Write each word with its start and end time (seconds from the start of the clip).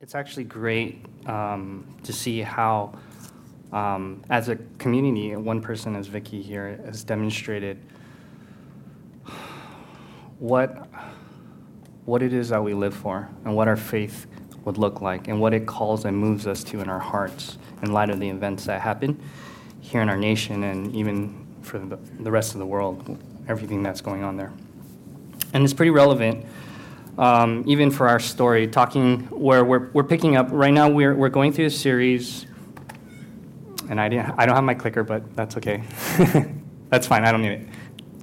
it's 0.00 0.14
actually 0.14 0.44
great 0.44 1.04
um, 1.26 1.86
to 2.04 2.12
see 2.12 2.40
how, 2.40 2.94
um, 3.70 4.22
as 4.30 4.48
a 4.48 4.56
community, 4.78 5.36
one 5.36 5.60
person 5.60 5.94
as 5.94 6.06
Vicky 6.06 6.40
here 6.40 6.80
has 6.86 7.04
demonstrated 7.04 7.78
what 10.38 10.88
what 12.06 12.22
it 12.22 12.32
is 12.32 12.48
that 12.48 12.64
we 12.64 12.72
live 12.72 12.94
for 12.94 13.28
and 13.44 13.54
what 13.54 13.68
our 13.68 13.76
faith 13.76 14.26
would 14.64 14.78
look 14.78 15.02
like 15.02 15.28
and 15.28 15.38
what 15.38 15.52
it 15.52 15.66
calls 15.66 16.06
and 16.06 16.16
moves 16.16 16.46
us 16.46 16.64
to 16.64 16.80
in 16.80 16.88
our 16.88 16.98
hearts 16.98 17.58
in 17.82 17.92
light 17.92 18.08
of 18.08 18.18
the 18.18 18.28
events 18.28 18.64
that 18.64 18.80
happen 18.80 19.20
here 19.80 20.00
in 20.00 20.08
our 20.08 20.16
nation 20.16 20.64
and 20.64 20.96
even 20.96 21.46
for 21.60 21.78
the, 21.78 21.96
the 22.20 22.30
rest 22.30 22.54
of 22.54 22.58
the 22.58 22.66
world, 22.66 23.22
everything 23.48 23.82
that's 23.82 24.00
going 24.00 24.24
on 24.24 24.36
there. 24.36 24.50
And 25.52 25.62
it's 25.62 25.74
pretty 25.74 25.90
relevant 25.90 26.46
um, 27.20 27.64
even 27.66 27.90
for 27.90 28.08
our 28.08 28.18
story, 28.18 28.66
talking 28.66 29.20
where 29.28 29.62
we're, 29.62 29.90
we're 29.90 30.04
picking 30.04 30.36
up. 30.36 30.48
Right 30.50 30.72
now, 30.72 30.88
we're, 30.88 31.14
we're 31.14 31.28
going 31.28 31.52
through 31.52 31.66
a 31.66 31.70
series, 31.70 32.46
and 33.90 34.00
I, 34.00 34.08
didn't, 34.08 34.34
I 34.38 34.46
don't 34.46 34.54
have 34.54 34.64
my 34.64 34.72
clicker, 34.72 35.04
but 35.04 35.36
that's 35.36 35.58
okay. 35.58 35.82
that's 36.88 37.06
fine, 37.06 37.26
I 37.26 37.30
don't 37.30 37.42
need 37.42 37.68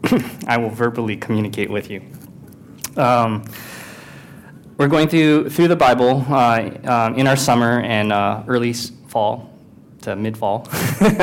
it. 0.04 0.42
I 0.48 0.58
will 0.58 0.72
verbally 0.72 1.16
communicate 1.16 1.70
with 1.70 1.92
you. 1.92 2.02
Um, 2.96 3.46
we're 4.78 4.88
going 4.88 5.08
through, 5.10 5.52
through 5.52 5.68
the 5.68 5.76
Bible 5.76 6.26
uh, 6.28 6.72
um, 6.86 7.16
in 7.16 7.28
our 7.28 7.38
summer 7.38 7.82
and 7.82 8.12
uh, 8.12 8.44
early 8.48 8.74
fall 8.74 9.54
to 10.02 10.16
mid 10.16 10.36
fall. 10.36 10.68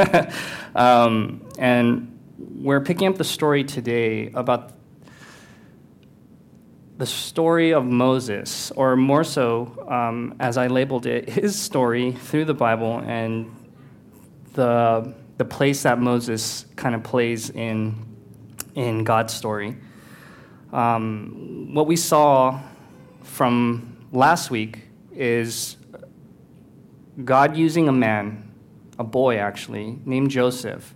um, 0.77 1.45
and 1.59 2.21
we're 2.39 2.81
picking 2.81 3.09
up 3.09 3.17
the 3.17 3.25
story 3.25 3.65
today 3.65 4.31
about 4.35 4.75
the 6.97 7.07
story 7.07 7.73
of 7.73 7.85
Moses, 7.85 8.71
or 8.73 8.97
more 8.97 9.25
so, 9.25 9.85
um, 9.89 10.35
as 10.39 10.57
I 10.57 10.69
labeled 10.69 11.07
it, 11.07 11.29
his 11.29 11.59
story 11.59 12.13
through 12.13 12.45
the 12.45 12.55
Bible 12.55 12.99
and 12.99 13.53
the, 14.53 15.13
the 15.37 15.45
place 15.45 15.83
that 15.83 15.99
Moses 15.99 16.67
kind 16.77 16.95
of 16.95 17.03
plays 17.03 17.51
in, 17.51 17.97
in 18.77 19.03
God's 19.03 19.35
story. 19.35 19.77
Um, 20.73 21.71
what 21.73 21.89
we 21.89 21.97
saw 21.97 22.61
from 23.23 23.97
last 24.13 24.51
week 24.51 24.83
is 25.13 25.77
God 27.25 27.57
using 27.57 27.89
a 27.89 27.93
man, 27.93 28.53
a 29.01 29.05
boy 29.05 29.39
actually, 29.39 29.99
named 30.05 30.31
Joseph, 30.31 30.95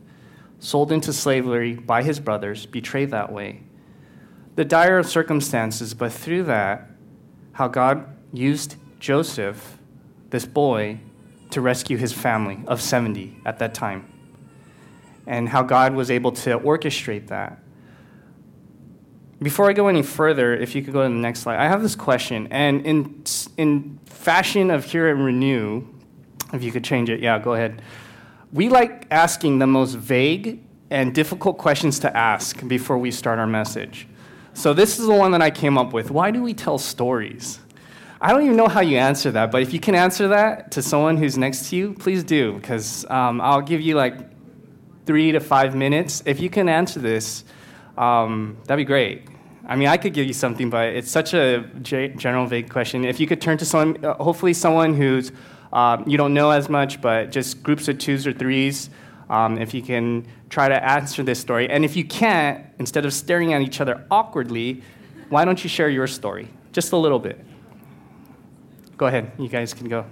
sold 0.61 0.93
into 0.93 1.12
slavery 1.12 1.75
by 1.75 2.05
his 2.05 2.21
brothers, 2.21 2.67
betrayed 2.67 3.11
that 3.11 3.33
way 3.33 3.62
the 4.59 4.64
dire 4.64 5.05
circumstances, 5.05 5.95
but 5.95 6.12
through 6.12 6.42
that, 6.42 6.91
how 7.53 7.69
God 7.69 8.05
used 8.33 8.75
Joseph, 8.98 9.78
this 10.31 10.47
boy, 10.47 10.98
to 11.50 11.61
rescue 11.61 11.97
his 11.97 12.12
family 12.12 12.59
of 12.67 12.83
70 12.83 13.39
at 13.47 13.61
that 13.61 13.73
time, 13.73 14.12
and 15.28 15.48
how 15.48 15.62
God 15.62 15.95
was 15.95 16.11
able 16.11 16.33
to 16.33 16.59
orchestrate 16.59 17.28
that. 17.28 17.62
Before 19.41 19.70
I 19.70 19.75
go 19.75 19.87
any 19.87 20.03
further, 20.03 20.56
if 20.56 20.75
you 20.75 20.83
could 20.83 20.93
go 20.93 21.05
to 21.05 21.09
the 21.09 21.15
next 21.15 21.43
slide, 21.43 21.61
I 21.61 21.69
have 21.69 21.81
this 21.81 21.95
question, 21.95 22.48
and 22.50 22.84
in, 22.84 23.22
in 23.56 24.00
fashion 24.06 24.72
of 24.72 24.84
Hear 24.84 25.09
and 25.09 25.25
Renew, 25.25 25.87
if 26.53 26.65
you 26.65 26.72
could 26.72 26.83
change 26.83 27.11
it, 27.11 27.20
yeah, 27.20 27.39
go 27.39 27.55
ahead. 27.55 27.81
We 28.53 28.69
like 28.70 29.06
asking 29.12 29.61
the 29.61 29.69
most 29.69 29.95
vague 29.95 30.61
and 30.91 31.15
difficult 31.15 31.59
questions 31.59 32.00
to 32.00 32.17
ask 32.17 32.67
before 32.67 32.98
we 32.98 33.12
start 33.12 33.39
our 33.39 33.47
message. 33.47 34.09
So 34.59 34.75
this 34.75 34.98
is 34.98 35.06
the 35.06 35.14
one 35.14 35.31
that 35.31 35.41
I 35.41 35.53
came 35.53 35.78
up 35.78 35.92
with. 35.92 36.11
Why 36.11 36.33
do 36.33 36.42
we 36.42 36.53
tell 36.53 36.78
stories? 36.78 37.61
I 38.20 38.33
don't 38.33 38.42
even 38.42 38.56
know 38.56 38.67
how 38.67 38.81
you 38.81 38.98
answer 38.98 39.31
that, 39.31 39.53
but 39.53 39.62
if 39.62 39.73
you 39.73 39.78
can 39.78 39.95
answer 39.95 40.27
that 40.27 40.73
to 40.73 40.83
someone 40.83 41.17
who's 41.17 41.39
next 41.39 41.70
to 41.70 41.77
you, 41.77 41.95
please 41.95 42.25
do, 42.25 42.55
because 42.55 43.09
um, 43.09 43.41
I'll 43.41 43.61
give 43.61 43.81
you 43.81 43.95
like 43.95 44.17
three 45.06 45.31
to 45.31 45.39
five 45.39 45.77
minutes. 45.77 46.25
If 46.27 46.41
you 46.41 46.50
can 46.50 46.69
answer 46.69 46.98
this, 46.98 47.44
um, 47.97 48.56
that'd 48.65 48.84
be 48.84 48.84
great. 48.84 49.28
I 49.65 49.77
mean, 49.77 49.87
I 49.87 49.97
could 49.97 50.12
give 50.12 50.27
you 50.27 50.33
something, 50.33 50.71
but 50.71 50.88
it's 50.88 51.09
such 51.09 51.34
a 51.34 51.60
general, 51.83 52.47
vague 52.47 52.69
question. 52.69 53.04
If 53.04 53.21
you 53.21 53.28
could 53.28 53.41
turn 53.41 53.59
to 53.59 53.65
someone, 53.65 54.04
uh, 54.04 54.15
hopefully 54.15 54.54
someone 54.54 54.93
who's 54.93 55.31
um, 55.72 56.03
you 56.04 56.19
don't 56.19 56.34
know 56.34 56.50
as 56.50 56.69
much, 56.69 57.00
but 57.00 57.31
just 57.31 57.62
groups 57.62 57.87
of 57.87 57.99
twos 57.99 58.27
or 58.27 58.33
threes. 58.33 58.91
Um, 59.31 59.59
if 59.59 59.75
you 59.75 59.83
can 59.83 60.27
try 60.49 60.69
to 60.69 60.84
answer 60.84 61.22
this 61.22 61.39
story. 61.39 61.69
And 61.69 61.84
if 61.84 61.97
you 61.97 62.05
can't, 62.05 62.65
instead 62.78 63.05
of 63.05 63.12
staring 63.12 63.53
at 63.53 63.61
each 63.61 63.81
other 63.81 64.06
awkwardly, 64.11 64.83
why 65.28 65.44
don't 65.44 65.62
you 65.62 65.69
share 65.69 65.91
your 65.91 66.06
story? 66.06 66.49
Just 66.72 66.93
a 66.93 66.97
little 66.97 67.19
bit. 67.19 67.44
Go 68.97 69.06
ahead, 69.06 69.33
you 69.39 69.49
guys 69.49 69.75
can 69.75 69.89
go. 69.89 70.06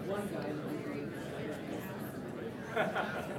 one 0.06 0.28
guy. 2.74 3.38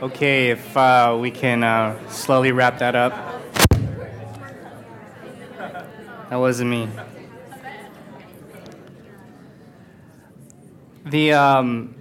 Okay, 0.00 0.50
if 0.50 0.76
uh, 0.76 1.18
we 1.20 1.32
can 1.32 1.64
uh, 1.64 2.08
slowly 2.08 2.52
wrap 2.52 2.78
that 2.78 2.94
up. 2.94 3.12
That 6.30 6.36
wasn't 6.36 6.70
me. 6.70 6.88
The 11.04 11.32
um, 11.32 11.96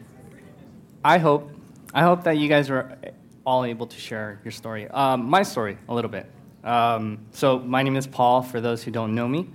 I 1.04 1.18
hope 1.18 1.50
I 1.92 2.04
hope 2.04 2.26
that 2.26 2.38
you 2.38 2.48
guys 2.48 2.70
were 2.70 3.00
all 3.44 3.66
able 3.66 3.88
to 3.88 3.98
share 3.98 4.42
your 4.44 4.52
story. 4.52 4.88
Um, 4.90 5.28
my 5.28 5.42
story 5.42 5.80
a 5.90 5.94
little 5.96 6.12
bit. 6.12 6.32
Um, 6.64 7.26
so 7.32 7.58
my 7.58 7.82
name 7.82 7.96
is 7.96 8.06
Paul. 8.06 8.44
For 8.44 8.62
those 8.62 8.84
who 8.84 8.92
don't 8.92 9.16
know 9.16 9.28
me, 9.28 9.50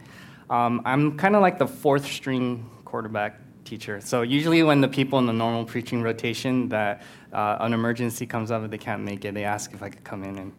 um, 0.51 0.83
I'm 0.85 1.17
kind 1.17 1.37
of 1.37 1.43
like 1.43 1.61
the 1.61 1.69
fourth 1.69 2.07
string 2.07 2.69
quarterback 2.85 3.39
teacher. 3.73 4.03
So 4.03 4.21
usually 4.21 4.63
when 4.63 4.83
the 4.83 4.89
people 4.89 5.19
in 5.19 5.25
the 5.25 5.33
normal 5.33 5.65
preaching 5.65 6.03
rotation 6.03 6.69
that 6.69 7.01
uh, 7.33 7.57
an 7.61 7.73
emergency 7.73 8.27
comes 8.27 8.51
up 8.51 8.63
and 8.63 8.71
they 8.71 8.77
can't 8.77 9.03
make 9.03 9.25
it, 9.25 9.33
they 9.33 9.45
ask 9.45 9.73
if 9.73 9.83
I 9.83 9.89
could 9.89 10.05
come 10.05 10.23
in 10.25 10.37
and, 10.37 10.53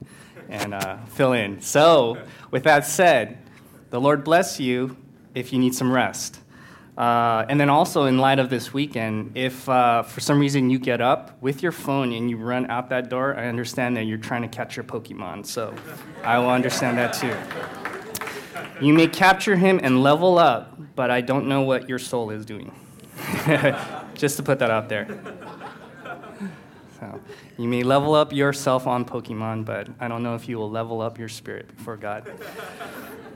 and 0.50 0.74
uh, 0.74 0.98
fill 1.14 1.34
in. 1.34 1.62
So 1.62 2.18
with 2.50 2.64
that 2.64 2.88
said, 2.88 3.38
the 3.92 4.02
Lord 4.02 4.24
bless 4.24 4.60
you 4.60 4.98
if 5.36 5.54
you 5.54 5.60
need 5.60 5.76
some 5.76 5.92
rest. 5.92 6.40
Uh, 6.98 7.46
and 7.50 7.60
then 7.60 7.70
also, 7.70 8.06
in 8.06 8.18
light 8.18 8.40
of 8.40 8.50
this 8.50 8.74
weekend, 8.74 9.38
if 9.38 9.70
uh, 9.70 10.02
for 10.02 10.20
some 10.20 10.40
reason 10.40 10.72
you 10.72 10.80
get 10.80 11.00
up 11.00 11.40
with 11.40 11.62
your 11.62 11.72
phone 11.72 12.14
and 12.14 12.32
you 12.32 12.38
run 12.38 12.66
out 12.72 12.90
that 12.90 13.10
door, 13.10 13.36
I 13.38 13.46
understand 13.46 13.96
that 13.98 14.06
you're 14.06 14.18
trying 14.18 14.42
to 14.42 14.48
catch 14.48 14.76
your 14.76 14.86
Pokemon. 14.86 15.46
So 15.46 15.72
I 16.24 16.40
will 16.40 16.50
understand 16.50 16.98
that 16.98 17.14
too. 17.14 17.36
You 18.84 18.92
may 18.94 19.06
capture 19.06 19.56
him 19.56 19.80
and 19.84 20.02
level 20.02 20.40
up, 20.40 20.80
but 20.96 21.12
I 21.12 21.22
don't 21.22 21.48
know 21.48 21.62
what 21.62 21.88
your 21.88 22.00
soul 22.00 22.32
is 22.32 22.44
doing. 22.44 22.72
Just 24.14 24.38
to 24.38 24.44
put 24.44 24.60
that 24.60 24.72
out 24.72 24.90
there. 24.90 25.08
So 27.00 27.20
you 27.58 27.68
may 27.68 27.84
level 27.84 28.16
up 28.16 28.32
yourself 28.32 28.88
on 28.88 29.04
Pokemon, 29.04 29.66
but 29.66 29.90
I 30.00 30.08
don't 30.08 30.24
know 30.24 30.36
if 30.36 30.48
you 30.48 30.58
will 30.58 30.70
level 30.70 31.02
up 31.02 31.20
your 31.20 31.28
spirit 31.28 31.76
before 31.76 31.98
God. 31.98 32.32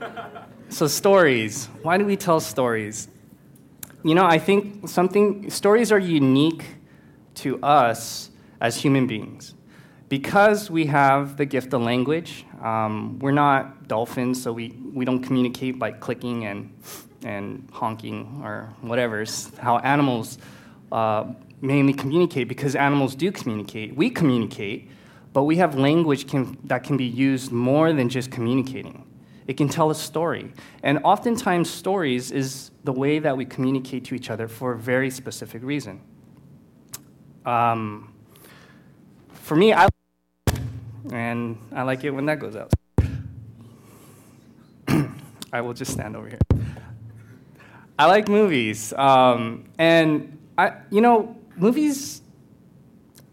So, 0.70 0.86
stories. 0.86 1.66
Why 1.82 1.96
do 1.96 2.04
we 2.04 2.14
tell 2.14 2.40
stories? 2.40 3.08
You 4.04 4.14
know, 4.14 4.26
I 4.26 4.38
think 4.38 4.86
something, 4.86 5.48
stories 5.50 5.90
are 5.90 5.98
unique 5.98 6.62
to 7.36 7.58
us 7.62 8.30
as 8.60 8.76
human 8.76 9.06
beings. 9.06 9.54
Because 10.10 10.70
we 10.70 10.86
have 10.86 11.38
the 11.38 11.46
gift 11.46 11.72
of 11.72 11.80
language, 11.82 12.44
um, 12.62 13.18
we're 13.18 13.30
not 13.32 13.88
dolphins, 13.88 14.42
so 14.42 14.52
we, 14.52 14.76
we 14.92 15.06
don't 15.06 15.22
communicate 15.22 15.78
by 15.78 15.90
clicking 15.90 16.44
and, 16.44 16.70
and 17.24 17.68
honking 17.72 18.40
or 18.44 18.72
whatever. 18.80 19.22
It's 19.22 19.56
how 19.58 19.78
animals 19.78 20.38
uh, 20.92 21.32
mainly 21.60 21.92
communicate, 21.92 22.48
because 22.48 22.76
animals 22.76 23.14
do 23.14 23.32
communicate. 23.32 23.96
We 23.96 24.10
communicate, 24.10 24.90
but 25.32 25.44
we 25.44 25.56
have 25.56 25.74
language 25.76 26.28
can, 26.28 26.58
that 26.64 26.84
can 26.84 26.96
be 26.96 27.04
used 27.04 27.52
more 27.52 27.92
than 27.92 28.08
just 28.08 28.30
communicating. 28.30 29.04
It 29.46 29.56
can 29.56 29.68
tell 29.68 29.90
a 29.90 29.94
story. 29.94 30.52
And 30.82 31.00
oftentimes, 31.04 31.70
stories 31.70 32.30
is 32.30 32.70
the 32.84 32.92
way 32.92 33.18
that 33.18 33.36
we 33.36 33.44
communicate 33.44 34.04
to 34.06 34.14
each 34.14 34.30
other 34.30 34.46
for 34.46 34.72
a 34.72 34.78
very 34.78 35.10
specific 35.10 35.62
reason. 35.62 36.00
Um, 37.46 38.12
for 39.32 39.56
me, 39.56 39.72
I 39.72 39.88
and 41.10 41.56
I 41.72 41.82
like 41.82 42.04
it 42.04 42.10
when 42.10 42.26
that 42.26 42.38
goes 42.38 42.54
out. 42.54 42.70
I 45.52 45.62
will 45.62 45.72
just 45.72 45.92
stand 45.92 46.14
over 46.14 46.28
here. 46.28 46.57
I 47.98 48.06
like 48.06 48.28
movies, 48.28 48.92
um, 48.92 49.64
and 49.76 50.38
I, 50.56 50.72
you 50.90 51.00
know, 51.00 51.36
movies. 51.56 52.22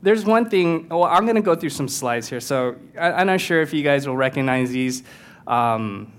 There's 0.02 0.26
one 0.26 0.50
thing. 0.50 0.90
Well, 0.90 1.04
I'm 1.04 1.26
going 1.26 1.36
to 1.36 1.42
go 1.42 1.56
through 1.56 1.70
some 1.70 1.88
slides 1.88 2.28
here, 2.28 2.40
so 2.40 2.76
I, 3.00 3.22
am 3.22 3.28
not 3.28 3.42
sure 3.42 3.62
if 3.62 3.74
you 3.74 3.84
guys 3.84 4.08
will 4.08 4.18
recognize 4.18 4.72
these. 4.72 5.04
Um, 5.46 6.14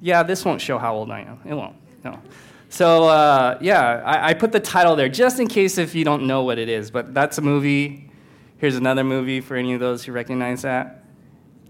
yeah, 0.00 0.22
this 0.22 0.44
won't 0.44 0.60
show 0.60 0.78
how 0.78 0.94
old 0.94 1.10
I 1.10 1.20
am. 1.20 1.40
It 1.44 1.54
won't. 1.54 1.76
No. 2.04 2.20
So 2.68 3.04
uh, 3.04 3.58
yeah, 3.60 4.02
I, 4.04 4.30
I, 4.30 4.34
put 4.34 4.52
the 4.52 4.60
title 4.60 4.96
there 4.96 5.08
just 5.08 5.38
in 5.38 5.46
case 5.46 5.78
if 5.78 5.94
you 5.94 6.04
don't 6.04 6.26
know 6.26 6.42
what 6.42 6.58
it 6.58 6.68
is. 6.68 6.90
But 6.90 7.14
that's 7.14 7.38
a 7.38 7.40
movie. 7.40 8.10
Here's 8.58 8.76
another 8.76 9.04
movie 9.04 9.40
for 9.40 9.56
any 9.56 9.74
of 9.74 9.80
those 9.80 10.04
who 10.04 10.12
recognize 10.12 10.62
that. 10.62 11.04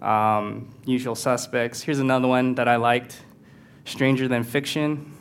Um, 0.03 0.75
Usual 0.85 1.15
Suspects. 1.15 1.83
Here's 1.83 1.99
another 1.99 2.29
one 2.29 2.55
that 2.57 2.69
I 2.69 2.77
liked. 2.77 3.23
Stranger 3.85 4.29
Than 4.29 4.45
Fiction. 4.45 5.15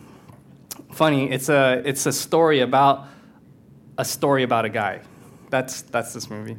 Funny, 0.91 1.31
it's 1.31 1.49
a 1.49 1.81
it's 1.85 2.05
a 2.05 2.11
story 2.11 2.61
about 2.61 3.07
a 3.97 4.05
story 4.05 4.43
about 4.43 4.65
a 4.65 4.69
guy. 4.69 5.01
That's 5.49 5.81
that's 5.81 6.13
this 6.13 6.29
movie. 6.29 6.57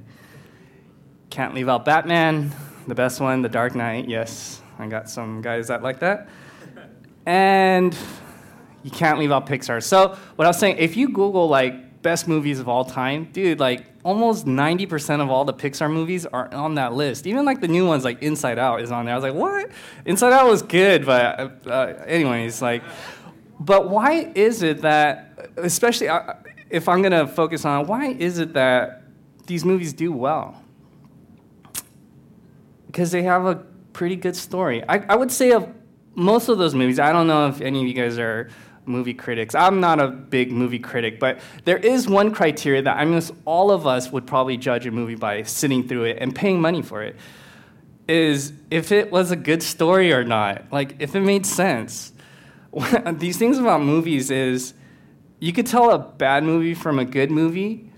Can't 1.31 1.55
leave 1.55 1.69
out 1.69 1.85
Batman 1.85 2.53
the 2.87 2.95
best 2.95 3.21
one, 3.21 3.43
The 3.43 3.49
Dark 3.49 3.75
Knight. 3.75 4.09
Yes, 4.09 4.61
I 4.79 4.87
got 4.87 5.09
some 5.09 5.41
guys 5.41 5.69
that 5.69 5.83
like 5.83 6.01
that. 6.01 6.29
And 7.27 7.97
you 8.83 8.91
can't 8.91 9.19
leave 9.19 9.33
out 9.33 9.47
Pixar. 9.47 9.83
So, 9.83 10.17
what 10.37 10.45
I 10.45 10.49
was 10.49 10.59
saying, 10.59 10.77
if 10.79 10.97
you 10.97 11.09
Google 11.09 11.49
like 11.49 12.03
best 12.03 12.29
movies 12.29 12.61
of 12.61 12.69
all 12.69 12.85
time, 12.85 13.31
dude, 13.33 13.59
like 13.59 13.87
almost 14.05 14.45
90% 14.45 15.23
of 15.23 15.31
all 15.31 15.47
the 15.47 15.55
Pixar 15.55 15.91
movies 15.91 16.27
are 16.27 16.53
on 16.53 16.75
that 16.75 16.93
list. 16.93 17.27
Even 17.27 17.47
like 17.47 17.63
the 17.63 17.69
new 17.69 17.87
ones, 17.87 18.05
like 18.05 18.23
Inside 18.23 18.59
Out, 18.59 18.83
is 18.83 18.93
on 18.93 19.07
there. 19.07 19.15
I 19.15 19.17
was 19.17 19.25
like, 19.25 19.35
what? 19.35 19.71
Inside 20.05 20.35
Out 20.35 20.47
was 20.47 20.61
good, 20.61 21.07
but 21.07 21.67
uh, 21.67 21.95
anyways, 22.07 22.61
like, 22.61 22.83
but 23.61 23.89
why 23.89 24.33
is 24.35 24.63
it 24.63 24.83
that, 24.83 25.51
especially 25.57 26.09
uh, 26.09 26.35
if 26.71 26.89
I'm 26.89 27.03
gonna 27.03 27.27
focus 27.27 27.65
on, 27.65 27.87
why 27.87 28.09
is 28.09 28.39
it 28.39 28.53
that 28.55 29.03
these 29.47 29.65
movies 29.65 29.93
do 29.93 30.13
well? 30.13 30.65
because 32.95 33.11
they 33.11 33.25
have 33.25 33.45
a 33.45 33.57
pretty 33.93 34.15
good 34.15 34.37
story. 34.37 34.85
I, 34.89 34.99
I 35.09 35.17
would 35.17 35.33
say 35.33 35.51
of 35.51 35.69
most 36.15 36.49
of 36.49 36.59
those 36.59 36.77
movies, 36.77 37.01
I 37.01 37.11
don't 37.11 37.27
know 37.27 37.49
if 37.49 37.61
any 37.61 37.81
of 37.81 37.89
you 37.89 37.93
guys 37.93 38.21
are 38.21 38.51
movie 38.87 39.15
critics. 39.15 39.53
I'm 39.57 39.81
not 39.81 39.99
a 39.99 40.07
big 40.07 40.53
movie 40.53 40.79
critic, 40.79 41.19
but 41.19 41.41
there 41.65 41.77
is 41.77 42.09
one 42.09 42.33
criteria 42.33 42.83
that 42.83 42.97
I 42.97 43.05
mean, 43.05 43.21
all 43.47 43.73
of 43.73 43.85
us 43.85 44.13
would 44.13 44.29
probably 44.29 44.57
judge 44.57 44.87
a 44.87 44.93
movie 44.93 45.17
by 45.17 45.43
sitting 45.43 45.89
through 45.89 46.05
it 46.05 46.19
and 46.21 46.33
paying 46.33 46.61
money 46.61 46.83
for 46.83 47.03
it. 47.03 47.17
Is 48.07 48.53
if 48.71 48.93
it 48.93 49.11
was 49.11 49.33
a 49.33 49.37
good 49.37 49.65
story 49.65 50.13
or 50.13 50.23
not, 50.23 50.67
like 50.71 50.95
if 51.01 51.17
it 51.17 51.21
made 51.21 51.45
sense. 51.45 52.13
These 53.13 53.39
things 53.39 53.59
about 53.59 53.83
movies 53.83 54.31
is 54.31 54.75
you 55.41 55.53
could 55.53 55.67
tell 55.67 55.91
a 55.91 55.99
bad 55.99 56.45
movie 56.45 56.75
from 56.75 56.99
a 56.99 57.05
good 57.05 57.31
movie 57.31 57.91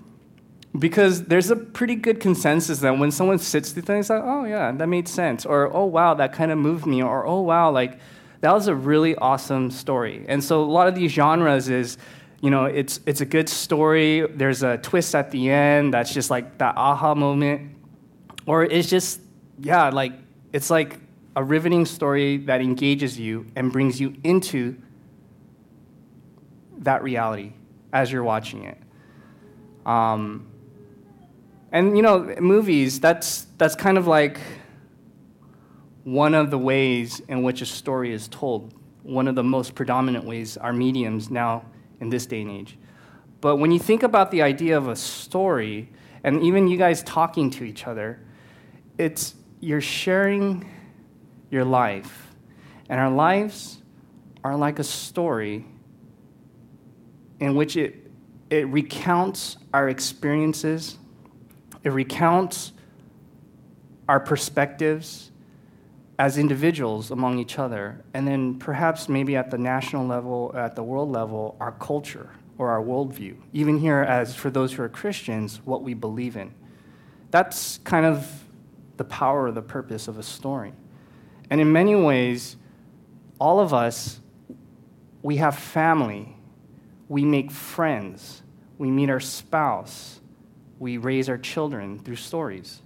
because 0.78 1.24
there's 1.24 1.50
a 1.50 1.56
pretty 1.56 1.94
good 1.94 2.20
consensus 2.20 2.80
that 2.80 2.98
when 2.98 3.10
someone 3.10 3.38
sits 3.38 3.72
through 3.72 3.82
things 3.82 4.10
like 4.10 4.22
oh 4.22 4.44
yeah 4.44 4.70
that 4.72 4.86
made 4.86 5.08
sense 5.08 5.46
or 5.46 5.74
oh 5.74 5.86
wow 5.86 6.12
that 6.12 6.34
kind 6.34 6.52
of 6.52 6.58
moved 6.58 6.84
me 6.84 7.02
or 7.02 7.26
oh 7.26 7.40
wow 7.40 7.70
like 7.70 7.98
that 8.40 8.52
was 8.52 8.68
a 8.68 8.74
really 8.74 9.16
awesome 9.16 9.70
story. 9.70 10.24
And 10.28 10.42
so 10.42 10.62
a 10.62 10.70
lot 10.70 10.88
of 10.88 10.94
these 10.94 11.10
genres 11.10 11.68
is 11.68 11.98
you 12.42 12.50
know 12.50 12.66
it's 12.66 13.00
it's 13.06 13.22
a 13.22 13.24
good 13.24 13.48
story 13.48 14.26
there's 14.34 14.62
a 14.62 14.76
twist 14.78 15.14
at 15.14 15.30
the 15.30 15.50
end 15.50 15.94
that's 15.94 16.12
just 16.12 16.30
like 16.30 16.58
that 16.58 16.76
aha 16.76 17.14
moment 17.14 17.74
or 18.44 18.62
it's 18.62 18.90
just 18.90 19.20
yeah 19.58 19.88
like 19.88 20.12
it's 20.52 20.68
like 20.68 20.98
a 21.36 21.44
riveting 21.44 21.86
story 21.86 22.38
that 22.38 22.60
engages 22.60 23.20
you 23.20 23.46
and 23.54 23.70
brings 23.70 24.00
you 24.00 24.16
into 24.24 24.76
that 26.78 27.02
reality 27.02 27.52
as 27.92 28.10
you're 28.10 28.24
watching 28.24 28.64
it 28.64 28.78
um, 29.86 30.48
and 31.70 31.96
you 31.96 32.02
know, 32.02 32.34
movies, 32.40 33.00
that's, 33.00 33.46
that's 33.56 33.74
kind 33.74 33.96
of 33.96 34.06
like 34.06 34.40
one 36.04 36.34
of 36.34 36.50
the 36.50 36.58
ways 36.58 37.20
in 37.28 37.42
which 37.42 37.62
a 37.62 37.66
story 37.66 38.12
is 38.12 38.28
told. 38.28 38.74
One 39.02 39.28
of 39.28 39.36
the 39.36 39.44
most 39.44 39.74
predominant 39.74 40.24
ways 40.24 40.56
our 40.56 40.72
mediums 40.72 41.30
now 41.30 41.64
in 42.00 42.10
this 42.10 42.26
day 42.26 42.42
and 42.42 42.50
age. 42.50 42.76
But 43.40 43.56
when 43.56 43.70
you 43.70 43.78
think 43.78 44.02
about 44.02 44.32
the 44.32 44.42
idea 44.42 44.76
of 44.76 44.88
a 44.88 44.96
story, 44.96 45.88
and 46.24 46.42
even 46.42 46.66
you 46.66 46.76
guys 46.76 47.02
talking 47.04 47.50
to 47.50 47.64
each 47.64 47.86
other, 47.86 48.20
it's 48.98 49.34
you're 49.60 49.80
sharing 49.80 50.68
your 51.56 51.64
life. 51.64 52.34
And 52.88 53.00
our 53.00 53.10
lives 53.10 53.82
are 54.44 54.56
like 54.56 54.78
a 54.78 54.84
story 54.84 55.66
in 57.40 57.56
which 57.56 57.76
it, 57.76 58.10
it 58.48 58.68
recounts 58.68 59.56
our 59.74 59.88
experiences 59.88 60.98
it 61.86 61.90
recounts 61.90 62.72
our 64.08 64.18
perspectives 64.18 65.30
as 66.18 66.36
individuals 66.36 67.12
among 67.12 67.38
each 67.38 67.60
other, 67.60 68.04
and 68.12 68.26
then 68.26 68.58
perhaps 68.58 69.08
maybe 69.08 69.36
at 69.36 69.52
the 69.52 69.58
national 69.58 70.04
level, 70.04 70.50
at 70.56 70.74
the 70.74 70.82
world 70.82 71.12
level, 71.12 71.56
our 71.60 71.70
culture 71.70 72.30
or 72.58 72.70
our 72.70 72.82
worldview. 72.82 73.36
Even 73.52 73.78
here, 73.78 74.00
as 74.00 74.34
for 74.34 74.50
those 74.50 74.72
who 74.72 74.82
are 74.82 74.88
Christians, 74.88 75.60
what 75.64 75.84
we 75.84 75.94
believe 75.94 76.36
in. 76.36 76.52
That's 77.30 77.78
kind 77.84 78.04
of 78.04 78.44
the 78.96 79.04
power 79.04 79.44
or 79.44 79.52
the 79.52 79.62
purpose 79.62 80.08
of 80.08 80.18
a 80.18 80.24
story. 80.24 80.72
And 81.50 81.60
in 81.60 81.72
many 81.72 81.94
ways, 81.94 82.56
all 83.38 83.60
of 83.60 83.72
us, 83.72 84.20
we 85.22 85.36
have 85.36 85.56
family, 85.58 86.36
we 87.08 87.24
make 87.24 87.50
friends, 87.50 88.42
we 88.78 88.90
meet 88.90 89.10
our 89.10 89.20
spouse, 89.20 90.20
we 90.78 90.98
raise 90.98 91.28
our 91.28 91.38
children 91.38 91.98
through 91.98 92.16
stories. 92.16 92.82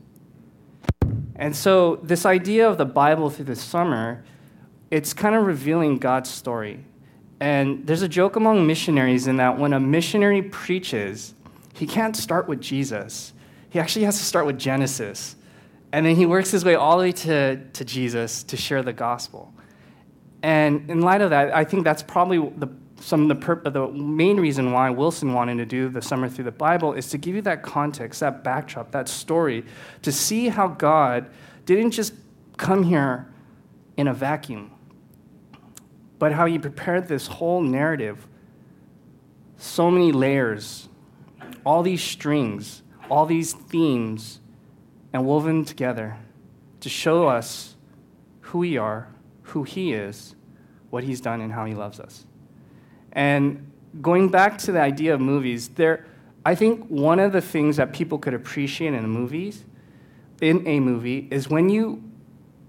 And 1.36 1.56
so, 1.56 1.96
this 2.02 2.26
idea 2.26 2.68
of 2.68 2.76
the 2.76 2.84
Bible 2.84 3.30
through 3.30 3.46
the 3.46 3.56
summer, 3.56 4.24
it's 4.90 5.14
kind 5.14 5.34
of 5.34 5.46
revealing 5.46 5.96
God's 5.98 6.28
story. 6.28 6.84
And 7.40 7.86
there's 7.86 8.02
a 8.02 8.08
joke 8.08 8.36
among 8.36 8.66
missionaries 8.66 9.26
in 9.26 9.38
that 9.38 9.58
when 9.58 9.72
a 9.72 9.80
missionary 9.80 10.42
preaches, 10.42 11.34
he 11.72 11.86
can't 11.86 12.14
start 12.14 12.46
with 12.46 12.60
Jesus. 12.60 13.32
He 13.70 13.78
actually 13.78 14.04
has 14.04 14.18
to 14.18 14.24
start 14.24 14.44
with 14.44 14.58
Genesis. 14.58 15.36
And 15.92 16.06
then 16.06 16.16
he 16.16 16.26
works 16.26 16.50
his 16.50 16.64
way 16.64 16.74
all 16.74 16.96
the 16.98 17.04
way 17.04 17.12
to, 17.12 17.64
to 17.70 17.84
Jesus 17.84 18.42
to 18.44 18.56
share 18.56 18.82
the 18.82 18.92
gospel. 18.92 19.52
And 20.42 20.88
in 20.90 21.00
light 21.00 21.20
of 21.20 21.30
that, 21.30 21.54
I 21.54 21.64
think 21.64 21.84
that's 21.84 22.02
probably 22.02 22.38
the, 22.38 22.68
some 23.00 23.22
of 23.22 23.28
the, 23.28 23.34
pur- 23.34 23.62
the 23.68 23.88
main 23.88 24.38
reason 24.38 24.72
why 24.72 24.90
Wilson 24.90 25.32
wanted 25.32 25.58
to 25.58 25.66
do 25.66 25.88
the 25.88 26.00
Summer 26.00 26.28
Through 26.28 26.44
the 26.44 26.52
Bible 26.52 26.92
is 26.92 27.08
to 27.10 27.18
give 27.18 27.34
you 27.34 27.42
that 27.42 27.62
context, 27.62 28.20
that 28.20 28.44
backdrop, 28.44 28.92
that 28.92 29.08
story, 29.08 29.64
to 30.02 30.12
see 30.12 30.48
how 30.48 30.68
God 30.68 31.28
didn't 31.66 31.90
just 31.90 32.14
come 32.56 32.84
here 32.84 33.32
in 33.96 34.08
a 34.08 34.14
vacuum, 34.14 34.70
but 36.18 36.32
how 36.32 36.46
he 36.46 36.58
prepared 36.58 37.08
this 37.08 37.26
whole 37.26 37.60
narrative, 37.60 38.26
so 39.56 39.90
many 39.90 40.12
layers, 40.12 40.88
all 41.64 41.82
these 41.82 42.02
strings, 42.02 42.82
all 43.10 43.26
these 43.26 43.52
themes, 43.52 44.39
and 45.12 45.26
woven 45.26 45.64
together 45.64 46.16
to 46.80 46.88
show 46.88 47.28
us 47.28 47.76
who 48.40 48.58
we 48.58 48.76
are, 48.76 49.08
who 49.42 49.62
he 49.62 49.92
is, 49.92 50.34
what 50.90 51.04
he's 51.04 51.20
done, 51.20 51.40
and 51.40 51.52
how 51.52 51.64
he 51.64 51.74
loves 51.74 52.00
us. 52.00 52.26
And 53.12 53.70
going 54.00 54.28
back 54.28 54.58
to 54.58 54.72
the 54.72 54.80
idea 54.80 55.14
of 55.14 55.20
movies, 55.20 55.68
there, 55.68 56.06
I 56.44 56.54
think 56.54 56.86
one 56.86 57.18
of 57.18 57.32
the 57.32 57.40
things 57.40 57.76
that 57.76 57.92
people 57.92 58.18
could 58.18 58.34
appreciate 58.34 58.94
in 58.94 59.08
movies, 59.08 59.64
in 60.40 60.66
a 60.66 60.80
movie, 60.80 61.28
is 61.30 61.48
when 61.48 61.68
you, 61.68 62.02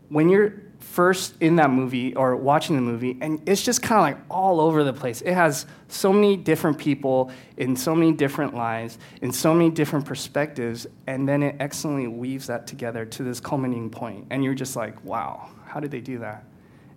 when 0.09 0.29
you're 0.29 0.60
first 0.81 1.35
in 1.39 1.55
that 1.55 1.69
movie 1.69 2.13
or 2.15 2.35
watching 2.35 2.75
the 2.75 2.81
movie, 2.81 3.17
and 3.21 3.41
it's 3.47 3.63
just 3.63 3.81
kind 3.81 3.99
of 3.99 4.03
like 4.03 4.25
all 4.29 4.59
over 4.59 4.83
the 4.83 4.93
place. 4.93 5.21
It 5.21 5.33
has 5.33 5.65
so 5.87 6.11
many 6.11 6.35
different 6.35 6.77
people 6.77 7.31
in 7.57 7.75
so 7.75 7.95
many 7.95 8.11
different 8.11 8.53
lives, 8.55 8.97
in 9.21 9.31
so 9.31 9.53
many 9.53 9.69
different 9.69 10.05
perspectives, 10.05 10.87
and 11.07 11.27
then 11.27 11.43
it 11.43 11.55
excellently 11.59 12.07
weaves 12.07 12.47
that 12.47 12.67
together 12.67 13.05
to 13.05 13.23
this 13.23 13.39
culminating 13.39 13.89
point. 13.89 14.27
And 14.31 14.43
you're 14.43 14.55
just 14.55 14.75
like, 14.75 15.03
wow, 15.05 15.49
how 15.65 15.79
did 15.79 15.91
they 15.91 16.01
do 16.01 16.19
that? 16.19 16.43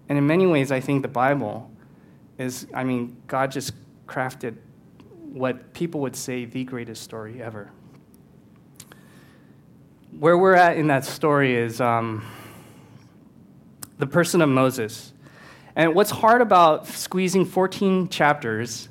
And 0.08 0.18
in 0.18 0.26
many 0.26 0.46
ways, 0.46 0.72
I 0.72 0.80
think 0.80 1.02
the 1.02 1.08
Bible 1.08 1.70
is, 2.38 2.66
I 2.74 2.84
mean, 2.84 3.16
God 3.26 3.52
just 3.52 3.72
crafted 4.06 4.56
what 5.32 5.72
people 5.72 6.00
would 6.00 6.16
say 6.16 6.44
the 6.44 6.64
greatest 6.64 7.02
story 7.02 7.42
ever. 7.42 7.70
Where 10.18 10.38
we're 10.38 10.54
at 10.54 10.76
in 10.76 10.86
that 10.88 11.04
story 11.04 11.54
is 11.54 11.80
um, 11.80 12.24
the 13.98 14.06
person 14.06 14.40
of 14.40 14.48
Moses. 14.48 15.12
And 15.76 15.94
what's 15.94 16.10
hard 16.10 16.40
about 16.40 16.86
squeezing 16.86 17.44
14 17.44 18.08
chapters 18.08 18.88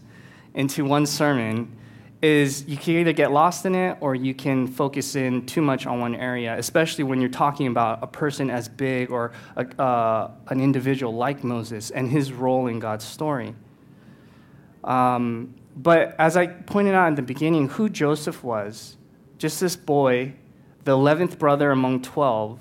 into 0.53 0.86
one 0.86 1.05
sermon 1.05 1.77
is 2.22 2.65
you 2.67 2.77
can 2.77 2.95
either 2.95 3.12
get 3.12 3.31
lost 3.31 3.65
in 3.65 3.75
it 3.75 3.98
or 4.00 4.15
you 4.15 4.33
can 4.33 4.65
focus 4.65 5.15
in 5.15 5.45
too 5.45 5.62
much 5.62 5.86
on 5.86 6.00
one 6.00 6.15
area, 6.15 6.57
especially 6.57 7.03
when 7.03 7.19
you're 7.19 7.29
talking 7.29 7.67
about 7.67 8.01
a 8.01 8.07
person 8.07 8.50
as 8.50 8.69
big 8.69 9.12
or 9.12 9.33
a, 9.57 9.65
uh, 9.81 10.31
an 10.48 10.62
individual 10.62 11.13
like 11.13 11.43
Moses 11.43 11.91
and 11.91 12.10
his 12.10 12.31
role 12.31 12.67
in 12.67 12.79
God's 12.79 13.03
story. 13.03 13.53
Um, 14.86 15.53
but 15.75 16.15
as 16.17 16.38
I 16.38 16.48
pointed 16.48 16.95
out 16.95 17.07
in 17.07 17.15
the 17.15 17.22
beginning, 17.22 17.67
who 17.67 17.89
Joseph 17.89 18.41
was, 18.41 18.95
just 19.38 19.60
this 19.60 19.75
boy, 19.75 20.33
the 20.86 20.91
11th 20.91 21.38
brother 21.38 21.72
among 21.72 22.03
12, 22.03 22.60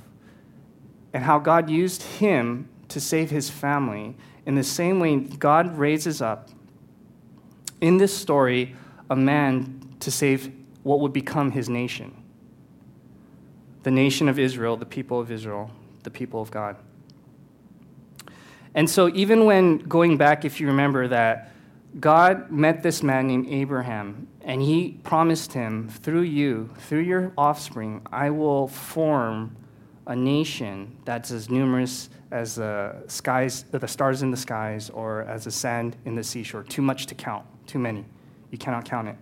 and 1.13 1.25
how 1.25 1.39
God 1.39 1.69
used 1.69 2.03
him 2.03 2.69
to 2.89 3.01
save 3.01 3.31
his 3.31 3.51
family. 3.51 4.17
In 4.47 4.55
the 4.55 4.65
same 4.65 5.01
way, 5.01 5.17
God 5.17 5.77
raises 5.77 6.21
up 6.21 6.49
in 7.81 7.99
this 7.99 8.17
story 8.17 8.75
a 9.11 9.17
man 9.17 9.95
to 10.01 10.11
save 10.11 10.53
what 10.83 11.01
would 11.01 11.13
become 11.13 11.53
his 11.53 11.69
nation 11.69 12.17
the 13.83 13.91
nation 13.91 14.29
of 14.29 14.39
Israel, 14.39 14.77
the 14.77 14.87
people 14.87 15.19
of 15.19 15.33
Israel, 15.33 15.69
the 16.05 16.11
people 16.11 16.41
of 16.41 16.53
God. 16.53 16.77
And 18.75 18.89
so, 18.89 19.09
even 19.09 19.45
when 19.45 19.79
going 19.79 20.17
back, 20.17 20.45
if 20.45 20.61
you 20.61 20.69
remember 20.69 21.09
that 21.09 21.53
God 21.99 22.51
met 22.51 22.83
this 22.83 23.03
man 23.03 23.27
named 23.27 23.49
Abraham, 23.49 24.29
and 24.41 24.63
he 24.63 25.01
promised 25.03 25.53
him, 25.53 25.89
through 25.89 26.23
you, 26.23 26.71
through 26.79 27.01
your 27.01 27.33
offspring, 27.37 28.03
I 28.11 28.31
will 28.31 28.69
form 28.69 29.57
a 30.07 30.17
nation 30.17 30.97
that's 31.05 31.31
as 31.31 31.49
numerous 31.49 32.11
as 32.31 32.57
the 32.57 33.05
skies, 33.07 33.65
the 33.71 33.87
stars 33.87 34.23
in 34.23 34.31
the 34.31 34.37
skies, 34.37 34.91
or 34.91 35.23
as 35.23 35.45
the 35.45 35.51
sand 35.51 35.97
in 36.05 36.15
the 36.15 36.25
seashore. 36.25 36.63
Too 36.63 36.83
much 36.83 37.07
to 37.07 37.15
count, 37.15 37.45
too 37.67 37.79
many. 37.79 38.05
You 38.51 38.59
cannot 38.59 38.85
count 38.85 39.09
it. 39.09 39.17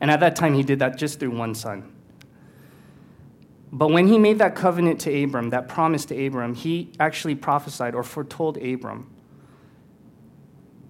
And 0.00 0.10
at 0.10 0.20
that 0.20 0.36
time, 0.36 0.54
he 0.54 0.62
did 0.62 0.80
that 0.80 0.98
just 0.98 1.20
through 1.20 1.36
one 1.36 1.54
son. 1.54 1.90
But 3.72 3.90
when 3.90 4.06
he 4.06 4.18
made 4.18 4.38
that 4.38 4.54
covenant 4.54 5.00
to 5.00 5.24
Abram, 5.24 5.50
that 5.50 5.68
promise 5.68 6.04
to 6.06 6.26
Abram, 6.26 6.54
he 6.54 6.92
actually 7.00 7.34
prophesied 7.34 7.94
or 7.94 8.02
foretold 8.02 8.58
Abram 8.58 9.10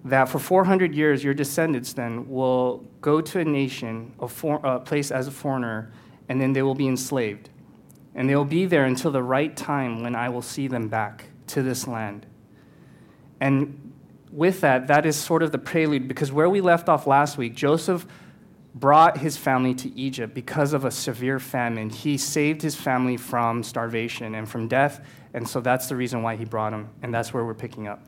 that 0.05 0.29
for 0.29 0.37
400 0.37 0.93
years, 0.93 1.23
your 1.23 1.33
descendants 1.33 1.93
then 1.93 2.29
will 2.29 2.85
go 3.01 3.21
to 3.21 3.39
a 3.39 3.43
nation, 3.43 4.13
a, 4.19 4.27
for, 4.27 4.61
a 4.63 4.79
place 4.79 5.09
as 5.09 5.27
a 5.27 5.31
foreigner, 5.31 5.91
and 6.29 6.39
then 6.39 6.53
they 6.53 6.61
will 6.61 6.75
be 6.75 6.87
enslaved. 6.87 7.49
And 8.15 8.29
they 8.29 8.35
will 8.35 8.45
be 8.45 8.65
there 8.65 8.85
until 8.85 9.11
the 9.11 9.21
right 9.21 9.55
time 9.55 10.01
when 10.01 10.15
I 10.15 10.29
will 10.29 10.41
see 10.41 10.67
them 10.67 10.87
back 10.87 11.25
to 11.47 11.61
this 11.61 11.87
land. 11.87 12.25
And 13.39 13.93
with 14.31 14.61
that, 14.61 14.87
that 14.87 15.05
is 15.05 15.15
sort 15.15 15.43
of 15.43 15.51
the 15.51 15.57
prelude 15.57 16.07
because 16.07 16.31
where 16.31 16.49
we 16.49 16.61
left 16.61 16.89
off 16.89 17.05
last 17.07 17.37
week, 17.37 17.55
Joseph 17.55 18.05
brought 18.75 19.17
his 19.17 19.37
family 19.37 19.73
to 19.73 19.97
Egypt 19.97 20.33
because 20.33 20.73
of 20.73 20.83
a 20.83 20.91
severe 20.91 21.39
famine. 21.39 21.89
He 21.89 22.17
saved 22.17 22.61
his 22.61 22.75
family 22.75 23.15
from 23.15 23.63
starvation 23.63 24.35
and 24.35 24.47
from 24.47 24.67
death, 24.67 25.05
and 25.33 25.47
so 25.47 25.61
that's 25.61 25.87
the 25.87 25.95
reason 25.95 26.21
why 26.21 26.35
he 26.35 26.43
brought 26.43 26.71
them, 26.71 26.89
and 27.01 27.13
that's 27.13 27.33
where 27.33 27.45
we're 27.45 27.53
picking 27.53 27.87
up. 27.87 28.03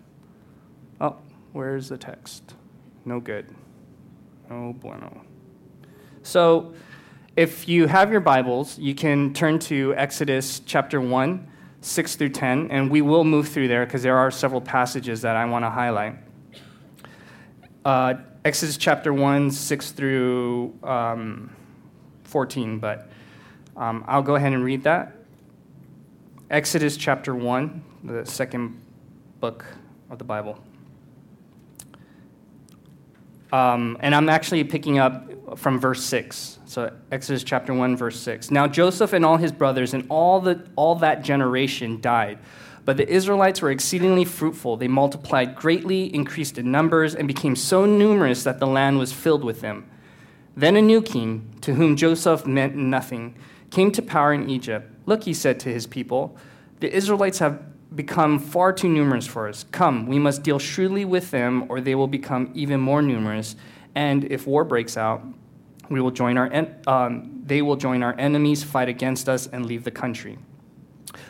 Oh, 0.99 1.15
where's 1.53 1.87
the 1.87 1.97
text? 1.97 2.55
No 3.05 3.21
good. 3.21 3.47
No 4.49 4.73
bueno. 4.73 5.21
So, 6.23 6.73
if 7.38 7.70
you 7.70 7.86
have 7.86 8.12
your 8.12 8.20
Bibles, 8.20 8.79
you 8.79 8.96
can 8.96 9.32
turn 9.32 9.60
to 9.60 9.94
Exodus 9.96 10.60
chapter 10.65 11.00
1 11.00 11.48
6 11.79 12.15
through 12.15 12.29
10, 12.29 12.72
and 12.72 12.89
we 12.89 13.01
will 13.01 13.24
move 13.24 13.48
through 13.48 13.67
there 13.67 13.86
because 13.86 14.01
there 14.01 14.17
are 14.17 14.32
several 14.32 14.60
passages 14.60 15.22
that 15.22 15.36
I 15.36 15.46
want 15.46 15.63
to 15.63 15.70
highlight. 15.70 16.15
Uh, 17.86 18.15
Exodus 18.44 18.75
chapter 18.75 19.13
1, 19.13 19.51
6 19.51 19.91
through 19.91 20.74
um, 20.84 21.56
14, 22.24 22.79
but 22.79 23.08
um, 23.77 24.03
I'll 24.08 24.24
go 24.24 24.34
ahead 24.34 24.53
and 24.53 24.63
read 24.63 24.84
that. 24.84 25.13
Exodus 26.50 26.98
chapter 26.98 27.36
1, 27.36 27.84
the 28.03 28.25
second 28.25 28.82
book 29.39 29.63
of 30.10 30.17
the 30.17 30.25
Bible. 30.25 30.58
Um, 33.53 33.96
and 34.00 34.15
I'm 34.15 34.27
actually 34.27 34.63
picking 34.63 34.98
up 34.98 35.60
from 35.60 35.79
verse 35.79 36.03
6. 36.03 36.56
So 36.67 36.91
Exodus 37.13 37.45
chapter 37.45 37.74
1, 37.74 37.95
verse 37.95 38.19
6. 38.19 38.51
Now 38.51 38.67
Joseph 38.67 39.13
and 39.13 39.25
all 39.25 39.38
his 39.38 39.53
brothers 39.53 39.93
and 39.93 40.05
all, 40.09 40.41
the, 40.41 40.67
all 40.75 40.95
that 40.95 41.24
generation 41.24 42.01
died. 42.01 42.39
But 42.83 42.97
the 42.97 43.07
Israelites 43.07 43.62
were 43.62 43.71
exceedingly 43.71 44.25
fruitful. 44.25 44.75
They 44.75 44.89
multiplied 44.89 45.55
greatly, 45.55 46.13
increased 46.13 46.57
in 46.57 46.69
numbers, 46.69 47.15
and 47.15 47.25
became 47.27 47.55
so 47.55 47.86
numerous 47.86 48.43
that 48.43 48.59
the 48.59 48.67
land 48.67 49.00
was 49.00 49.13
filled 49.13 49.45
with 49.45 49.62
them. 49.62 49.89
Then 50.57 50.75
a 50.75 50.81
new 50.81 51.01
king, 51.01 51.53
to 51.62 51.74
whom 51.75 51.95
Joseph 51.95 52.45
meant 52.45 52.75
nothing, 52.75 53.36
came 53.71 53.91
to 53.93 54.01
power 54.01 54.33
in 54.33 54.50
Egypt. 54.50 54.91
Look, 55.05 55.24
he 55.24 55.33
said 55.33 55.62
to 55.62 55.69
his 55.69 55.88
people, 55.88 56.38
the 56.81 56.93
Israelites 56.93 57.39
have 57.39 57.62
become 57.95 58.39
far 58.39 58.74
too 58.74 58.89
numerous 58.89 59.25
for 59.25 59.47
us. 59.47 59.65
Come, 59.71 60.05
we 60.05 60.19
must 60.19 60.43
deal 60.43 60.59
shrewdly 60.59 61.05
with 61.05 61.31
them, 61.31 61.65
or 61.69 61.79
they 61.79 61.95
will 61.95 62.07
become 62.07 62.51
even 62.53 62.81
more 62.81 63.01
numerous. 63.01 63.55
And 63.95 64.25
if 64.25 64.45
war 64.45 64.63
breaks 64.63 64.97
out, 64.97 65.24
we 65.89 66.01
will 66.01 66.12
join 66.12 66.38
our 66.38 66.48
en- 66.48 66.75
um, 66.88 67.41
they 67.46 67.62
will 67.62 67.77
join 67.77 68.03
our 68.03 68.15
enemies, 68.20 68.63
fight 68.63 68.89
against 68.89 69.29
us, 69.29 69.48
and 69.48 69.65
leave 69.65 69.84
the 69.84 69.91
country. 69.91 70.38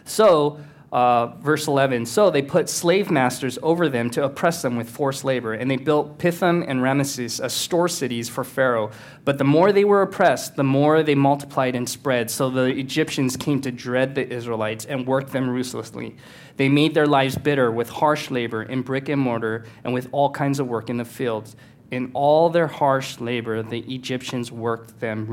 So, 0.05 0.59
uh, 0.91 1.27
verse 1.41 1.67
11 1.67 2.05
So 2.05 2.29
they 2.29 2.41
put 2.41 2.69
slave 2.69 3.11
masters 3.11 3.59
over 3.61 3.89
them 3.89 4.09
to 4.11 4.23
oppress 4.23 4.61
them 4.61 4.77
with 4.77 4.89
forced 4.89 5.23
labor, 5.23 5.53
and 5.53 5.69
they 5.69 5.75
built 5.75 6.17
Pithom 6.17 6.63
and 6.67 6.79
Ramesses 6.79 7.43
as 7.43 7.53
store 7.53 7.87
cities 7.87 8.29
for 8.29 8.43
Pharaoh. 8.43 8.91
But 9.25 9.37
the 9.37 9.43
more 9.43 9.71
they 9.71 9.83
were 9.83 10.01
oppressed, 10.01 10.55
the 10.55 10.63
more 10.63 11.03
they 11.03 11.15
multiplied 11.15 11.75
and 11.75 11.87
spread. 11.87 12.31
So 12.31 12.49
the 12.49 12.65
Egyptians 12.65 13.35
came 13.35 13.61
to 13.61 13.71
dread 13.71 14.15
the 14.15 14.27
Israelites 14.27 14.85
and 14.85 15.05
worked 15.05 15.33
them 15.33 15.49
ruthlessly. 15.49 16.15
They 16.55 16.69
made 16.69 16.93
their 16.93 17.05
lives 17.05 17.37
bitter 17.37 17.71
with 17.71 17.89
harsh 17.89 18.31
labor 18.31 18.63
in 18.63 18.81
brick 18.81 19.09
and 19.09 19.21
mortar 19.21 19.65
and 19.83 19.93
with 19.93 20.07
all 20.11 20.31
kinds 20.31 20.59
of 20.59 20.67
work 20.67 20.89
in 20.89 20.97
the 20.97 21.05
fields. 21.05 21.55
In 21.91 22.11
all 22.13 22.49
their 22.49 22.67
harsh 22.67 23.19
labor, 23.19 23.63
the 23.63 23.79
Egyptians 23.93 24.51
worked 24.51 24.99
them 24.99 25.25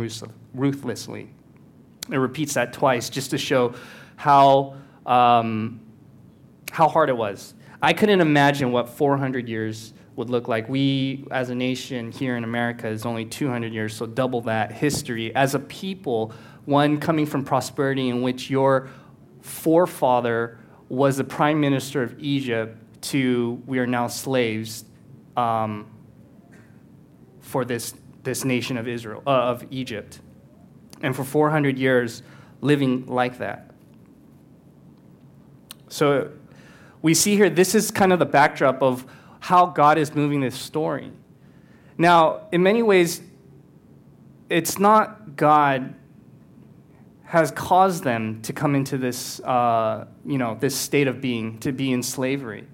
ruthlessly. 0.54 1.30
It 2.10 2.16
repeats 2.16 2.54
that 2.54 2.72
twice 2.72 3.10
just 3.10 3.30
to 3.30 3.38
show 3.38 3.74
how, 4.16 4.76
um, 5.04 5.80
how 6.70 6.88
hard 6.88 7.08
it 7.08 7.16
was. 7.16 7.54
I 7.82 7.92
couldn't 7.92 8.20
imagine 8.20 8.72
what 8.72 8.88
400 8.88 9.48
years 9.48 9.94
would 10.16 10.30
look 10.30 10.48
like. 10.48 10.68
We, 10.68 11.26
as 11.30 11.50
a 11.50 11.54
nation 11.54 12.12
here 12.12 12.36
in 12.36 12.44
America, 12.44 12.86
is 12.86 13.04
only 13.04 13.24
200 13.24 13.72
years, 13.72 13.96
so 13.96 14.06
double 14.06 14.40
that 14.42 14.72
history. 14.72 15.34
As 15.34 15.54
a 15.54 15.58
people, 15.58 16.32
one 16.66 16.98
coming 16.98 17.26
from 17.26 17.44
prosperity 17.44 18.08
in 18.08 18.22
which 18.22 18.48
your 18.48 18.88
forefather 19.40 20.58
was 20.88 21.16
the 21.16 21.24
prime 21.24 21.60
minister 21.60 22.02
of 22.02 22.14
Egypt, 22.18 22.78
to 23.02 23.62
we 23.66 23.78
are 23.78 23.86
now 23.86 24.06
slaves 24.06 24.84
um, 25.36 25.86
for 27.54 27.64
this, 27.64 27.94
this 28.24 28.44
nation 28.44 28.76
of 28.76 28.88
Israel, 28.88 29.22
uh, 29.28 29.30
of 29.30 29.64
Egypt. 29.70 30.18
And 31.02 31.14
for 31.14 31.22
400 31.22 31.78
years, 31.78 32.24
living 32.60 33.06
like 33.06 33.38
that. 33.38 33.70
So 35.86 36.32
we 37.00 37.14
see 37.14 37.36
here, 37.36 37.48
this 37.48 37.76
is 37.76 37.92
kind 37.92 38.12
of 38.12 38.18
the 38.18 38.26
backdrop 38.26 38.82
of 38.82 39.06
how 39.38 39.66
God 39.66 39.98
is 39.98 40.16
moving 40.16 40.40
this 40.40 40.56
story. 40.56 41.12
Now, 41.96 42.48
in 42.50 42.60
many 42.64 42.82
ways, 42.82 43.22
it's 44.50 44.76
not 44.76 45.36
God 45.36 45.94
has 47.22 47.52
caused 47.52 48.02
them 48.02 48.42
to 48.42 48.52
come 48.52 48.74
into 48.74 48.98
this, 48.98 49.38
uh, 49.38 50.06
you 50.26 50.38
know, 50.38 50.56
this 50.58 50.74
state 50.74 51.06
of 51.06 51.20
being, 51.20 51.60
to 51.60 51.70
be 51.70 51.92
in 51.92 52.02
slavery. 52.02 52.66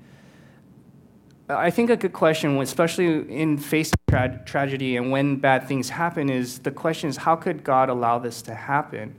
I 1.50 1.71
think 1.71 1.90
a 1.90 1.97
good 1.97 2.12
question, 2.12 2.59
especially 2.61 3.28
in 3.30 3.59
facing 3.59 3.99
tra- 4.09 4.40
tragedy 4.47 4.97
and 4.97 5.11
when 5.11 5.37
bad 5.37 5.66
things 5.66 5.90
happen, 5.90 6.30
is 6.30 6.61
the 6.61 6.71
question 6.71 7.11
is 7.11 7.16
how 7.16 7.37
could 7.37 7.64
God 7.64 7.88
allow 7.88 8.19
this 8.19 8.42
to 8.42 8.54
happen? 8.54 9.16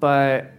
But 0.00 0.52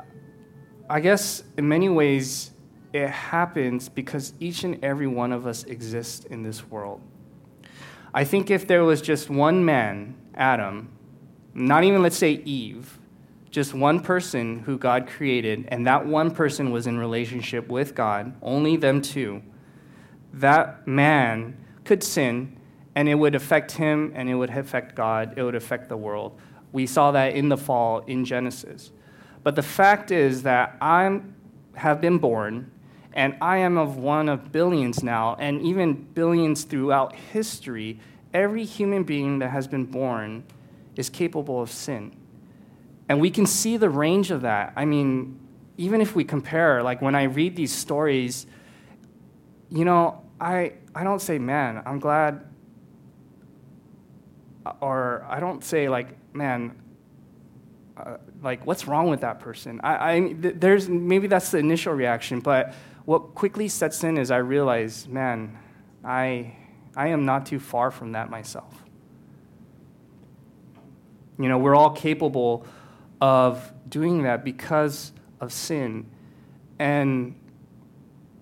I 0.90 1.00
guess 1.00 1.44
in 1.58 1.68
many 1.68 1.90
ways, 1.90 2.52
it 2.94 3.10
happens 3.10 3.90
because 3.90 4.34
each 4.40 4.64
and 4.64 4.84
every 4.84 5.08
one 5.08 5.34
of 5.34 5.46
us 5.46 5.66
exists 5.66 6.26
in 6.26 6.44
this 6.44 6.70
world. 6.70 7.02
I 8.14 8.24
think 8.24 8.50
if 8.50 8.68
there 8.68 8.86
was 8.86 9.02
just 9.02 9.30
one 9.30 9.66
man, 9.66 10.16
Adam, 10.36 10.90
not 11.54 11.84
even 11.84 12.02
let's 12.02 12.16
say 12.16 12.32
Eve, 12.46 12.98
just 13.52 13.74
one 13.74 14.00
person 14.00 14.60
who 14.60 14.78
God 14.78 15.08
created, 15.08 15.66
and 15.70 15.86
that 15.88 16.06
one 16.06 16.32
person 16.32 16.72
was 16.72 16.88
in 16.88 16.98
relationship 16.98 17.68
with 17.68 17.96
God, 17.96 18.34
only 18.42 18.78
them 18.78 19.02
two, 19.02 19.42
that 20.36 20.88
man 20.88 21.58
could 21.84 22.04
sin 22.04 22.58
and 22.96 23.10
it 23.10 23.16
would 23.16 23.36
affect 23.36 23.74
him 23.74 24.12
and 24.16 24.30
it 24.30 24.36
would 24.36 24.50
affect 24.50 24.96
God, 24.96 25.34
it 25.38 25.44
would 25.44 25.56
affect 25.56 25.90
the 25.90 25.98
world. 25.98 26.40
We 26.72 26.86
saw 26.86 27.12
that 27.12 27.36
in 27.36 27.50
the 27.50 27.58
fall 27.58 28.00
in 28.00 28.26
Genesis. 28.26 28.92
But 29.44 29.56
the 29.56 29.64
fact 29.64 30.12
is 30.12 30.44
that 30.44 30.78
I 30.82 31.22
have 31.76 32.02
been 32.02 32.18
born 32.18 32.72
and 33.16 33.36
I 33.42 33.58
am 33.58 33.78
of 33.78 33.96
one 33.96 34.28
of 34.28 34.52
billions 34.52 35.02
now, 35.02 35.38
and 35.40 35.62
even 35.62 35.94
billions 35.94 36.66
throughout 36.66 37.16
history. 37.16 37.98
Every 38.34 38.66
human 38.66 39.04
being 39.04 39.40
that 39.40 39.52
has 39.52 39.70
been 39.70 39.86
born 39.86 40.44
is 40.98 41.10
capable 41.10 41.62
of 41.62 41.72
sin. 41.72 42.14
And 43.08 43.22
we 43.22 43.32
can 43.32 43.46
see 43.46 43.78
the 43.78 43.90
range 43.90 44.32
of 44.32 44.42
that. 44.42 44.74
I 44.76 44.84
mean, 44.84 45.40
even 45.78 46.02
if 46.02 46.14
we 46.14 46.26
compare, 46.26 46.84
like 46.84 47.02
when 47.02 47.16
I 47.16 47.24
read 47.24 47.56
these 47.56 47.72
stories, 47.72 48.48
you 49.70 49.86
know, 49.86 50.22
I, 50.40 50.74
I 50.94 51.04
don't 51.04 51.22
say, 51.22 51.40
man, 51.40 51.82
I'm 51.86 52.00
glad, 52.00 52.46
or 54.82 55.26
I 55.30 55.40
don't 55.40 55.64
say, 55.64 55.88
like, 55.88 56.10
man, 56.34 56.76
uh, 57.98 58.18
like, 58.42 58.66
what's 58.66 58.88
wrong 58.88 59.10
with 59.10 59.22
that 59.22 59.40
person? 59.40 59.80
I, 59.84 60.14
I, 60.14 60.36
there's, 60.38 60.90
maybe 60.90 61.28
that's 61.28 61.52
the 61.52 61.60
initial 61.60 61.94
reaction, 61.94 62.42
but 62.42 62.74
what 63.06 63.36
quickly 63.36 63.68
sets 63.68 64.04
in 64.04 64.18
is 64.18 64.32
I 64.32 64.38
realize, 64.38 65.08
man, 65.08 65.58
I, 66.04 66.56
I 66.96 67.08
am 67.10 67.26
not 67.26 67.46
too 67.46 67.60
far 67.60 67.92
from 67.92 68.14
that 68.14 68.30
myself. 68.30 68.84
You 71.40 71.50
know, 71.50 71.58
we're 71.58 71.76
all 71.76 71.92
capable 71.92 72.66
of 73.22 73.72
doing 73.88 74.24
that 74.24 74.44
because 74.44 75.12
of 75.40 75.54
sin. 75.54 76.06
And 76.80 77.36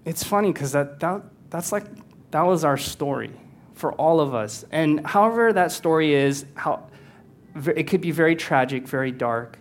it's 0.06 0.24
funny 0.24 0.52
because 0.52 0.72
that, 0.72 1.00
that, 1.00 1.24
that's 1.54 1.72
like, 1.72 1.86
that 2.32 2.42
was 2.42 2.66
our 2.66 2.78
story 2.78 3.32
for 3.74 3.94
all 3.94 4.20
of 4.20 4.34
us. 4.34 4.66
And 4.72 5.06
however 5.06 5.54
that 5.54 5.72
story 5.72 6.14
is, 6.14 6.46
how, 6.56 6.90
it 7.76 7.88
could 7.88 8.02
be 8.02 8.12
very 8.12 8.36
tragic, 8.36 8.88
very 8.88 9.12
dark, 9.12 9.60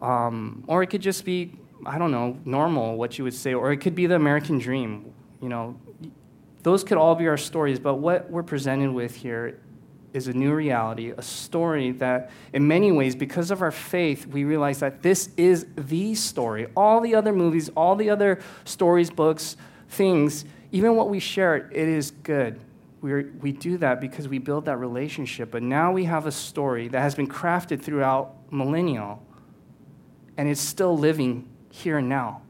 um, 0.00 0.64
or 0.68 0.82
it 0.82 0.88
could 0.88 1.02
just 1.02 1.24
be 1.24 1.58
I 1.86 1.98
don't 1.98 2.10
know, 2.10 2.38
normal, 2.44 2.96
what 2.96 3.18
you 3.18 3.24
would 3.24 3.34
say, 3.34 3.54
or 3.54 3.72
it 3.72 3.78
could 3.78 3.94
be 3.94 4.06
the 4.06 4.16
American 4.16 4.58
dream. 4.58 5.12
You 5.40 5.48
know, 5.48 5.80
those 6.62 6.82
could 6.84 6.98
all 6.98 7.14
be 7.14 7.28
our 7.28 7.36
stories, 7.36 7.78
but 7.78 7.94
what 7.96 8.30
we're 8.30 8.42
presented 8.42 8.92
with 8.92 9.14
here 9.14 9.60
is 10.12 10.26
a 10.26 10.32
new 10.32 10.52
reality, 10.52 11.12
a 11.16 11.22
story 11.22 11.92
that, 11.92 12.30
in 12.52 12.66
many 12.66 12.90
ways, 12.90 13.14
because 13.14 13.50
of 13.50 13.62
our 13.62 13.70
faith, 13.70 14.26
we 14.26 14.44
realize 14.44 14.80
that 14.80 15.02
this 15.02 15.30
is 15.36 15.66
the 15.76 16.14
story. 16.14 16.66
All 16.76 17.00
the 17.00 17.14
other 17.14 17.32
movies, 17.32 17.68
all 17.76 17.94
the 17.94 18.10
other 18.10 18.40
stories, 18.64 19.10
books, 19.10 19.56
things, 19.88 20.44
even 20.72 20.96
what 20.96 21.08
we 21.08 21.18
share, 21.20 21.56
it 21.56 21.88
is 21.88 22.10
good. 22.10 22.60
we 23.00 23.24
we 23.24 23.52
do 23.52 23.78
that 23.78 24.00
because 24.00 24.28
we 24.28 24.38
build 24.38 24.64
that 24.66 24.76
relationship. 24.76 25.50
But 25.50 25.62
now 25.62 25.92
we 25.92 26.04
have 26.04 26.26
a 26.26 26.32
story 26.32 26.88
that 26.88 27.00
has 27.00 27.14
been 27.14 27.28
crafted 27.28 27.80
throughout 27.80 28.34
millennial, 28.50 29.22
and 30.36 30.48
it's 30.48 30.60
still 30.60 30.96
living 30.96 31.48
here 31.70 31.98
and 31.98 32.08
now. 32.08 32.42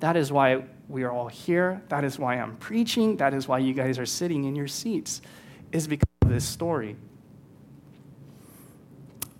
That 0.00 0.16
is 0.16 0.32
why 0.32 0.64
we 0.88 1.04
are 1.04 1.12
all 1.12 1.28
here. 1.28 1.82
That 1.88 2.04
is 2.04 2.18
why 2.18 2.36
I'm 2.36 2.56
preaching. 2.56 3.16
That 3.18 3.34
is 3.34 3.46
why 3.46 3.58
you 3.58 3.74
guys 3.74 3.98
are 3.98 4.06
sitting 4.06 4.44
in 4.44 4.56
your 4.56 4.68
seats, 4.68 5.20
is 5.72 5.86
because 5.86 6.08
of 6.22 6.30
this 6.30 6.44
story. 6.44 6.96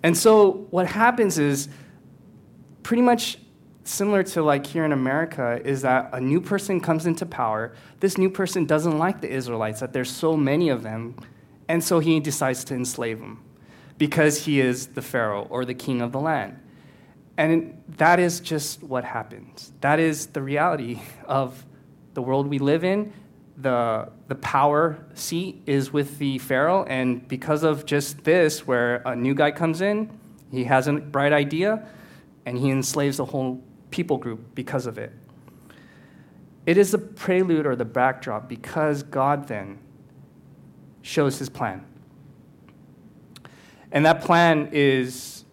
And 0.03 0.17
so 0.17 0.67
what 0.71 0.87
happens 0.87 1.37
is 1.37 1.69
pretty 2.83 3.03
much 3.03 3.37
similar 3.83 4.23
to 4.23 4.43
like 4.43 4.65
here 4.65 4.85
in 4.85 4.91
America 4.91 5.59
is 5.63 5.81
that 5.81 6.09
a 6.13 6.21
new 6.21 6.39
person 6.41 6.79
comes 6.79 7.05
into 7.05 7.25
power. 7.25 7.73
This 7.99 8.17
new 8.17 8.29
person 8.29 8.65
doesn't 8.65 8.97
like 8.97 9.21
the 9.21 9.29
Israelites, 9.29 9.79
that 9.79 9.93
there's 9.93 10.11
so 10.11 10.37
many 10.37 10.69
of 10.69 10.83
them, 10.83 11.15
and 11.67 11.83
so 11.83 11.99
he 11.99 12.19
decides 12.19 12.63
to 12.65 12.75
enslave 12.75 13.19
them 13.19 13.43
because 13.97 14.45
he 14.45 14.59
is 14.59 14.87
the 14.87 15.01
Pharaoh 15.01 15.47
or 15.49 15.63
the 15.63 15.73
king 15.73 16.01
of 16.01 16.11
the 16.11 16.19
land. 16.19 16.59
And 17.37 17.81
that 17.97 18.19
is 18.19 18.39
just 18.39 18.83
what 18.83 19.03
happens. 19.03 19.71
That 19.81 19.99
is 19.99 20.27
the 20.27 20.41
reality 20.41 20.99
of 21.25 21.65
the 22.13 22.21
world 22.21 22.47
we 22.47 22.59
live 22.59 22.83
in. 22.83 23.13
The, 23.57 24.11
the 24.27 24.35
power 24.35 24.97
seat 25.13 25.61
is 25.65 25.93
with 25.93 26.17
the 26.17 26.39
Pharaoh, 26.39 26.83
and 26.85 27.27
because 27.27 27.63
of 27.63 27.85
just 27.85 28.23
this, 28.23 28.65
where 28.65 29.03
a 29.05 29.15
new 29.15 29.35
guy 29.35 29.51
comes 29.51 29.81
in, 29.81 30.09
he 30.49 30.63
has 30.63 30.87
a 30.87 30.93
bright 30.93 31.31
idea, 31.31 31.87
and 32.45 32.57
he 32.57 32.71
enslaves 32.71 33.17
the 33.17 33.25
whole 33.25 33.63
people 33.91 34.17
group 34.17 34.55
because 34.55 34.85
of 34.85 34.97
it. 34.97 35.13
It 36.65 36.77
is 36.77 36.91
the 36.91 36.97
prelude 36.97 37.65
or 37.65 37.75
the 37.75 37.85
backdrop 37.85 38.47
because 38.47 39.03
God 39.03 39.47
then 39.47 39.79
shows 41.01 41.39
his 41.39 41.49
plan. 41.49 41.85
And 43.91 44.05
that 44.05 44.21
plan 44.21 44.69
is 44.71 45.43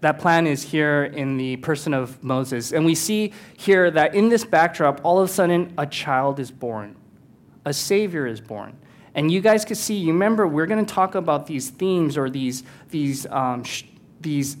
that 0.00 0.18
plan 0.18 0.48
is 0.48 0.64
here 0.64 1.04
in 1.04 1.36
the 1.36 1.56
person 1.58 1.94
of 1.94 2.22
Moses. 2.24 2.72
And 2.72 2.84
we 2.84 2.96
see 2.96 3.32
here 3.56 3.88
that 3.88 4.16
in 4.16 4.30
this 4.30 4.44
backdrop, 4.44 5.00
all 5.04 5.20
of 5.20 5.30
a 5.30 5.32
sudden, 5.32 5.72
a 5.78 5.86
child 5.86 6.40
is 6.40 6.50
born, 6.50 6.96
a 7.64 7.72
Savior 7.72 8.26
is 8.26 8.40
born. 8.40 8.76
And 9.14 9.30
you 9.30 9.40
guys 9.40 9.64
can 9.64 9.76
see, 9.76 9.94
you 9.94 10.12
remember, 10.12 10.48
we're 10.48 10.66
going 10.66 10.84
to 10.84 10.94
talk 10.94 11.14
about 11.14 11.46
these 11.46 11.70
themes 11.70 12.16
or 12.16 12.28
these, 12.30 12.64
these, 12.90 13.26
um, 13.26 13.62
sh- 13.62 13.84
these 14.20 14.56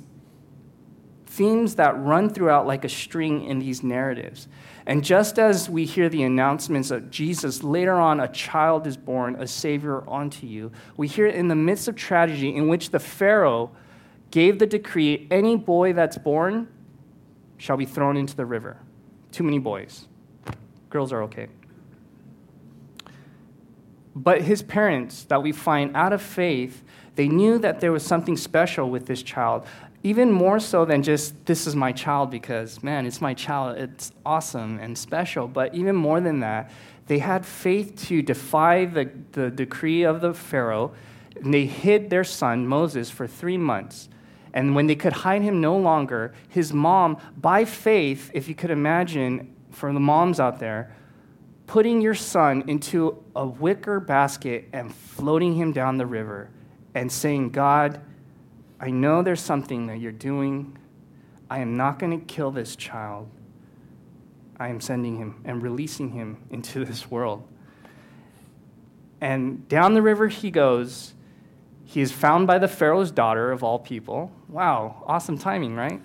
themes 1.32 1.76
that 1.76 1.98
run 1.98 2.28
throughout 2.28 2.66
like 2.66 2.84
a 2.84 2.88
string 2.88 3.44
in 3.44 3.58
these 3.58 3.82
narratives. 3.82 4.48
And 4.86 5.02
just 5.02 5.38
as 5.38 5.70
we 5.70 5.86
hear 5.86 6.08
the 6.08 6.22
announcements 6.24 6.90
of 6.90 7.10
Jesus, 7.10 7.62
later 7.62 7.94
on, 7.94 8.20
a 8.20 8.28
child 8.28 8.86
is 8.86 8.96
born, 8.96 9.36
a 9.36 9.46
Savior 9.46 10.08
unto 10.10 10.46
you, 10.46 10.72
we 10.96 11.08
hear 11.08 11.26
in 11.26 11.48
the 11.48 11.54
midst 11.54 11.88
of 11.88 11.96
tragedy 11.96 12.54
in 12.54 12.68
which 12.68 12.90
the 12.90 12.98
Pharaoh 12.98 13.70
gave 14.30 14.58
the 14.58 14.66
decree 14.66 15.26
any 15.30 15.56
boy 15.56 15.94
that's 15.94 16.18
born 16.18 16.68
shall 17.56 17.76
be 17.76 17.86
thrown 17.86 18.16
into 18.16 18.36
the 18.36 18.44
river. 18.44 18.76
Too 19.30 19.44
many 19.44 19.58
boys. 19.58 20.08
Girls 20.90 21.12
are 21.12 21.22
okay. 21.22 21.48
But 24.14 24.42
his 24.42 24.62
parents, 24.62 25.24
that 25.24 25.42
we 25.42 25.52
find 25.52 25.96
out 25.96 26.12
of 26.12 26.20
faith, 26.20 26.82
they 27.14 27.28
knew 27.28 27.58
that 27.58 27.80
there 27.80 27.92
was 27.92 28.04
something 28.04 28.36
special 28.36 28.90
with 28.90 29.06
this 29.06 29.22
child. 29.22 29.66
Even 30.04 30.32
more 30.32 30.58
so 30.58 30.84
than 30.84 31.02
just 31.02 31.46
this 31.46 31.66
is 31.66 31.76
my 31.76 31.92
child 31.92 32.30
because 32.30 32.82
man 32.82 33.06
it's 33.06 33.20
my 33.20 33.34
child 33.34 33.78
it's 33.78 34.12
awesome 34.26 34.78
and 34.78 34.96
special. 34.96 35.46
But 35.46 35.74
even 35.74 35.94
more 35.96 36.20
than 36.20 36.40
that 36.40 36.70
they 37.06 37.18
had 37.18 37.44
faith 37.44 37.96
to 38.06 38.22
defy 38.22 38.84
the, 38.84 39.10
the 39.32 39.50
decree 39.50 40.02
of 40.02 40.20
the 40.20 40.34
pharaoh. 40.34 40.94
And 41.36 41.52
they 41.52 41.66
hid 41.66 42.10
their 42.10 42.24
son 42.24 42.66
moses 42.66 43.10
for 43.10 43.26
three 43.26 43.58
months. 43.58 44.08
And 44.54 44.74
when 44.74 44.86
they 44.86 44.96
could 44.96 45.12
hide 45.12 45.42
him 45.42 45.60
no 45.60 45.76
longer 45.76 46.34
his 46.48 46.72
mom 46.72 47.16
by 47.36 47.64
faith 47.64 48.30
if 48.34 48.48
you 48.48 48.54
could 48.54 48.70
imagine 48.70 49.54
for 49.70 49.92
the 49.92 50.00
moms 50.00 50.40
out 50.40 50.58
there 50.58 50.94
putting 51.66 52.02
your 52.02 52.14
son 52.14 52.64
into 52.66 53.22
a 53.34 53.46
wicker 53.46 53.98
basket 53.98 54.68
and 54.72 54.94
floating 54.94 55.54
him 55.54 55.72
down 55.72 55.96
the 55.96 56.04
river 56.04 56.50
and 56.94 57.10
saying 57.10 57.48
god 57.48 57.98
I 58.82 58.90
know 58.90 59.22
there's 59.22 59.40
something 59.40 59.86
that 59.86 60.00
you're 60.00 60.10
doing. 60.10 60.76
I 61.48 61.60
am 61.60 61.76
not 61.76 62.00
going 62.00 62.18
to 62.18 62.26
kill 62.26 62.50
this 62.50 62.74
child. 62.74 63.30
I 64.58 64.68
am 64.68 64.80
sending 64.80 65.18
him 65.18 65.40
and 65.44 65.62
releasing 65.62 66.10
him 66.10 66.38
into 66.50 66.84
this 66.84 67.08
world. 67.08 67.46
And 69.20 69.68
down 69.68 69.94
the 69.94 70.02
river 70.02 70.26
he 70.26 70.50
goes. 70.50 71.14
He 71.84 72.00
is 72.00 72.10
found 72.10 72.48
by 72.48 72.58
the 72.58 72.66
Pharaoh's 72.66 73.12
daughter, 73.12 73.52
of 73.52 73.62
all 73.62 73.78
people. 73.78 74.32
Wow, 74.48 75.04
awesome 75.06 75.38
timing, 75.38 75.76
right? 75.76 76.00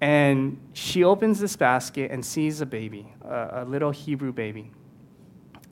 And 0.00 0.58
she 0.72 1.04
opens 1.04 1.38
this 1.38 1.54
basket 1.54 2.10
and 2.10 2.24
sees 2.24 2.60
a 2.60 2.66
baby, 2.66 3.12
a, 3.24 3.62
a 3.62 3.64
little 3.64 3.92
Hebrew 3.92 4.32
baby. 4.32 4.72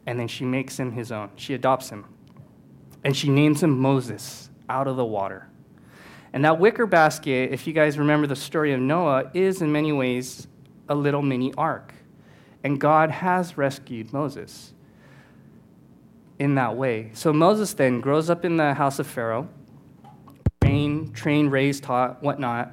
And 0.06 0.20
then 0.20 0.28
she 0.28 0.44
makes 0.44 0.78
him 0.78 0.92
his 0.92 1.10
own. 1.10 1.30
She 1.34 1.54
adopts 1.54 1.90
him. 1.90 2.04
And 3.02 3.16
she 3.16 3.28
names 3.28 3.62
him 3.62 3.76
Moses 3.76 4.50
out 4.68 4.86
of 4.86 4.96
the 4.96 5.04
water. 5.04 5.48
And 6.32 6.44
that 6.44 6.58
wicker 6.58 6.86
basket, 6.86 7.52
if 7.52 7.66
you 7.66 7.72
guys 7.72 7.98
remember 7.98 8.26
the 8.26 8.36
story 8.36 8.72
of 8.72 8.80
Noah, 8.80 9.30
is 9.32 9.62
in 9.62 9.72
many 9.72 9.92
ways 9.92 10.46
a 10.88 10.94
little 10.94 11.22
mini 11.22 11.52
ark. 11.56 11.94
And 12.64 12.80
God 12.80 13.10
has 13.10 13.56
rescued 13.56 14.12
Moses 14.12 14.72
in 16.38 16.56
that 16.56 16.76
way. 16.76 17.10
So 17.14 17.32
Moses 17.32 17.72
then 17.74 18.00
grows 18.00 18.28
up 18.28 18.44
in 18.44 18.56
the 18.56 18.74
house 18.74 18.98
of 18.98 19.06
Pharaoh, 19.06 19.48
trained, 20.62 21.14
trained, 21.14 21.52
raised, 21.52 21.84
taught, 21.84 22.22
whatnot. 22.22 22.72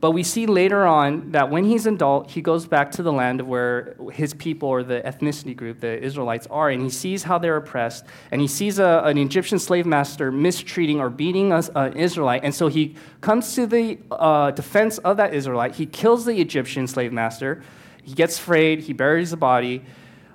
But 0.00 0.12
we 0.12 0.22
see 0.22 0.46
later 0.46 0.86
on 0.86 1.32
that 1.32 1.50
when 1.50 1.64
he's 1.64 1.84
an 1.84 1.94
adult, 1.96 2.30
he 2.30 2.40
goes 2.40 2.66
back 2.66 2.90
to 2.92 3.02
the 3.02 3.12
land 3.12 3.40
of 3.40 3.46
where 3.46 3.96
his 4.12 4.32
people 4.32 4.70
or 4.70 4.82
the 4.82 5.02
ethnicity 5.02 5.54
group, 5.54 5.80
the 5.80 6.02
Israelites, 6.02 6.46
are, 6.50 6.70
and 6.70 6.82
he 6.82 6.88
sees 6.88 7.22
how 7.22 7.36
they're 7.36 7.56
oppressed, 7.56 8.06
and 8.30 8.40
he 8.40 8.46
sees 8.46 8.78
a, 8.78 9.02
an 9.04 9.18
Egyptian 9.18 9.58
slave 9.58 9.84
master 9.84 10.32
mistreating 10.32 11.00
or 11.00 11.10
beating 11.10 11.52
an 11.52 11.96
Israelite, 11.98 12.44
and 12.44 12.54
so 12.54 12.68
he 12.68 12.96
comes 13.20 13.54
to 13.56 13.66
the 13.66 13.98
uh, 14.10 14.52
defense 14.52 14.96
of 14.98 15.18
that 15.18 15.34
Israelite. 15.34 15.74
He 15.74 15.84
kills 15.84 16.24
the 16.24 16.40
Egyptian 16.40 16.86
slave 16.86 17.12
master. 17.12 17.62
He 18.02 18.14
gets 18.14 18.38
afraid. 18.38 18.80
He 18.80 18.94
buries 18.94 19.32
the 19.32 19.36
body, 19.36 19.84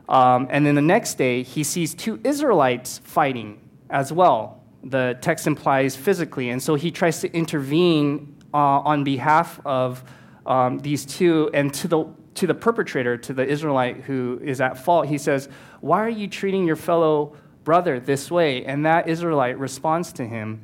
um, 0.08 0.48
and 0.52 0.64
then 0.64 0.76
the 0.76 0.82
next 0.84 1.16
day 1.16 1.42
he 1.42 1.64
sees 1.64 1.96
two 1.96 2.20
Israelites 2.24 3.00
fighting 3.04 3.60
as 3.90 4.14
well. 4.14 4.62
The 4.84 5.18
text 5.22 5.48
implies 5.48 5.96
physically, 5.96 6.52
and 6.52 6.62
so 6.62 6.76
he 6.76 6.92
tries 6.92 7.20
to 7.22 7.34
intervene 7.34 8.35
uh, 8.56 8.80
on 8.80 9.04
behalf 9.04 9.60
of 9.66 10.02
um, 10.46 10.80
these 10.80 11.06
two 11.06 11.50
and 11.54 11.74
to 11.74 11.88
the 11.90 12.06
to 12.36 12.48
the 12.48 12.54
perpetrator, 12.54 13.18
to 13.18 13.34
the 13.34 13.46
Israelite 13.46 13.98
who 14.04 14.40
is 14.44 14.62
at 14.62 14.78
fault, 14.78 15.08
he 15.08 15.18
says, 15.18 15.50
Why 15.82 16.00
are 16.00 16.10
you 16.10 16.28
treating 16.28 16.66
your 16.66 16.76
fellow 16.76 17.36
brother 17.64 18.00
this 18.00 18.32
way? 18.32 18.66
And 18.66 18.86
that 18.86 19.10
Israelite 19.10 19.58
responds 19.58 20.14
to 20.14 20.26
him, 20.26 20.62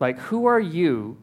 like, 0.00 0.18
Who 0.18 0.46
are 0.46 0.60
you? 0.60 1.18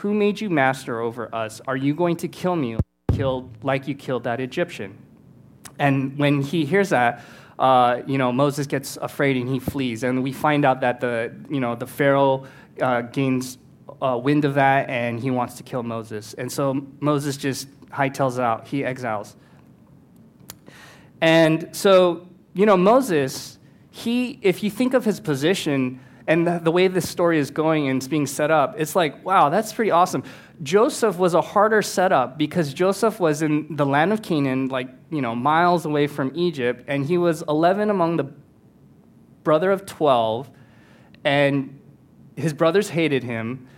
Who 0.00 0.14
made 0.14 0.40
you 0.40 0.50
master 0.50 1.00
over 1.00 1.34
us? 1.34 1.60
Are 1.66 1.76
you 1.76 1.94
going 1.94 2.16
to 2.18 2.28
kill 2.28 2.56
me 2.56 2.76
killed, 3.12 3.50
like 3.62 3.88
you 3.88 3.94
killed 3.94 4.24
that 4.24 4.40
Egyptian? 4.40 4.96
And 5.78 6.18
when 6.18 6.42
he 6.42 6.64
hears 6.64 6.90
that, 6.90 7.22
uh, 7.58 8.02
you 8.06 8.18
know, 8.18 8.32
Moses 8.32 8.66
gets 8.66 8.96
afraid 8.98 9.36
and 9.36 9.48
he 9.48 9.58
flees. 9.58 10.02
And 10.02 10.22
we 10.22 10.32
find 10.32 10.64
out 10.64 10.80
that 10.82 11.00
the, 11.00 11.34
you 11.50 11.60
know, 11.60 11.74
the 11.74 11.86
Pharaoh 11.86 12.46
uh, 12.80 13.02
gains 13.02 13.56
uh, 14.06 14.16
wind 14.16 14.44
of 14.44 14.54
that 14.54 14.88
and 14.88 15.20
he 15.20 15.30
wants 15.30 15.54
to 15.54 15.62
kill 15.62 15.82
Moses. 15.82 16.34
And 16.34 16.50
so 16.50 16.86
Moses 17.00 17.36
just 17.36 17.68
hightails 17.88 18.40
out, 18.40 18.66
he 18.68 18.84
exiles. 18.84 19.36
And 21.20 21.74
so, 21.74 22.28
you 22.54 22.66
know, 22.66 22.76
Moses, 22.76 23.58
he, 23.90 24.38
if 24.42 24.62
you 24.62 24.70
think 24.70 24.94
of 24.94 25.04
his 25.04 25.20
position 25.20 26.00
and 26.26 26.46
the, 26.46 26.58
the 26.58 26.70
way 26.70 26.88
this 26.88 27.08
story 27.08 27.38
is 27.38 27.50
going 27.50 27.88
and 27.88 27.98
it's 27.98 28.08
being 28.08 28.26
set 28.26 28.50
up, 28.50 28.74
it's 28.78 28.94
like, 28.94 29.24
wow, 29.24 29.48
that's 29.48 29.72
pretty 29.72 29.90
awesome. 29.90 30.22
Joseph 30.62 31.18
was 31.18 31.34
a 31.34 31.40
harder 31.40 31.82
setup 31.82 32.38
because 32.38 32.72
Joseph 32.72 33.20
was 33.20 33.42
in 33.42 33.76
the 33.76 33.86
land 33.86 34.12
of 34.12 34.22
Canaan, 34.22 34.68
like, 34.68 34.88
you 35.10 35.20
know, 35.20 35.34
miles 35.34 35.84
away 35.84 36.06
from 36.06 36.32
Egypt, 36.34 36.84
and 36.88 37.04
he 37.04 37.18
was 37.18 37.42
11 37.48 37.90
among 37.90 38.16
the 38.16 38.24
brother 39.44 39.70
of 39.70 39.86
12, 39.86 40.50
and 41.24 41.78
his 42.36 42.52
brothers 42.52 42.88
hated 42.90 43.22
him 43.22 43.68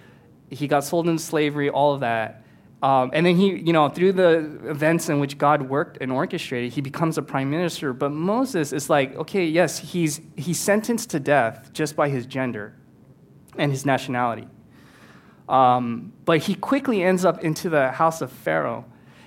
he 0.50 0.66
got 0.68 0.84
sold 0.84 1.08
into 1.08 1.22
slavery, 1.22 1.70
all 1.70 1.94
of 1.94 2.00
that. 2.00 2.44
Um, 2.82 3.10
and 3.12 3.26
then 3.26 3.36
he, 3.36 3.56
you 3.56 3.72
know, 3.72 3.88
through 3.88 4.12
the 4.12 4.60
events 4.68 5.08
in 5.08 5.18
which 5.18 5.36
God 5.36 5.62
worked 5.62 5.98
and 6.00 6.12
orchestrated, 6.12 6.72
he 6.72 6.80
becomes 6.80 7.18
a 7.18 7.22
prime 7.22 7.50
minister. 7.50 7.92
But 7.92 8.10
Moses 8.10 8.72
is 8.72 8.88
like, 8.88 9.16
okay, 9.16 9.44
yes, 9.46 9.78
he's, 9.78 10.20
he's 10.36 10.60
sentenced 10.60 11.10
to 11.10 11.20
death 11.20 11.72
just 11.72 11.96
by 11.96 12.08
his 12.08 12.24
gender 12.24 12.74
and 13.56 13.72
his 13.72 13.84
nationality. 13.84 14.46
Um, 15.48 16.12
but 16.24 16.38
he 16.38 16.54
quickly 16.54 17.02
ends 17.02 17.24
up 17.24 17.42
into 17.42 17.68
the 17.68 17.90
house 17.90 18.20
of 18.20 18.30
Pharaoh. 18.30 18.84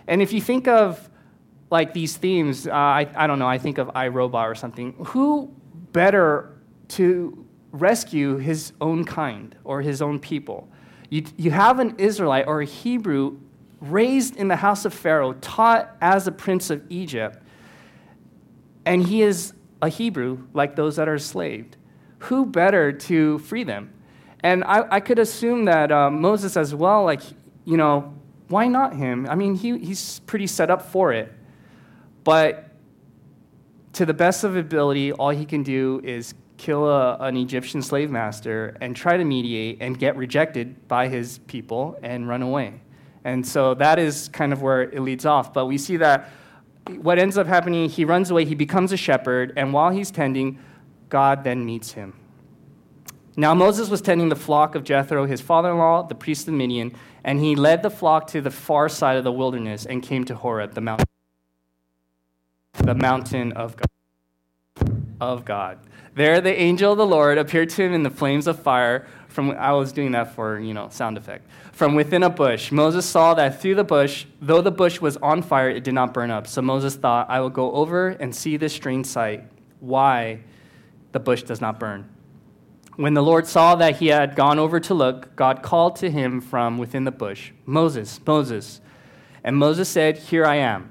And 0.08 0.22
if 0.22 0.32
you 0.32 0.40
think 0.40 0.68
of 0.68 1.10
like 1.70 1.94
these 1.94 2.16
themes, 2.16 2.68
uh, 2.68 2.72
I, 2.72 3.10
I 3.16 3.28
don't 3.28 3.40
know, 3.40 3.48
I 3.48 3.58
think 3.58 3.78
of 3.80 3.88
iRobot 3.90 4.46
or 4.46 4.56
something. 4.56 4.94
Who 5.08 5.54
better 5.92 6.58
to 6.90 7.46
rescue 7.72 8.38
his 8.38 8.74
own 8.80 9.04
kind 9.04 9.56
or 9.64 9.82
his 9.82 10.02
own 10.02 10.20
people? 10.20 10.70
You, 11.12 11.26
you 11.36 11.52
have 11.52 11.80
an 11.80 11.95
Israelite 11.97 12.47
or 12.47 12.62
a 12.62 12.65
Hebrew 12.65 13.38
raised 13.82 14.38
in 14.38 14.47
the 14.47 14.56
house 14.56 14.86
of 14.86 14.93
Pharaoh, 14.93 15.34
taught 15.34 15.95
as 16.00 16.26
a 16.26 16.32
prince 16.32 16.69
of 16.69 16.84
Egypt, 16.89 17.38
and 18.86 19.06
he 19.06 19.21
is 19.21 19.54
a 19.82 19.89
Hebrew 19.89 20.47
like 20.54 20.76
those 20.76 20.95
that 20.95 21.10
are 21.10 21.13
enslaved. 21.13 21.76
Who 22.19 22.45
better 22.45 22.93
to 22.93 23.39
free 23.39 23.65
them? 23.65 23.93
And 24.41 24.63
I, 24.63 24.86
I 24.89 25.00
could 25.02 25.19
assume 25.19 25.65
that 25.65 25.91
uh, 25.91 26.10
Moses 26.10 26.56
as 26.56 26.74
well, 26.74 27.04
like, 27.04 27.21
you 27.65 27.76
know, 27.76 28.13
why 28.47 28.67
not 28.67 28.95
him? 28.95 29.28
I 29.30 29.36
mean, 29.36 29.56
he, 29.56 29.78
he's 29.80 30.19
pretty 30.21 30.47
set 30.47 30.71
up 30.71 30.82
for 30.82 31.12
it. 31.12 31.32
But 32.24 32.69
to 33.93 34.06
the 34.06 34.13
best 34.13 34.45
of 34.45 34.56
ability, 34.56 35.12
all 35.12 35.32
he 35.32 35.45
can 35.45 35.63
do 35.63 36.00
is 36.04 36.34
kill 36.62 36.88
a, 36.88 37.17
an 37.17 37.36
Egyptian 37.38 37.82
slave 37.82 38.12
master 38.12 38.78
and 38.82 38.95
try 38.95 39.17
to 39.17 39.26
mediate 39.26 39.80
and 39.82 39.97
get 39.97 40.15
rejected 40.15 40.88
by 40.88 41.08
his 41.08 41.39
people 41.47 41.97
and 42.04 42.28
run 42.28 42.43
away. 42.43 42.80
And 43.24 43.45
so 43.45 43.74
that 43.76 43.97
is 43.97 44.30
kind 44.30 44.54
of 44.54 44.62
where 44.62 44.84
it 44.84 45.02
leads 45.02 45.26
off. 45.26 45.54
But 45.54 45.65
we 45.65 45.80
see 45.80 45.97
that 45.97 46.30
what 46.88 47.17
ends 47.17 47.38
up 47.38 47.47
happening, 47.47 47.89
he 47.89 48.06
runs 48.06 48.30
away, 48.30 48.45
he 48.45 48.56
becomes 48.56 48.91
a 48.91 48.97
shepherd, 48.97 49.54
and 49.56 49.74
while 49.74 49.89
he's 49.89 50.12
tending, 50.12 50.60
God 51.10 51.43
then 51.43 51.65
meets 51.65 51.93
him. 51.93 52.13
Now, 53.36 53.56
Moses 53.56 53.89
was 53.89 54.02
tending 54.02 54.30
the 54.30 54.36
flock 54.36 54.76
of 54.76 54.84
Jethro, 54.84 55.26
his 55.26 55.41
father 55.41 55.71
in 55.71 55.78
law, 55.78 56.04
the 56.04 56.15
priest 56.15 56.47
of 56.47 56.54
Midian, 56.54 56.93
and 57.24 57.39
he 57.39 57.56
led 57.56 57.82
the 57.82 57.89
flock 57.89 58.28
to 58.28 58.41
the 58.41 58.52
far 58.52 58.88
side 58.89 59.17
of 59.17 59.24
the 59.24 59.32
wilderness 59.32 59.86
and 59.86 60.04
came 60.04 60.26
to 60.26 60.36
Horeb, 60.36 60.74
the 60.74 60.82
mountain, 60.82 61.08
the 62.84 62.95
mountain 62.95 63.52
of 63.54 63.78
God. 63.78 63.88
Of 65.19 65.45
God. 65.45 65.78
There, 66.13 66.41
the 66.41 66.54
angel 66.60 66.91
of 66.91 66.97
the 66.97 67.06
Lord 67.06 67.38
appeared 67.38 67.69
to 67.69 67.84
him 67.84 67.93
in 67.93 68.04
the 68.04 68.10
flames 68.10 68.47
of 68.47 68.60
fire. 68.60 69.08
From 69.30 69.52
I 69.52 69.71
was 69.71 69.93
doing 69.93 70.12
that 70.12 70.36
for 70.36 70.60
you 70.60 70.74
know 70.74 70.89
sound 70.89 71.17
effect. 71.17 71.47
From 71.71 71.95
within 71.95 72.21
a 72.21 72.30
bush, 72.30 72.69
Moses 72.69 73.06
saw 73.06 73.34
that 73.36 73.62
through 73.62 73.76
the 73.76 73.86
bush, 73.86 74.26
though 74.41 74.62
the 74.62 74.71
bush 74.71 75.00
was 75.00 75.15
on 75.17 75.41
fire, 75.41 75.69
it 75.69 75.86
did 75.86 75.93
not 75.93 76.13
burn 76.13 76.30
up. 76.30 76.47
So 76.47 76.62
Moses 76.62 76.95
thought, 76.95 77.30
"I 77.30 77.39
will 77.39 77.50
go 77.50 77.71
over 77.71 78.10
and 78.10 78.36
see 78.36 78.58
this 78.58 78.74
strange 78.74 79.06
sight, 79.06 79.45
why 79.80 80.41
the 81.13 81.19
bush 81.19 81.43
does 81.43 81.62
not 81.62 81.80
burn." 81.80 82.10
When 82.97 83.13
the 83.13 83.24
Lord 83.24 83.47
saw 83.47 83.76
that 83.76 83.97
he 83.97 84.08
had 84.08 84.36
gone 84.36 84.60
over 84.60 84.82
to 84.82 84.93
look, 84.93 85.34
God 85.38 85.63
called 85.63 85.95
to 85.97 86.12
him 86.12 86.41
from 86.41 86.78
within 86.78 87.06
the 87.06 87.12
bush, 87.12 87.52
"Moses, 87.65 88.19
Moses." 88.28 88.82
And 89.45 89.56
Moses 89.56 89.88
said, 89.88 90.17
"Here 90.17 90.45
I 90.45 90.56
am." 90.56 90.91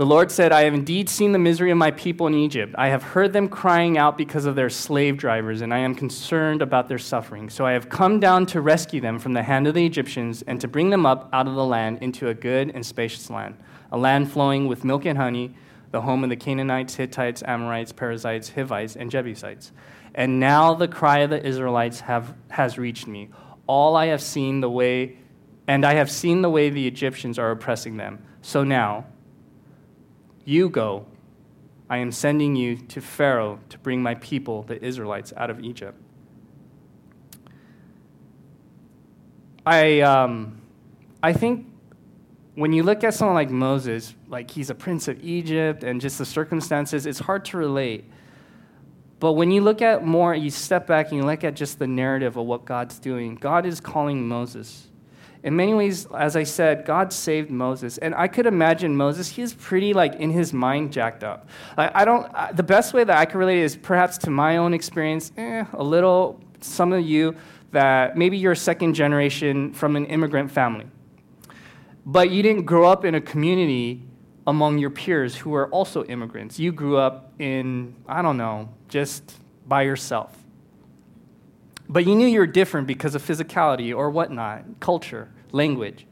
The 0.00 0.06
Lord 0.06 0.32
said, 0.32 0.50
I 0.50 0.62
have 0.62 0.72
indeed 0.72 1.10
seen 1.10 1.32
the 1.32 1.38
misery 1.38 1.70
of 1.70 1.76
my 1.76 1.90
people 1.90 2.26
in 2.26 2.32
Egypt. 2.32 2.74
I 2.78 2.88
have 2.88 3.02
heard 3.02 3.34
them 3.34 3.50
crying 3.50 3.98
out 3.98 4.16
because 4.16 4.46
of 4.46 4.54
their 4.54 4.70
slave 4.70 5.18
drivers, 5.18 5.60
and 5.60 5.74
I 5.74 5.80
am 5.80 5.94
concerned 5.94 6.62
about 6.62 6.88
their 6.88 6.96
suffering. 6.96 7.50
So 7.50 7.66
I 7.66 7.72
have 7.72 7.90
come 7.90 8.18
down 8.18 8.46
to 8.46 8.62
rescue 8.62 9.02
them 9.02 9.18
from 9.18 9.34
the 9.34 9.42
hand 9.42 9.66
of 9.66 9.74
the 9.74 9.84
Egyptians 9.84 10.40
and 10.46 10.58
to 10.62 10.68
bring 10.68 10.88
them 10.88 11.04
up 11.04 11.28
out 11.34 11.46
of 11.46 11.54
the 11.54 11.66
land 11.66 11.98
into 12.00 12.28
a 12.28 12.34
good 12.34 12.70
and 12.74 12.86
spacious 12.86 13.28
land, 13.28 13.58
a 13.92 13.98
land 13.98 14.32
flowing 14.32 14.66
with 14.66 14.84
milk 14.84 15.04
and 15.04 15.18
honey, 15.18 15.54
the 15.90 16.00
home 16.00 16.24
of 16.24 16.30
the 16.30 16.36
Canaanites, 16.36 16.94
Hittites, 16.94 17.42
Amorites, 17.42 17.92
Perizzites, 17.92 18.48
Hivites, 18.48 18.96
and 18.96 19.10
Jebusites. 19.10 19.70
And 20.14 20.40
now 20.40 20.72
the 20.72 20.88
cry 20.88 21.18
of 21.18 21.28
the 21.28 21.46
Israelites 21.46 22.00
have, 22.00 22.32
has 22.48 22.78
reached 22.78 23.06
me. 23.06 23.28
All 23.66 23.96
I 23.96 24.06
have 24.06 24.22
seen 24.22 24.62
the 24.62 24.70
way, 24.70 25.18
and 25.66 25.84
I 25.84 25.92
have 25.92 26.10
seen 26.10 26.40
the 26.40 26.48
way 26.48 26.70
the 26.70 26.86
Egyptians 26.86 27.38
are 27.38 27.50
oppressing 27.50 27.98
them. 27.98 28.24
So 28.40 28.64
now, 28.64 29.04
you 30.50 30.68
go. 30.68 31.06
I 31.88 31.98
am 31.98 32.12
sending 32.12 32.56
you 32.56 32.76
to 32.76 33.00
Pharaoh 33.00 33.58
to 33.68 33.78
bring 33.78 34.02
my 34.02 34.16
people, 34.16 34.62
the 34.62 34.82
Israelites, 34.84 35.32
out 35.36 35.50
of 35.50 35.60
Egypt. 35.60 36.00
I, 39.64 40.00
um, 40.00 40.60
I 41.22 41.32
think 41.32 41.66
when 42.54 42.72
you 42.72 42.82
look 42.82 43.04
at 43.04 43.14
someone 43.14 43.34
like 43.34 43.50
Moses, 43.50 44.14
like 44.28 44.50
he's 44.50 44.70
a 44.70 44.74
prince 44.74 45.08
of 45.08 45.22
Egypt 45.24 45.84
and 45.84 46.00
just 46.00 46.18
the 46.18 46.26
circumstances, 46.26 47.06
it's 47.06 47.20
hard 47.20 47.44
to 47.46 47.56
relate. 47.56 48.04
But 49.20 49.32
when 49.32 49.50
you 49.50 49.60
look 49.60 49.82
at 49.82 50.04
more, 50.04 50.34
you 50.34 50.50
step 50.50 50.86
back 50.86 51.08
and 51.08 51.16
you 51.18 51.24
look 51.24 51.44
at 51.44 51.54
just 51.54 51.78
the 51.78 51.86
narrative 51.86 52.36
of 52.36 52.46
what 52.46 52.64
God's 52.64 52.98
doing, 52.98 53.34
God 53.34 53.66
is 53.66 53.80
calling 53.80 54.26
Moses 54.26 54.89
in 55.42 55.56
many 55.56 55.72
ways, 55.72 56.06
as 56.14 56.36
I 56.36 56.42
said, 56.42 56.84
God 56.84 57.12
saved 57.12 57.50
Moses. 57.50 57.96
And 57.98 58.14
I 58.14 58.28
could 58.28 58.46
imagine 58.46 58.96
Moses, 58.96 59.28
he's 59.28 59.54
pretty 59.54 59.94
like 59.94 60.14
in 60.16 60.30
his 60.30 60.52
mind 60.52 60.92
jacked 60.92 61.24
up. 61.24 61.48
I, 61.78 62.02
I 62.02 62.04
don't, 62.04 62.26
I, 62.34 62.52
the 62.52 62.62
best 62.62 62.92
way 62.92 63.04
that 63.04 63.16
I 63.16 63.24
can 63.24 63.38
relate 63.38 63.60
is 63.60 63.76
perhaps 63.76 64.18
to 64.18 64.30
my 64.30 64.58
own 64.58 64.74
experience, 64.74 65.32
eh, 65.36 65.64
a 65.72 65.82
little, 65.82 66.40
some 66.60 66.92
of 66.92 67.02
you 67.02 67.36
that 67.72 68.16
maybe 68.16 68.36
you're 68.36 68.52
a 68.52 68.56
second 68.56 68.94
generation 68.94 69.72
from 69.72 69.96
an 69.96 70.06
immigrant 70.06 70.50
family. 70.50 70.86
But 72.04 72.30
you 72.30 72.42
didn't 72.42 72.64
grow 72.64 72.90
up 72.90 73.04
in 73.04 73.14
a 73.14 73.20
community 73.20 74.02
among 74.46 74.78
your 74.78 74.90
peers 74.90 75.36
who 75.36 75.54
are 75.54 75.68
also 75.68 76.04
immigrants. 76.04 76.58
You 76.58 76.72
grew 76.72 76.96
up 76.96 77.32
in, 77.38 77.94
I 78.06 78.20
don't 78.20 78.36
know, 78.36 78.68
just 78.88 79.36
by 79.66 79.82
yourself. 79.82 80.36
But 81.90 82.06
you 82.06 82.14
knew 82.14 82.26
you 82.26 82.38
were 82.38 82.46
different 82.46 82.86
because 82.86 83.16
of 83.16 83.22
physicality 83.22 83.92
or 83.92 84.10
whatnot, 84.10 84.78
culture, 84.78 85.28
language. 85.50 86.06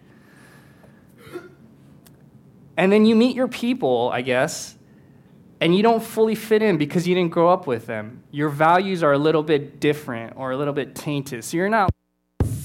And 2.76 2.90
then 2.90 3.06
you 3.06 3.14
meet 3.14 3.36
your 3.36 3.46
people, 3.46 4.10
I 4.12 4.22
guess, 4.22 4.76
and 5.60 5.76
you 5.76 5.84
don't 5.84 6.02
fully 6.02 6.34
fit 6.34 6.62
in 6.62 6.78
because 6.78 7.06
you 7.06 7.14
didn't 7.14 7.30
grow 7.30 7.48
up 7.48 7.68
with 7.68 7.86
them. 7.86 8.24
Your 8.32 8.48
values 8.48 9.04
are 9.04 9.12
a 9.12 9.18
little 9.18 9.44
bit 9.44 9.78
different 9.78 10.36
or 10.36 10.50
a 10.50 10.56
little 10.56 10.74
bit 10.74 10.96
tainted. 10.96 11.44
So 11.44 11.56
you're 11.56 11.68
not 11.68 11.90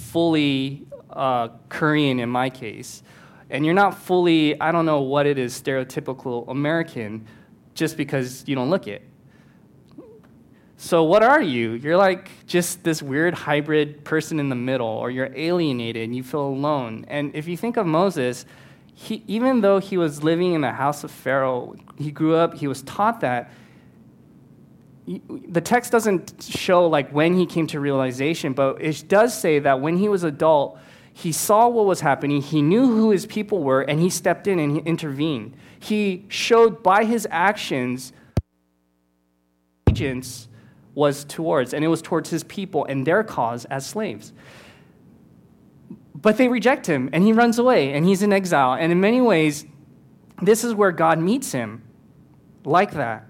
fully 0.10 0.88
uh, 1.12 1.49
Korean 1.69 2.19
in 2.19 2.30
my 2.30 2.49
case. 2.49 3.04
And 3.52 3.63
you're 3.63 3.76
not 3.76 3.99
fully, 3.99 4.60
I 4.60 4.71
don't 4.71 4.88
know 4.88 5.02
what 5.02 5.28
it 5.28 5.38
is, 5.38 5.60
stereotypical 5.62 6.49
American 6.49 7.28
just 7.76 7.95
because 7.95 8.43
you 8.47 8.56
don't 8.56 8.71
look 8.71 8.88
it. 8.88 9.04
So, 10.84 11.06
what 11.06 11.24
are 11.24 11.41
you? 11.41 11.72
You're 11.76 11.96
like 11.96 12.30
just 12.46 12.84
this 12.84 13.02
weird 13.02 13.34
hybrid 13.34 14.04
person 14.04 14.38
in 14.38 14.50
the 14.50 14.56
middle, 14.56 14.86
or 14.86 15.10
you're 15.10 15.32
alienated 15.34 16.04
and 16.04 16.13
you 16.13 16.24
feel 16.24 16.41
alone. 16.41 17.06
And 17.08 17.34
if 17.34 17.48
you 17.48 17.56
think 17.56 17.78
of 17.78 17.86
Moses, 17.88 18.46
he, 18.93 19.24
even 19.26 19.62
though 19.62 19.80
he 19.80 19.98
was 19.98 20.26
living 20.26 20.52
in 20.52 20.60
the 20.60 20.74
house 20.74 21.06
of 21.06 21.10
Pharaoh, 21.10 21.78
he 21.98 22.12
grew 22.12 22.36
up, 22.36 22.56
he 22.56 22.67
was 22.67 22.82
taught 22.82 23.22
that. 23.22 23.50
the 25.48 25.62
text 25.62 25.89
doesn't 25.89 26.43
show 26.43 26.86
like 26.86 27.10
when 27.12 27.34
he 27.36 27.46
came 27.46 27.65
to 27.67 27.80
realization, 27.80 28.52
but 28.52 28.82
it 28.82 29.06
does 29.08 29.34
say 29.34 29.60
that 29.60 29.80
when 29.80 29.96
he 29.96 30.10
was 30.10 30.26
adult, 30.26 30.78
he 31.13 31.32
saw 31.32 31.69
what 31.69 31.86
was 31.86 32.02
happening, 32.02 32.41
he 32.41 32.62
knew 32.62 32.88
who 32.88 33.12
his 33.12 33.26
people 33.26 33.63
were, 33.63 33.84
and 33.84 34.02
he 34.02 34.10
stepped 34.10 34.48
in 34.48 34.60
and 34.60 34.74
he 34.74 34.80
intervened. 34.80 35.56
He 35.80 36.26
showed 36.28 36.84
by 36.84 37.06
his 37.06 37.26
actions 37.32 38.12
agents 39.89 40.50
was 40.95 41.25
towards, 41.25 41.73
and 41.73 41.84
it 41.84 41.88
was 41.88 42.01
towards 42.01 42.29
his 42.29 42.43
people 42.43 42.86
and 42.86 43.06
their 43.06 43.23
cause 43.23 43.65
as 43.65 43.86
slaves. 43.86 44.32
But 46.15 46.38
they 46.38 46.47
reject 46.47 46.86
him, 46.88 47.10
and 47.12 47.23
he 47.23 47.34
runs 47.34 47.60
away, 47.60 47.93
and 47.93 48.06
he's 48.06 48.21
in 48.21 48.32
exile. 48.32 48.73
And 48.73 48.91
in 48.91 49.01
many 49.01 49.21
ways, 49.21 49.65
this 50.41 50.63
is 50.63 50.73
where 50.73 50.91
God 50.91 51.19
meets 51.19 51.51
him, 51.51 51.84
like 52.63 52.93
that. 52.93 53.25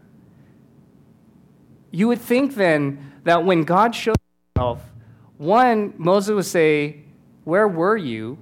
You 1.91 2.07
would 2.07 2.21
think 2.21 2.55
then 2.55 3.13
that 3.23 3.45
when 3.45 3.63
God 3.63 3.95
shows 3.95 4.15
himself, 4.55 4.81
one, 5.37 5.93
Moses 5.97 6.33
would 6.33 6.45
say, 6.45 7.03
Where 7.43 7.67
were 7.67 7.97
you 7.97 8.37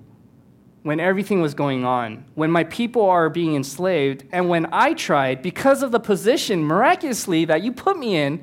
when 0.84 1.00
everything 1.00 1.42
was 1.42 1.54
going 1.54 1.86
on? 1.86 2.26
When 2.36 2.52
my 2.52 2.64
people 2.66 3.10
are 3.10 3.30
being 3.30 3.56
enslaved, 3.56 4.26
and 4.32 4.50
when 4.50 4.68
I 4.72 4.94
tried, 4.94 5.42
because 5.42 5.84
of 5.84 5.92
the 5.92 6.00
position 6.00 6.64
miraculously 6.64 7.46
that 7.46 7.62
you 7.62 7.72
put 7.72 7.98
me 7.98 8.16
in, 8.16 8.42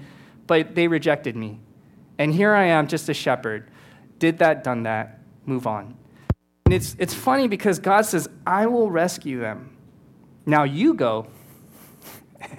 but 0.49 0.75
they 0.75 0.89
rejected 0.89 1.37
me. 1.37 1.61
And 2.19 2.35
here 2.35 2.53
I 2.53 2.65
am, 2.65 2.89
just 2.89 3.09
a 3.09 3.15
shepherd. 3.15 3.71
Did 4.19 4.39
that, 4.39 4.65
done 4.65 4.83
that, 4.83 5.21
move 5.47 5.69
on. 5.69 5.97
And 6.65 6.75
it's, 6.75 6.97
it's 6.99 7.15
funny 7.15 7.47
because 7.47 7.79
God 7.79 8.03
says, 8.03 8.29
I 8.45 8.67
will 8.67 8.91
rescue 8.91 9.39
them. 9.39 9.77
Now 10.45 10.65
you 10.65 10.95
go. 10.95 11.29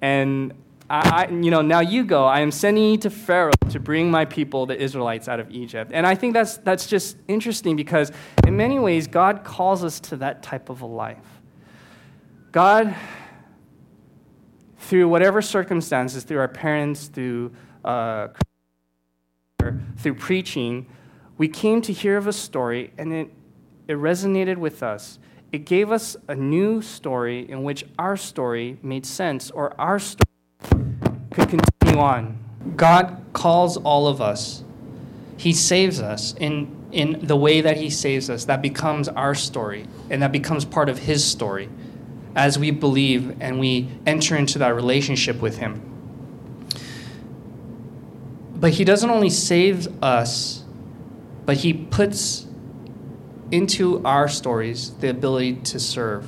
and 0.00 0.54
I, 0.88 1.26
I, 1.26 1.30
you 1.30 1.50
know, 1.50 1.60
now 1.60 1.80
you 1.80 2.04
go. 2.04 2.24
I 2.24 2.40
am 2.40 2.50
sending 2.50 2.90
you 2.90 2.96
to 2.98 3.10
Pharaoh 3.10 3.52
to 3.68 3.78
bring 3.78 4.10
my 4.10 4.24
people, 4.24 4.66
the 4.66 4.80
Israelites, 4.80 5.28
out 5.28 5.38
of 5.38 5.50
Egypt. 5.50 5.92
And 5.94 6.06
I 6.06 6.14
think 6.14 6.34
that's, 6.34 6.56
that's 6.58 6.86
just 6.86 7.16
interesting 7.28 7.76
because, 7.76 8.10
in 8.46 8.56
many 8.56 8.78
ways, 8.78 9.06
God 9.06 9.44
calls 9.44 9.84
us 9.84 10.00
to 10.00 10.16
that 10.16 10.42
type 10.42 10.68
of 10.68 10.82
a 10.82 10.86
life. 10.86 11.18
God 12.50 12.96
through 14.80 15.08
whatever 15.08 15.42
circumstances, 15.42 16.24
through 16.24 16.38
our 16.38 16.48
parents, 16.48 17.06
through, 17.06 17.52
uh, 17.84 18.28
through 19.98 20.14
preaching, 20.14 20.86
we 21.38 21.48
came 21.48 21.82
to 21.82 21.92
hear 21.92 22.16
of 22.16 22.26
a 22.26 22.32
story 22.32 22.92
and 22.98 23.12
it, 23.12 23.30
it 23.86 23.96
resonated 23.96 24.56
with 24.56 24.82
us. 24.82 25.18
It 25.52 25.64
gave 25.66 25.92
us 25.92 26.16
a 26.28 26.34
new 26.34 26.80
story 26.80 27.48
in 27.48 27.62
which 27.62 27.84
our 27.98 28.16
story 28.16 28.78
made 28.82 29.04
sense 29.04 29.50
or 29.50 29.78
our 29.78 29.98
story 29.98 30.24
could 31.30 31.48
continue 31.48 32.00
on. 32.00 32.38
God 32.76 33.22
calls 33.32 33.76
all 33.76 34.06
of 34.06 34.20
us. 34.20 34.64
He 35.36 35.52
saves 35.52 36.00
us 36.00 36.34
in, 36.34 36.74
in 36.92 37.26
the 37.26 37.36
way 37.36 37.60
that 37.60 37.76
He 37.76 37.90
saves 37.90 38.30
us. 38.30 38.44
That 38.44 38.62
becomes 38.62 39.08
our 39.08 39.34
story, 39.34 39.86
and 40.10 40.22
that 40.22 40.32
becomes 40.32 40.64
part 40.64 40.88
of 40.88 40.98
His 40.98 41.24
story 41.24 41.68
as 42.34 42.58
we 42.58 42.70
believe 42.70 43.36
and 43.40 43.58
we 43.58 43.88
enter 44.06 44.36
into 44.36 44.58
that 44.58 44.74
relationship 44.74 45.40
with 45.40 45.58
Him. 45.58 45.86
But 48.54 48.72
He 48.72 48.84
doesn't 48.84 49.10
only 49.10 49.30
save 49.30 50.02
us, 50.02 50.64
but 51.46 51.58
He 51.58 51.72
puts 51.72 52.46
into 53.50 54.04
our 54.04 54.28
stories 54.28 54.90
the 54.94 55.10
ability 55.10 55.56
to 55.56 55.80
serve 55.80 56.26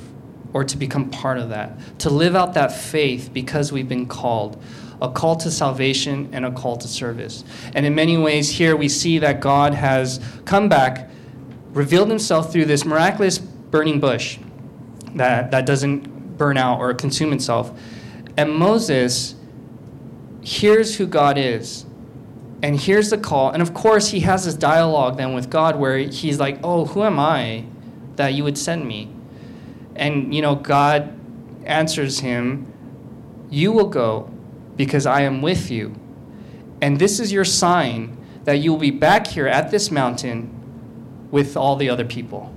or 0.51 0.63
to 0.63 0.77
become 0.77 1.09
part 1.09 1.37
of 1.37 1.49
that, 1.49 1.99
to 1.99 2.09
live 2.09 2.35
out 2.35 2.53
that 2.53 2.71
faith 2.71 3.31
because 3.33 3.71
we've 3.71 3.89
been 3.89 4.05
called. 4.05 4.61
A 5.01 5.09
call 5.09 5.35
to 5.37 5.51
salvation 5.51 6.29
and 6.31 6.45
a 6.45 6.51
call 6.51 6.77
to 6.77 6.87
service. 6.87 7.43
And 7.75 7.85
in 7.85 7.95
many 7.95 8.17
ways, 8.17 8.49
here 8.49 8.75
we 8.75 8.87
see 8.87 9.19
that 9.19 9.41
God 9.41 9.73
has 9.73 10.21
come 10.45 10.69
back, 10.69 11.09
revealed 11.71 12.09
himself 12.09 12.53
through 12.53 12.65
this 12.65 12.85
miraculous 12.85 13.37
burning 13.39 13.99
bush 13.99 14.37
that, 15.15 15.43
mm-hmm. 15.43 15.51
that 15.51 15.65
doesn't 15.65 16.37
burn 16.37 16.57
out 16.57 16.79
or 16.79 16.93
consume 16.93 17.33
itself. 17.33 17.77
And 18.37 18.53
Moses 18.53 19.35
hears 20.41 20.97
who 20.97 21.07
God 21.07 21.37
is 21.37 21.85
and 22.61 22.75
hears 22.75 23.09
the 23.09 23.17
call. 23.17 23.51
And 23.51 23.61
of 23.61 23.73
course, 23.73 24.09
he 24.09 24.21
has 24.21 24.45
this 24.45 24.55
dialogue 24.55 25.17
then 25.17 25.33
with 25.33 25.49
God 25.49 25.77
where 25.77 25.97
he's 25.97 26.39
like, 26.39 26.59
Oh, 26.63 26.85
who 26.85 27.03
am 27.03 27.19
I 27.19 27.65
that 28.15 28.33
you 28.33 28.43
would 28.43 28.57
send 28.57 28.87
me? 28.87 29.09
And, 29.95 30.33
you 30.33 30.41
know, 30.41 30.55
God 30.55 31.17
answers 31.65 32.19
him, 32.19 32.71
You 33.49 33.71
will 33.71 33.87
go 33.87 34.31
because 34.75 35.05
I 35.05 35.21
am 35.21 35.41
with 35.41 35.69
you. 35.69 35.95
And 36.81 36.99
this 36.99 37.19
is 37.19 37.31
your 37.31 37.45
sign 37.45 38.17
that 38.43 38.57
you 38.57 38.71
will 38.71 38.79
be 38.79 38.91
back 38.91 39.27
here 39.27 39.47
at 39.47 39.71
this 39.71 39.89
mountain 39.89 40.49
with 41.31 41.55
all 41.55 41.75
the 41.75 41.89
other 41.89 42.05
people. 42.05 42.52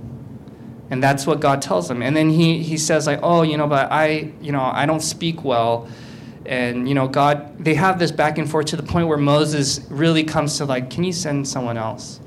And 0.89 1.03
that's 1.03 1.27
what 1.27 1.39
God 1.41 1.61
tells 1.61 1.89
him. 1.89 2.01
And 2.01 2.15
then 2.15 2.29
he, 2.29 2.63
he 2.63 2.77
says, 2.77 3.07
like, 3.07 3.19
oh, 3.21 3.41
you 3.41 3.57
know, 3.57 3.67
but 3.67 3.91
I, 3.91 4.31
you 4.41 4.51
know, 4.51 4.61
I 4.61 4.85
don't 4.85 5.01
speak 5.01 5.43
well. 5.43 5.87
And, 6.45 6.87
you 6.87 6.95
know, 6.95 7.07
God, 7.07 7.57
they 7.61 7.73
have 7.73 7.99
this 7.99 8.11
back 8.11 8.37
and 8.37 8.49
forth 8.49 8.67
to 8.67 8.77
the 8.77 8.83
point 8.83 9.07
where 9.09 9.17
Moses 9.17 9.81
really 9.89 10.23
comes 10.23 10.57
to, 10.57 10.65
like, 10.65 10.89
can 10.89 11.03
you 11.03 11.11
send 11.11 11.47
someone 11.47 11.77
else? 11.77 12.21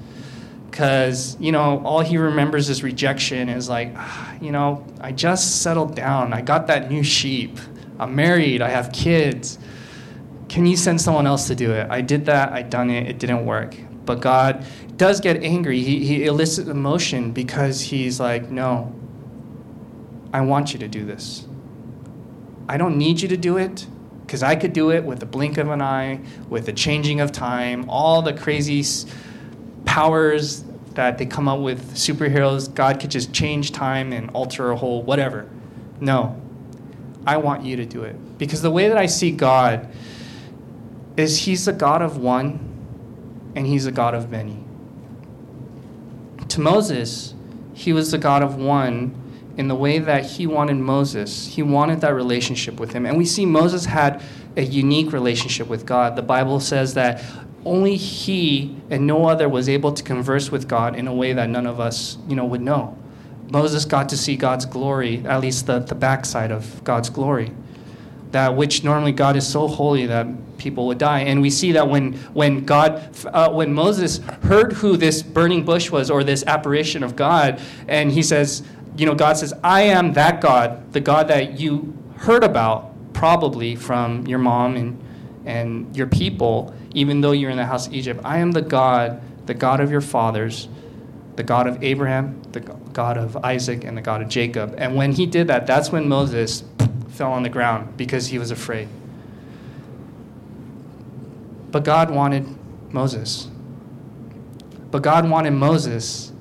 because 0.71 1.37
you 1.41 1.51
know 1.51 1.83
all 1.85 2.01
he 2.01 2.17
remembers 2.17 2.69
is 2.69 2.83
rejection 2.83 3.49
is 3.49 3.69
like 3.69 3.93
ah, 3.97 4.35
you 4.41 4.53
know 4.53 4.85
i 5.01 5.11
just 5.11 5.63
settled 5.63 5.95
down. 5.95 6.33
I 6.33 6.41
got 6.41 6.69
that 6.69 6.91
new 6.91 7.03
sheep. 7.03 7.59
I'm 7.99 8.15
married. 8.15 8.63
I 8.63 8.69
have 8.69 8.93
kids. 8.93 9.59
Can 10.49 10.65
you 10.67 10.77
send 10.77 11.01
someone 11.01 11.27
else 11.27 11.49
to 11.49 11.55
do 11.55 11.73
it? 11.73 11.91
I 11.91 12.01
did 12.01 12.27
that. 12.27 12.53
I 12.53 12.63
done 12.63 12.89
it. 12.89 13.09
It 13.09 13.19
didn't 13.19 13.45
work. 13.45 13.75
But 14.07 14.21
god 14.21 14.65
does 15.01 15.19
get 15.19 15.43
angry. 15.43 15.81
He, 15.81 16.05
he 16.05 16.27
elicits 16.27 16.69
emotion 16.69 17.33
because 17.33 17.81
he's 17.81 18.21
like 18.21 18.51
no 18.51 18.95
i 20.31 20.43
want 20.43 20.75
you 20.75 20.79
to 20.81 20.89
do 20.89 21.07
this. 21.07 21.47
I 22.69 22.77
don't 22.77 22.99
need 22.99 23.23
you 23.23 23.29
to 23.29 23.37
do 23.39 23.57
it 23.57 23.87
because 24.27 24.43
i 24.43 24.55
could 24.55 24.75
do 24.75 24.91
it 24.91 25.03
with 25.03 25.19
the 25.19 25.27
blink 25.27 25.57
of 25.57 25.71
an 25.71 25.81
eye 25.81 26.21
with 26.51 26.67
the 26.67 26.75
changing 26.75 27.21
of 27.21 27.33
time 27.33 27.89
all 27.89 28.21
the 28.21 28.35
crazy 28.35 28.85
powers 29.87 30.65
that 30.93 31.17
they 31.17 31.25
come 31.25 31.49
up 31.49 31.61
with 31.61 31.95
superheroes 31.95 32.73
god 32.73 33.01
could 33.01 33.11
just 33.11 33.33
change 33.33 33.73
time 33.73 34.13
and 34.13 34.29
alter 34.33 34.71
a 34.71 34.77
whole 34.77 35.03
whatever. 35.03 35.49
No. 35.99 36.39
I 37.27 37.39
want 37.39 37.65
you 37.65 37.77
to 37.77 37.87
do 37.87 38.03
it. 38.05 38.17
Because 38.37 38.61
the 38.61 38.71
way 38.71 38.89
that 38.89 38.99
i 38.99 39.07
see 39.07 39.31
god 39.31 39.89
is 41.17 41.39
he's 41.39 41.67
a 41.67 41.73
god 41.73 42.03
of 42.03 42.19
one 42.19 42.51
and 43.57 43.67
he's 43.67 43.87
a 43.87 43.93
god 43.93 44.15
of 44.15 44.31
many 44.31 44.67
to 46.51 46.61
moses 46.61 47.35
he 47.73 47.93
was 47.93 48.11
the 48.11 48.19
god 48.19 48.43
of 48.43 48.57
one 48.57 49.15
in 49.57 49.69
the 49.69 49.75
way 49.75 49.99
that 49.99 50.25
he 50.25 50.47
wanted 50.47 50.75
moses 50.75 51.47
he 51.47 51.63
wanted 51.63 52.01
that 52.01 52.15
relationship 52.15 52.79
with 52.79 52.93
him 52.93 53.07
and 53.07 53.17
we 53.17 53.25
see 53.25 53.47
moses 53.47 53.87
had 53.87 54.23
a 54.57 54.63
unique 54.63 55.13
relationship 55.13 55.67
with 55.69 55.87
god 55.87 56.17
the 56.17 56.23
bible 56.23 56.61
says 56.61 56.95
that 56.95 57.23
only 57.65 57.97
he 57.97 58.77
and 58.89 59.07
no 59.07 59.27
other 59.27 59.49
was 59.49 59.69
able 59.69 59.93
to 59.93 60.03
converse 60.03 60.51
with 60.51 60.69
God 60.69 60.97
in 60.97 61.07
a 61.07 61.15
way 61.15 61.33
that 61.33 61.49
none 61.49 61.67
of 61.67 61.79
us, 61.79 62.17
you 62.27 62.35
know, 62.35 62.45
would 62.45 62.63
know. 62.63 62.97
Moses 63.51 63.85
got 63.85 64.09
to 64.11 64.17
see 64.17 64.37
God's 64.37 64.65
glory, 64.65 65.25
at 65.27 65.41
least 65.41 65.67
the, 65.67 65.81
the 65.81 65.95
backside 65.95 66.53
of 66.53 66.83
God's 66.85 67.11
glory. 67.11 67.53
That 68.33 68.55
which 68.57 68.85
normally 68.85 69.13
God 69.13 69.37
is 69.37 69.47
so 69.47 69.67
holy 69.67 70.07
that 70.07 70.27
people 70.59 70.87
would 70.87 70.99
die. 70.99 71.21
And 71.21 71.43
we 71.43 71.51
see 71.51 71.73
that 71.73 71.89
when, 71.89 72.13
when 72.33 72.65
God, 72.65 73.17
uh, 73.27 73.51
when 73.51 73.73
Moses 73.73 74.19
heard 74.43 74.75
who 74.75 74.97
this 74.97 75.23
burning 75.23 75.65
bush 75.65 75.91
was 75.91 76.11
or 76.11 76.23
this 76.23 76.45
apparition 76.47 77.03
of 77.03 77.17
God, 77.17 77.61
and 77.89 78.13
he 78.13 78.23
says, 78.23 78.63
you 78.97 79.07
know, 79.07 79.15
God 79.15 79.37
says, 79.37 79.53
I 79.65 79.83
am 79.83 80.13
that 80.13 80.41
God, 80.41 80.93
the 80.93 81.01
God 81.01 81.29
that 81.29 81.59
you 81.59 81.97
heard 82.19 82.45
about 82.45 82.91
probably 83.15 83.75
from 83.75 84.27
your 84.27 84.39
mom 84.39 84.77
and, 84.77 85.03
and 85.45 85.97
your 85.97 86.07
people 86.07 86.75
even 86.95 87.21
though 87.21 87.33
you're 87.33 87.51
in 87.51 87.57
the 87.57 87.67
house 87.67 87.87
of 87.87 87.95
Egypt. 87.95 88.21
I 88.25 88.39
am 88.39 88.53
the 88.53 88.63
God, 88.63 89.23
the 89.47 89.55
God 89.55 89.81
of 89.81 89.91
your 89.91 90.01
fathers, 90.01 90.69
the 91.37 91.43
God 91.43 91.67
of 91.67 91.83
Abraham, 91.83 92.43
the 92.53 92.61
God 92.61 93.17
of 93.17 93.37
Isaac, 93.39 93.85
and 93.85 93.97
the 93.97 94.03
God 94.03 94.23
of 94.23 94.29
Jacob. 94.29 94.75
And 94.77 94.97
when 94.97 95.13
he 95.13 95.27
did 95.27 95.47
that, 95.49 95.67
that's 95.67 95.93
when 95.93 96.09
Moses 96.09 96.65
fell 97.21 97.33
on 97.33 97.43
the 97.43 97.51
ground 97.51 97.99
because 97.99 98.29
he 98.29 98.39
was 98.39 98.51
afraid. 98.51 98.89
But 101.71 101.85
God 101.85 102.11
wanted 102.11 102.47
Moses. 102.95 103.47
But 104.91 105.03
God 105.03 105.29
wanted 105.29 105.51
Moses 105.51 106.33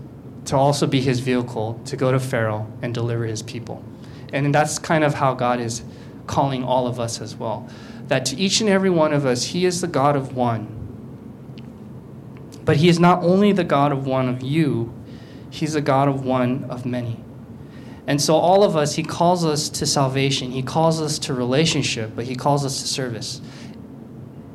to 0.45 0.55
also 0.55 0.87
be 0.87 1.01
his 1.01 1.19
vehicle 1.19 1.81
to 1.83 1.97
go 1.97 2.13
to 2.13 2.19
Pharaoh 2.19 2.71
and 2.81 2.93
deliver 2.93 3.25
his 3.25 3.41
people. 3.41 3.83
And 4.31 4.55
that's 4.55 4.79
kind 4.79 5.03
of 5.03 5.15
how 5.15 5.33
God 5.33 5.59
is 5.59 5.83
calling 6.27 6.63
all 6.63 6.87
of 6.87 6.97
us 6.97 7.19
as 7.19 7.35
well 7.35 7.69
that 8.07 8.25
to 8.27 8.37
each 8.37 8.61
and 8.61 8.69
every 8.69 8.89
one 8.89 9.11
of 9.11 9.25
us, 9.25 9.43
He 9.43 9.65
is 9.65 9.81
the 9.81 9.87
God 9.87 10.15
of 10.15 10.33
one. 10.33 10.77
But 12.63 12.77
He 12.77 12.87
is 12.87 13.01
not 13.01 13.21
only 13.21 13.51
the 13.51 13.65
God 13.65 13.91
of 13.91 14.07
one 14.07 14.29
of 14.29 14.41
you, 14.41 14.93
He's 15.49 15.73
the 15.73 15.81
God 15.81 16.07
of 16.07 16.23
one 16.23 16.63
of 16.69 16.85
many. 16.85 17.19
And 18.09 18.21
so, 18.21 18.35
all 18.35 18.63
of 18.65 18.75
us, 18.75 18.95
He 18.95 19.03
calls 19.03 19.45
us 19.45 19.69
to 19.69 19.85
salvation, 19.85 20.51
He 20.51 20.61
calls 20.61 21.01
us 21.01 21.17
to 21.19 21.33
relationship, 21.33 22.11
but 22.13 22.25
He 22.25 22.35
calls 22.35 22.65
us 22.65 22.81
to 22.81 22.87
service. 22.87 23.39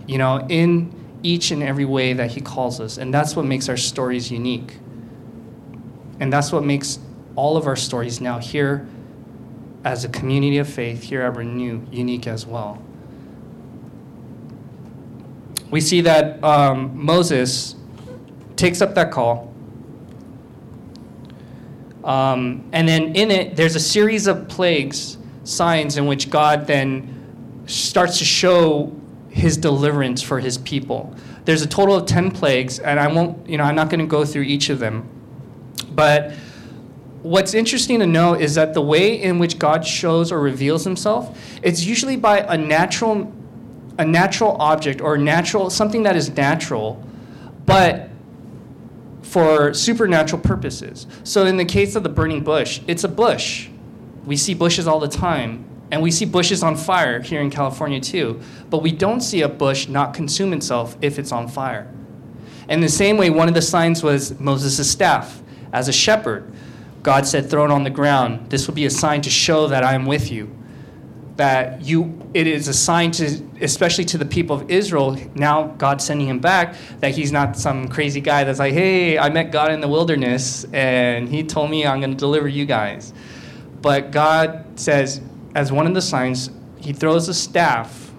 You 0.06 0.18
know, 0.18 0.44
in 0.50 0.92
each 1.22 1.50
and 1.50 1.62
every 1.62 1.86
way 1.86 2.12
that 2.12 2.32
He 2.32 2.42
calls 2.42 2.80
us. 2.80 2.98
And 2.98 3.14
that's 3.14 3.34
what 3.34 3.46
makes 3.46 3.70
our 3.70 3.78
stories 3.78 4.30
unique. 4.30 4.76
And 6.20 6.30
that's 6.30 6.52
what 6.52 6.64
makes 6.64 6.98
all 7.34 7.56
of 7.56 7.66
our 7.66 7.76
stories 7.76 8.20
now 8.20 8.38
here 8.38 8.86
as 9.84 10.04
a 10.04 10.08
community 10.10 10.58
of 10.58 10.68
faith, 10.68 11.02
here 11.02 11.22
at 11.22 11.34
Renew, 11.34 11.86
unique 11.90 12.26
as 12.26 12.44
well 12.46 12.84
we 15.74 15.80
see 15.80 16.02
that 16.02 16.42
um, 16.44 16.92
Moses 16.94 17.74
takes 18.54 18.80
up 18.80 18.94
that 18.94 19.10
call. 19.10 19.52
Um, 22.04 22.68
and 22.72 22.86
then 22.86 23.16
in 23.16 23.30
it, 23.30 23.56
there's 23.56 23.76
a 23.76 23.80
series 23.80 24.26
of 24.26 24.46
plagues, 24.46 25.16
signs 25.44 25.96
in 25.96 26.06
which 26.06 26.30
God 26.30 26.66
then 26.66 27.62
starts 27.66 28.18
to 28.18 28.24
show 28.24 28.94
his 29.30 29.56
deliverance 29.56 30.22
for 30.22 30.38
his 30.38 30.58
people. 30.58 31.14
There's 31.44 31.62
a 31.62 31.66
total 31.66 31.96
of 31.96 32.06
10 32.06 32.30
plagues, 32.30 32.78
and 32.78 33.00
I 33.00 33.08
won't, 33.08 33.48
you 33.48 33.58
know, 33.58 33.64
I'm 33.64 33.74
not 33.74 33.90
going 33.90 34.00
to 34.00 34.06
go 34.06 34.24
through 34.24 34.42
each 34.42 34.68
of 34.68 34.78
them. 34.78 35.08
But 35.92 36.32
what's 37.22 37.54
interesting 37.54 38.00
to 38.00 38.06
know 38.06 38.34
is 38.34 38.54
that 38.54 38.74
the 38.74 38.82
way 38.82 39.20
in 39.20 39.38
which 39.38 39.58
God 39.58 39.86
shows 39.86 40.30
or 40.30 40.40
reveals 40.40 40.84
himself, 40.84 41.38
it's 41.62 41.84
usually 41.84 42.16
by 42.16 42.40
a 42.40 42.56
natural 42.56 43.32
a 43.96 44.04
natural 44.04 44.56
object 44.60 45.00
or 45.00 45.16
natural 45.16 45.70
something 45.70 46.02
that 46.02 46.16
is 46.16 46.36
natural, 46.36 47.02
but 47.64 48.10
for 49.34 49.74
supernatural 49.74 50.40
purposes. 50.40 51.08
So 51.24 51.44
in 51.44 51.56
the 51.56 51.64
case 51.64 51.96
of 51.96 52.04
the 52.04 52.08
burning 52.08 52.44
bush, 52.44 52.80
it's 52.86 53.02
a 53.02 53.08
bush. 53.08 53.68
We 54.24 54.36
see 54.36 54.54
bushes 54.54 54.86
all 54.86 55.00
the 55.00 55.08
time, 55.08 55.64
and 55.90 56.00
we 56.00 56.12
see 56.12 56.24
bushes 56.24 56.62
on 56.62 56.76
fire 56.76 57.20
here 57.20 57.40
in 57.40 57.50
California 57.50 57.98
too. 57.98 58.40
But 58.70 58.78
we 58.78 58.92
don't 58.92 59.20
see 59.20 59.42
a 59.42 59.48
bush 59.48 59.88
not 59.88 60.14
consume 60.14 60.52
itself 60.52 60.96
if 61.02 61.18
it's 61.18 61.32
on 61.32 61.48
fire. 61.48 61.92
In 62.68 62.80
the 62.80 62.88
same 62.88 63.16
way, 63.16 63.28
one 63.28 63.48
of 63.48 63.54
the 63.54 63.62
signs 63.62 64.04
was 64.04 64.38
Moses' 64.38 64.88
staff. 64.88 65.42
As 65.72 65.88
a 65.88 65.92
shepherd, 65.92 66.48
God 67.02 67.26
said, 67.26 67.50
Throw 67.50 67.64
it 67.64 67.72
on 67.72 67.82
the 67.82 67.90
ground. 67.90 68.50
This 68.50 68.68
will 68.68 68.74
be 68.74 68.86
a 68.86 68.90
sign 68.90 69.20
to 69.22 69.30
show 69.30 69.66
that 69.66 69.82
I 69.82 69.94
am 69.94 70.06
with 70.06 70.30
you 70.30 70.54
that 71.36 71.82
you 71.82 72.16
it 72.32 72.46
is 72.46 72.68
a 72.68 72.74
sign 72.74 73.10
to 73.10 73.42
especially 73.60 74.04
to 74.04 74.18
the 74.18 74.24
people 74.24 74.54
of 74.54 74.70
Israel 74.70 75.16
now 75.34 75.66
God 75.78 76.00
sending 76.00 76.28
him 76.28 76.38
back 76.38 76.76
that 77.00 77.12
he's 77.12 77.32
not 77.32 77.56
some 77.56 77.88
crazy 77.88 78.20
guy 78.20 78.44
that's 78.44 78.60
like 78.60 78.72
hey 78.72 79.18
I 79.18 79.30
met 79.30 79.50
God 79.50 79.72
in 79.72 79.80
the 79.80 79.88
wilderness 79.88 80.64
and 80.72 81.28
he 81.28 81.42
told 81.42 81.70
me 81.70 81.86
I'm 81.86 82.00
going 82.00 82.12
to 82.12 82.16
deliver 82.16 82.46
you 82.46 82.66
guys. 82.66 83.12
But 83.82 84.12
God 84.12 84.64
says 84.78 85.20
as 85.54 85.72
one 85.72 85.86
of 85.86 85.94
the 85.94 86.02
signs 86.02 86.50
he 86.78 86.92
throws 86.92 87.28
a 87.28 87.34
staff 87.34 88.12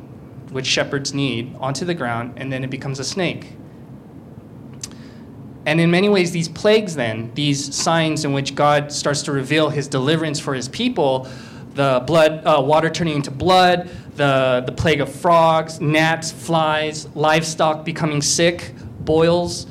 which 0.51 0.65
shepherds 0.65 1.13
need 1.13 1.55
onto 1.59 1.85
the 1.85 1.93
ground 1.93 2.33
and 2.35 2.51
then 2.51 2.63
it 2.63 2.69
becomes 2.69 2.99
a 2.99 3.03
snake. 3.05 3.53
And 5.65 5.79
in 5.79 5.89
many 5.89 6.09
ways 6.09 6.31
these 6.31 6.49
plagues 6.49 6.95
then 6.95 7.31
these 7.33 7.73
signs 7.73 8.25
in 8.25 8.33
which 8.33 8.55
God 8.55 8.91
starts 8.91 9.21
to 9.23 9.31
reveal 9.31 9.69
his 9.69 9.87
deliverance 9.87 10.37
for 10.37 10.53
his 10.53 10.67
people 10.67 11.29
the 11.75 12.03
blood, 12.07 12.41
uh, 12.45 12.61
water 12.61 12.89
turning 12.89 13.15
into 13.15 13.31
blood, 13.31 13.89
the, 14.15 14.63
the 14.65 14.71
plague 14.71 15.01
of 15.01 15.13
frogs, 15.13 15.79
gnats, 15.81 16.31
flies, 16.31 17.07
livestock 17.15 17.85
becoming 17.85 18.21
sick, 18.21 18.73
boils, 19.01 19.67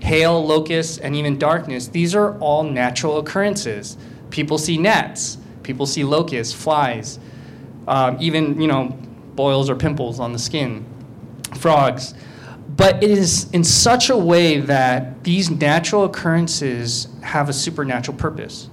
hail, 0.00 0.46
locusts, 0.46 0.98
and 0.98 1.16
even 1.16 1.38
darkness. 1.38 1.88
These 1.88 2.14
are 2.14 2.38
all 2.38 2.62
natural 2.62 3.18
occurrences. 3.18 3.96
People 4.30 4.58
see 4.58 4.76
gnats, 4.76 5.38
people 5.62 5.86
see 5.86 6.04
locusts, 6.04 6.52
flies, 6.52 7.18
um, 7.88 8.18
even 8.20 8.60
you 8.60 8.68
know 8.68 8.96
boils 9.34 9.70
or 9.70 9.76
pimples 9.76 10.20
on 10.20 10.32
the 10.32 10.38
skin, 10.38 10.84
frogs. 11.56 12.14
But 12.76 13.02
it 13.02 13.10
is 13.10 13.50
in 13.52 13.64
such 13.64 14.10
a 14.10 14.16
way 14.16 14.60
that 14.60 15.24
these 15.24 15.50
natural 15.50 16.04
occurrences 16.04 17.08
have 17.22 17.48
a 17.48 17.52
supernatural 17.52 18.18
purpose. 18.18 18.68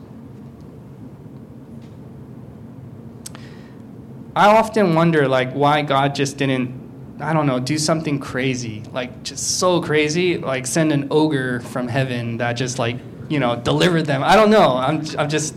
I 4.36 4.48
often 4.48 4.96
wonder 4.96 5.28
like 5.28 5.52
why 5.54 5.82
God 5.82 6.16
just 6.16 6.38
didn't 6.38 6.82
I 7.20 7.32
don't 7.32 7.46
know, 7.46 7.60
do 7.60 7.78
something 7.78 8.20
crazy, 8.20 8.84
like 8.92 9.24
just 9.24 9.60
so 9.60 9.82
crazy, 9.82 10.38
like 10.38 10.66
send 10.66 10.92
an 10.92 11.08
ogre 11.12 11.62
from 11.62 11.88
heaven 11.88 12.38
that 12.38 12.54
just 12.54 12.80
like, 12.80 12.98
you 13.30 13.40
know, 13.40 13.56
delivered 13.56 14.08
them. 14.08 14.24
I 14.24 14.36
don't 14.36 14.50
know. 14.50 14.76
I'm 14.76 15.04
I'm 15.18 15.30
just 15.30 15.56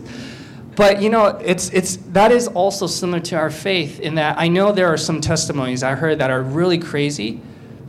but 0.77 1.01
you 1.01 1.09
know, 1.09 1.25
it's 1.43 1.69
it's 1.71 1.97
that 2.11 2.31
is 2.31 2.47
also 2.47 2.85
similar 2.85 3.19
to 3.21 3.35
our 3.35 3.49
faith 3.49 3.99
in 3.99 4.15
that 4.15 4.37
I 4.37 4.47
know 4.47 4.71
there 4.71 4.87
are 4.87 4.97
some 4.97 5.21
testimonies 5.21 5.81
I 5.81 5.95
heard 5.95 6.19
that 6.19 6.29
are 6.29 6.43
really 6.43 6.77
crazy, 6.77 7.41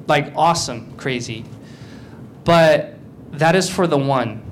like 0.07 0.32
awesome 0.34 0.95
crazy. 0.97 1.45
But 2.45 2.95
that 3.32 3.55
is 3.55 3.68
for 3.68 3.86
the 3.86 3.99
one, 3.99 4.43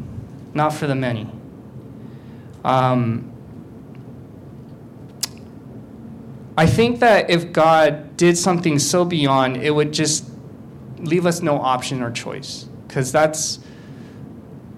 not 0.52 0.74
for 0.74 0.86
the 0.86 0.94
many. 0.94 1.26
Um, 2.62 3.32
I 6.56 6.66
think 6.66 7.00
that 7.00 7.28
if 7.30 7.52
God 7.52 8.16
did 8.16 8.38
something 8.38 8.78
so 8.78 9.04
beyond, 9.04 9.58
it 9.58 9.70
would 9.70 9.92
just 9.92 10.24
leave 10.98 11.26
us 11.26 11.42
no 11.42 11.60
option 11.60 12.02
or 12.02 12.10
choice. 12.10 12.66
Because 12.86 13.12
that's 13.12 13.60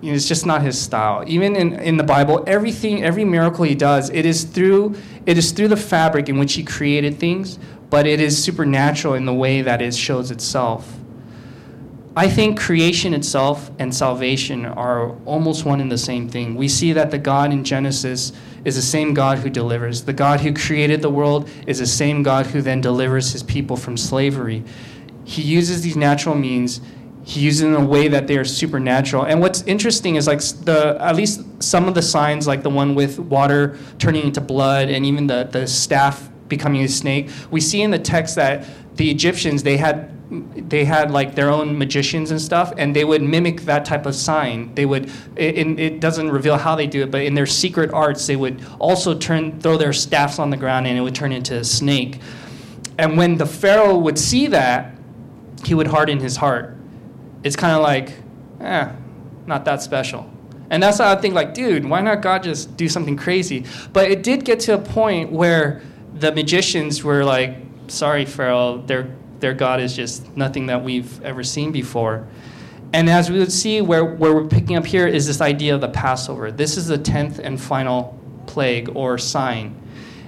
You 0.01 0.11
know, 0.11 0.17
it's 0.17 0.29
just 0.29 0.47
not 0.47 0.63
his 0.63 0.81
style. 0.81 1.25
Even 1.27 1.57
in, 1.57 1.73
in 1.75 1.97
the 1.97 2.05
Bible, 2.05 2.45
everything, 2.47 3.03
every 3.03 3.25
miracle 3.25 3.65
he 3.65 3.75
does, 3.75 4.11
it 4.11 4.25
is 4.27 4.45
through 4.45 4.95
it 5.27 5.37
is 5.37 5.53
through 5.53 5.69
the 5.69 5.77
fabric 5.77 6.29
in 6.29 6.39
which 6.39 6.55
he 6.55 6.63
created 6.63 7.19
things, 7.19 7.59
but 7.91 8.07
it 8.07 8.21
is 8.21 8.43
supernatural 8.43 9.15
in 9.15 9.27
the 9.27 9.35
way 9.35 9.63
that 9.63 9.83
it 9.83 9.95
shows 9.95 10.31
itself. 10.31 10.97
I 12.17 12.29
think 12.29 12.59
creation 12.59 13.15
itself 13.15 13.71
and 13.79 13.95
salvation 13.95 14.67
are 14.67 15.13
almost 15.25 15.65
one 15.65 15.81
and 15.81 15.91
the 15.91 15.99
same 15.99 16.29
thing. 16.29 16.57
We 16.57 16.67
see 16.69 16.93
that 16.95 17.11
the 17.11 17.19
God 17.19 17.53
in 17.53 17.63
Genesis 17.63 18.33
is 18.69 18.77
the 18.77 18.83
same 18.83 19.15
God 19.15 19.39
who 19.39 19.51
delivers. 19.51 20.05
The 20.05 20.13
God 20.13 20.41
who 20.41 20.53
created 20.53 21.03
the 21.03 21.11
world 21.11 21.51
is 21.67 21.81
the 21.81 21.87
same 21.87 22.23
God 22.23 22.47
who 22.47 22.63
then 22.63 22.81
delivers 22.81 23.33
his 23.33 23.43
people 23.43 23.77
from 23.77 23.97
slavery. 23.97 24.63
He 25.25 25.43
uses 25.43 25.83
these 25.83 25.97
natural 25.97 26.37
means 26.37 26.81
he 27.29 27.41
uses 27.41 27.61
them 27.61 27.75
in 27.75 27.83
a 27.83 27.85
way 27.85 28.09
that 28.09 28.27
they 28.27 28.39
are 28.39 28.45
supernatural. 28.45 29.25
And 29.25 29.43
what's 29.43 29.61
interesting 29.65 30.17
is 30.17 30.27
like 30.27 30.41
the 30.41 30.97
at 30.99 31.15
least 31.15 31.63
some 31.63 31.87
of 31.87 31.95
the 31.95 32.01
signs, 32.01 32.47
like 32.47 32.63
the 32.63 32.71
one 32.71 32.95
with 32.95 33.19
water 33.19 33.77
turning 33.99 34.25
into 34.25 34.41
blood, 34.41 34.89
and 34.89 35.05
even 35.05 35.27
the 35.27 35.45
the 35.45 35.67
staff 35.67 36.31
becoming 36.49 36.83
a 36.83 36.89
snake. 36.89 37.29
We 37.51 37.61
see 37.61 37.83
in 37.83 37.91
the 37.91 37.99
text 37.99 38.37
that 38.37 38.65
the 38.99 39.11
Egyptians 39.11 39.63
they 39.63 39.79
had 39.79 40.15
they 40.69 40.85
had 40.85 41.11
like 41.11 41.35
their 41.35 41.49
own 41.51 41.79
magicians 41.79 42.31
and 42.31 42.41
stuff, 42.41 42.73
and 42.77 42.95
they 42.95 43.05
would 43.05 43.23
mimic 43.23 43.63
that 43.63 43.87
type 43.87 44.05
of 44.05 44.15
sign. 44.15 44.75
They 44.75 44.85
would 44.85 45.11
it, 45.37 45.81
it 45.81 46.01
doesn't 46.01 46.31
reveal 46.31 46.59
how 46.59 46.77
they 46.77 46.87
do 46.87 47.03
it, 47.03 47.11
but 47.11 47.23
in 47.23 47.35
their 47.35 47.47
secret 47.47 47.91
arts, 47.93 48.27
they 48.27 48.37
would 48.37 48.63
also 48.79 49.19
turn 49.19 49.59
throw 49.61 49.79
their 49.79 49.95
staffs 49.95 50.39
on 50.39 50.51
the 50.51 50.59
ground, 50.59 50.87
and 50.87 50.99
it 50.99 51.01
would 51.01 51.15
turn 51.15 51.33
into 51.33 51.57
a 51.57 51.65
snake. 51.65 52.21
And 52.99 53.17
when 53.17 53.39
the 53.39 53.47
Pharaoh 53.47 53.97
would 53.97 54.19
see 54.19 54.49
that, 54.49 54.95
he 55.65 55.73
would 55.73 55.87
harden 55.87 56.21
his 56.21 56.37
heart 56.37 56.79
it's 57.43 57.57
kind 57.57 57.75
of 57.75 57.83
like, 57.83 58.13
eh, 58.61 58.91
not 59.47 59.65
that 59.65 59.83
special. 59.83 60.31
And 60.71 60.83
that's 60.83 60.99
how 60.99 61.11
I 61.11 61.17
think, 61.17 61.35
like, 61.35 61.55
dude, 61.55 61.85
why 61.85 62.01
not 62.01 62.21
God 62.21 62.43
just 62.43 62.77
do 62.77 62.89
something 62.89 63.17
crazy? 63.17 63.65
But 63.93 64.11
it 64.11 64.23
did 64.23 64.45
get 64.45 64.61
to 64.61 64.75
a 64.75 64.79
point 64.79 65.33
where 65.33 65.83
the 66.15 66.33
magicians 66.33 67.03
were 67.03 67.25
like, 67.25 67.57
sorry, 67.89 68.25
Pharaoh, 68.25 68.83
their, 68.87 69.15
their 69.41 69.55
God 69.55 69.81
is 69.81 69.95
just 69.95 70.37
nothing 70.37 70.67
that 70.67 70.83
we've 70.83 71.23
ever 71.23 71.43
seen 71.43 71.73
before. 71.73 72.27
And 72.93 73.11
as 73.11 73.31
we 73.31 73.39
would 73.39 73.53
see, 73.53 73.81
where, 73.83 74.05
where 74.05 74.35
we're 74.35 74.49
picking 74.49 74.77
up 74.77 74.87
here 74.87 75.07
is 75.07 75.27
this 75.27 75.41
idea 75.41 75.75
of 75.75 75.81
the 75.81 75.89
Passover. 75.89 76.51
This 76.51 76.77
is 76.77 76.87
the 76.87 76.99
10th 76.99 77.39
and 77.39 77.61
final 77.61 78.19
plague 78.47 78.91
or 78.95 79.19
sign. 79.19 79.77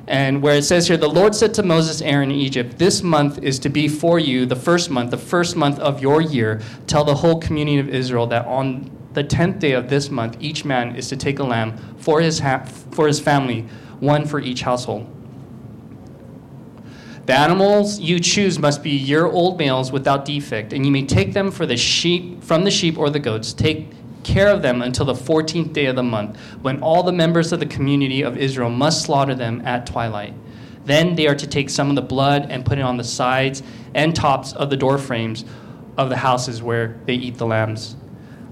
And 0.06 0.42
where 0.42 0.56
it 0.56 0.64
says 0.64 0.88
here, 0.88 0.96
the 0.96 1.08
Lord 1.08 1.34
said 1.34 1.54
to 1.54 1.62
Moses, 1.62 2.02
Aaron 2.02 2.30
in 2.30 2.36
Egypt, 2.36 2.78
This 2.78 3.02
month 3.02 3.38
is 3.42 3.58
to 3.61 3.68
be 3.68 3.88
for 3.88 4.18
you 4.18 4.44
the 4.44 4.56
first 4.56 4.90
month, 4.90 5.11
the 5.11 5.16
first 5.16 5.56
month 5.56 5.78
of 5.78 6.02
your 6.02 6.20
year. 6.20 6.61
Tell 6.86 7.04
the 7.04 7.14
whole 7.14 7.38
community 7.40 7.78
of 7.78 7.88
Israel 7.88 8.26
that 8.26 8.44
on 8.46 8.90
the 9.12 9.22
tenth 9.22 9.61
day 9.61 9.72
of 9.72 9.88
this 9.88 10.11
month, 10.11 10.36
each 10.40 10.64
man 10.64 10.96
is 10.96 11.08
to 11.08 11.16
take 11.16 11.38
a 11.38 11.44
lamb 11.44 11.76
for 11.98 12.20
his, 12.20 12.40
ha- 12.40 12.64
for 12.90 13.06
his 13.06 13.20
family, 13.20 13.62
one 14.00 14.26
for 14.26 14.40
each 14.40 14.62
household. 14.62 15.08
The 17.30 17.38
animals 17.38 18.00
you 18.00 18.18
choose 18.18 18.58
must 18.58 18.82
be 18.82 18.90
year 18.90 19.24
old 19.24 19.56
males 19.56 19.92
without 19.92 20.24
defect, 20.24 20.72
and 20.72 20.84
you 20.84 20.90
may 20.90 21.06
take 21.06 21.32
them 21.32 21.52
for 21.52 21.64
the 21.64 21.76
sheep 21.76 22.42
from 22.42 22.64
the 22.64 22.72
sheep 22.72 22.98
or 22.98 23.08
the 23.08 23.20
goats. 23.20 23.52
Take 23.52 23.92
care 24.24 24.48
of 24.48 24.62
them 24.62 24.82
until 24.82 25.06
the 25.06 25.14
14th 25.14 25.72
day 25.72 25.86
of 25.86 25.94
the 25.94 26.02
month, 26.02 26.36
when 26.62 26.82
all 26.82 27.04
the 27.04 27.12
members 27.12 27.52
of 27.52 27.60
the 27.60 27.66
community 27.66 28.22
of 28.22 28.36
Israel 28.36 28.68
must 28.68 29.04
slaughter 29.04 29.36
them 29.36 29.62
at 29.64 29.86
twilight. 29.86 30.34
Then 30.86 31.14
they 31.14 31.28
are 31.28 31.36
to 31.36 31.46
take 31.46 31.70
some 31.70 31.88
of 31.88 31.94
the 31.94 32.02
blood 32.02 32.48
and 32.50 32.66
put 32.66 32.78
it 32.78 32.82
on 32.82 32.96
the 32.96 33.04
sides 33.04 33.62
and 33.94 34.12
tops 34.12 34.52
of 34.52 34.68
the 34.68 34.76
door 34.76 34.98
frames 34.98 35.44
of 35.96 36.08
the 36.08 36.16
houses 36.16 36.64
where 36.64 36.98
they 37.06 37.14
eat 37.14 37.38
the 37.38 37.46
lambs. 37.46 37.94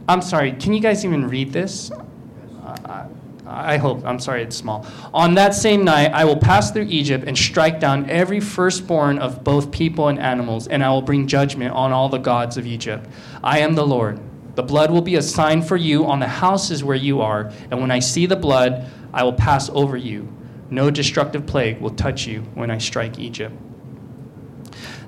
I'm 0.08 0.22
sorry, 0.22 0.52
can 0.52 0.72
you 0.72 0.78
guys 0.78 1.04
even 1.04 1.26
read 1.26 1.52
this? 1.52 1.90
Uh, 1.90 2.76
uh, 2.84 3.08
I 3.49 3.78
hope. 3.78 4.05
I'm 4.05 4.20
sorry, 4.20 4.42
it's 4.42 4.57
small. 4.57 4.86
On 5.14 5.34
that 5.34 5.55
same 5.55 5.82
night, 5.82 6.12
I 6.12 6.24
will 6.24 6.36
pass 6.36 6.70
through 6.70 6.86
Egypt 6.90 7.24
and 7.26 7.36
strike 7.36 7.80
down 7.80 8.09
every 8.11 8.40
firstborn 8.40 9.18
of 9.18 9.42
both 9.42 9.70
people 9.70 10.09
and 10.09 10.18
animals, 10.18 10.68
and 10.68 10.84
I 10.84 10.90
will 10.90 11.03
bring 11.03 11.26
judgment 11.26 11.72
on 11.72 11.90
all 11.90 12.09
the 12.09 12.18
gods 12.18 12.59
of 12.59 12.66
Egypt. 12.66 13.09
I 13.42 13.61
am 13.61 13.74
the 13.74 13.86
Lord. 13.86 14.20
The 14.55 14.62
blood 14.62 14.90
will 14.90 15.03
be 15.03 15.14
a 15.14 15.22
sign 15.22 15.62
for 15.62 15.76
you 15.76 16.05
on 16.05 16.20
the 16.20 16.28
houses 16.28 16.84
where 16.84 16.96
you 16.96 17.20
are, 17.20 17.51
and 17.70 17.80
when 17.80 17.90
I 17.90 18.01
see 18.01 18.26
the 18.26 18.36
blood, 18.36 18.90
I 19.14 19.22
will 19.22 19.32
pass 19.32 19.70
over 19.70 19.96
you. 19.96 20.28
No 20.68 20.90
destructive 20.90 21.46
plague 21.46 21.80
will 21.80 21.94
touch 21.94 22.26
you 22.26 22.42
when 22.55 22.70
I 22.70 22.78
strike 22.78 23.18
Egypt. 23.18 23.55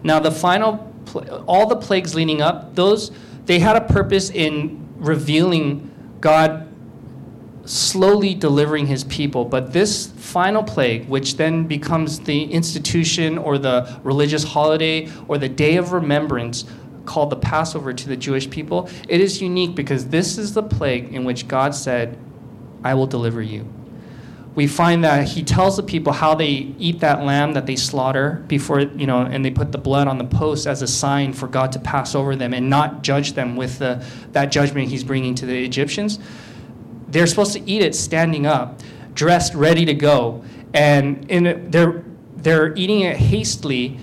Now, 0.02 0.18
the 0.18 0.30
final, 0.30 0.90
all 1.46 1.66
the 1.66 1.76
plagues 1.76 2.14
leading 2.14 2.40
up, 2.40 2.74
those, 2.74 3.10
they 3.44 3.58
had 3.58 3.76
a 3.76 3.82
purpose 3.82 4.30
in 4.30 4.88
revealing 4.96 5.90
God 6.20 6.69
slowly 7.70 8.34
delivering 8.34 8.86
his 8.86 9.04
people. 9.04 9.44
But 9.44 9.72
this 9.72 10.08
final 10.08 10.62
plague, 10.62 11.08
which 11.08 11.36
then 11.36 11.66
becomes 11.68 12.18
the 12.18 12.44
institution 12.44 13.38
or 13.38 13.58
the 13.58 14.00
religious 14.02 14.42
holiday 14.42 15.08
or 15.28 15.38
the 15.38 15.48
day 15.48 15.76
of 15.76 15.92
remembrance 15.92 16.64
called 17.06 17.30
the 17.30 17.36
Passover 17.36 17.92
to 17.92 18.08
the 18.08 18.16
Jewish 18.16 18.50
people, 18.50 18.90
it 19.08 19.20
is 19.20 19.40
unique 19.40 19.76
because 19.76 20.08
this 20.08 20.36
is 20.36 20.52
the 20.52 20.64
plague 20.64 21.14
in 21.14 21.24
which 21.24 21.46
God 21.46 21.74
said, 21.74 22.18
I 22.82 22.94
will 22.94 23.06
deliver 23.06 23.40
you. 23.40 23.72
We 24.56 24.66
find 24.66 25.04
that 25.04 25.28
he 25.28 25.44
tells 25.44 25.76
the 25.76 25.84
people 25.84 26.12
how 26.12 26.34
they 26.34 26.48
eat 26.48 26.98
that 27.00 27.22
lamb 27.22 27.52
that 27.52 27.66
they 27.66 27.76
slaughter 27.76 28.44
before, 28.48 28.80
you 28.80 29.06
know, 29.06 29.20
and 29.20 29.44
they 29.44 29.50
put 29.52 29.70
the 29.70 29.78
blood 29.78 30.08
on 30.08 30.18
the 30.18 30.24
post 30.24 30.66
as 30.66 30.82
a 30.82 30.88
sign 30.88 31.32
for 31.32 31.46
God 31.46 31.70
to 31.72 31.78
pass 31.78 32.16
over 32.16 32.34
them 32.34 32.52
and 32.52 32.68
not 32.68 33.02
judge 33.02 33.34
them 33.34 33.54
with 33.54 33.78
the, 33.78 34.04
that 34.32 34.50
judgment 34.50 34.88
he's 34.88 35.04
bringing 35.04 35.36
to 35.36 35.46
the 35.46 35.64
Egyptians. 35.64 36.18
They're 37.10 37.26
supposed 37.26 37.52
to 37.54 37.70
eat 37.70 37.82
it 37.82 37.94
standing 37.94 38.46
up, 38.46 38.80
dressed, 39.14 39.54
ready 39.54 39.84
to 39.84 39.94
go. 39.94 40.44
And 40.72 41.30
in 41.30 41.70
they're, 41.70 42.04
they're 42.36 42.74
eating 42.76 43.00
it 43.00 43.16
hastily 43.16 43.98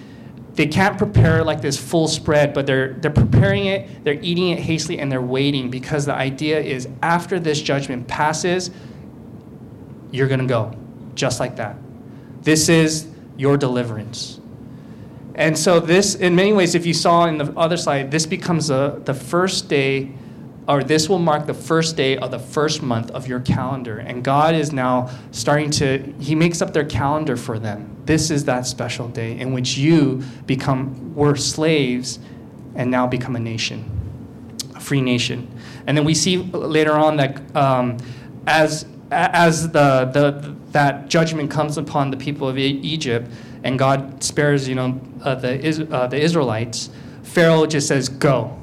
they 0.57 0.65
can't 0.65 0.97
prepare 0.97 1.43
like 1.43 1.61
this 1.61 1.77
full 1.77 2.07
spread, 2.07 2.51
but 2.51 2.65
they're 2.65 2.93
they're 2.93 3.11
preparing 3.11 3.67
it, 3.67 4.03
they're 4.03 4.19
eating 4.21 4.49
it 4.49 4.59
hastily, 4.59 4.97
and 4.97 5.11
they're 5.11 5.21
waiting 5.21 5.69
because 5.69 6.07
the 6.07 6.15
idea 6.15 6.59
is 6.59 6.89
after 7.03 7.39
this 7.39 7.61
judgment 7.61 8.07
passes, 8.07 8.71
you're 10.09 10.27
gonna 10.27 10.47
go, 10.47 10.75
just 11.13 11.39
like 11.39 11.57
that. 11.57 11.77
This 12.41 12.69
is 12.69 13.07
your 13.37 13.55
deliverance. 13.55 14.41
And 15.35 15.55
so 15.55 15.79
this, 15.79 16.15
in 16.15 16.35
many 16.35 16.53
ways, 16.53 16.73
if 16.73 16.87
you 16.87 16.93
saw 16.95 17.25
in 17.25 17.37
the 17.37 17.53
other 17.55 17.77
slide, 17.77 18.09
this 18.09 18.25
becomes 18.25 18.71
a, 18.71 18.99
the 19.05 19.13
first 19.13 19.69
day 19.69 20.11
or 20.67 20.83
this 20.83 21.07
will 21.07 21.19
mark 21.19 21.45
the 21.45 21.53
first 21.53 21.95
day 21.95 22.17
of 22.17 22.31
the 22.31 22.39
first 22.39 22.81
month 22.81 23.09
of 23.11 23.27
your 23.27 23.39
calendar. 23.39 23.99
And 23.99 24.23
God 24.23 24.53
is 24.53 24.73
now 24.73 25.09
starting 25.31 25.71
to, 25.71 25.99
He 26.19 26.35
makes 26.35 26.61
up 26.61 26.73
their 26.73 26.85
calendar 26.85 27.37
for 27.37 27.57
them. 27.57 27.95
This 28.05 28.29
is 28.29 28.45
that 28.45 28.65
special 28.65 29.07
day 29.07 29.37
in 29.37 29.53
which 29.53 29.77
you 29.77 30.23
become, 30.45 31.15
were 31.15 31.35
slaves 31.35 32.19
and 32.75 32.91
now 32.91 33.07
become 33.07 33.35
a 33.35 33.39
nation, 33.39 33.89
a 34.75 34.79
free 34.79 35.01
nation. 35.01 35.49
And 35.87 35.97
then 35.97 36.03
we 36.03 36.13
see 36.13 36.37
later 36.37 36.93
on 36.93 37.15
that 37.17 37.55
um, 37.55 37.97
as, 38.45 38.85
as 39.09 39.71
the, 39.71 40.09
the, 40.13 40.53
that 40.71 41.07
judgment 41.07 41.49
comes 41.49 41.77
upon 41.77 42.11
the 42.11 42.17
people 42.17 42.47
of 42.47 42.57
Egypt 42.57 43.31
and 43.63 43.79
God 43.79 44.21
spares, 44.21 44.67
you 44.67 44.75
know, 44.75 44.99
uh, 45.23 45.35
the, 45.35 45.87
uh, 45.91 46.07
the 46.07 46.19
Israelites, 46.19 46.89
Pharaoh 47.23 47.65
just 47.65 47.87
says, 47.87 48.09
go 48.09 48.56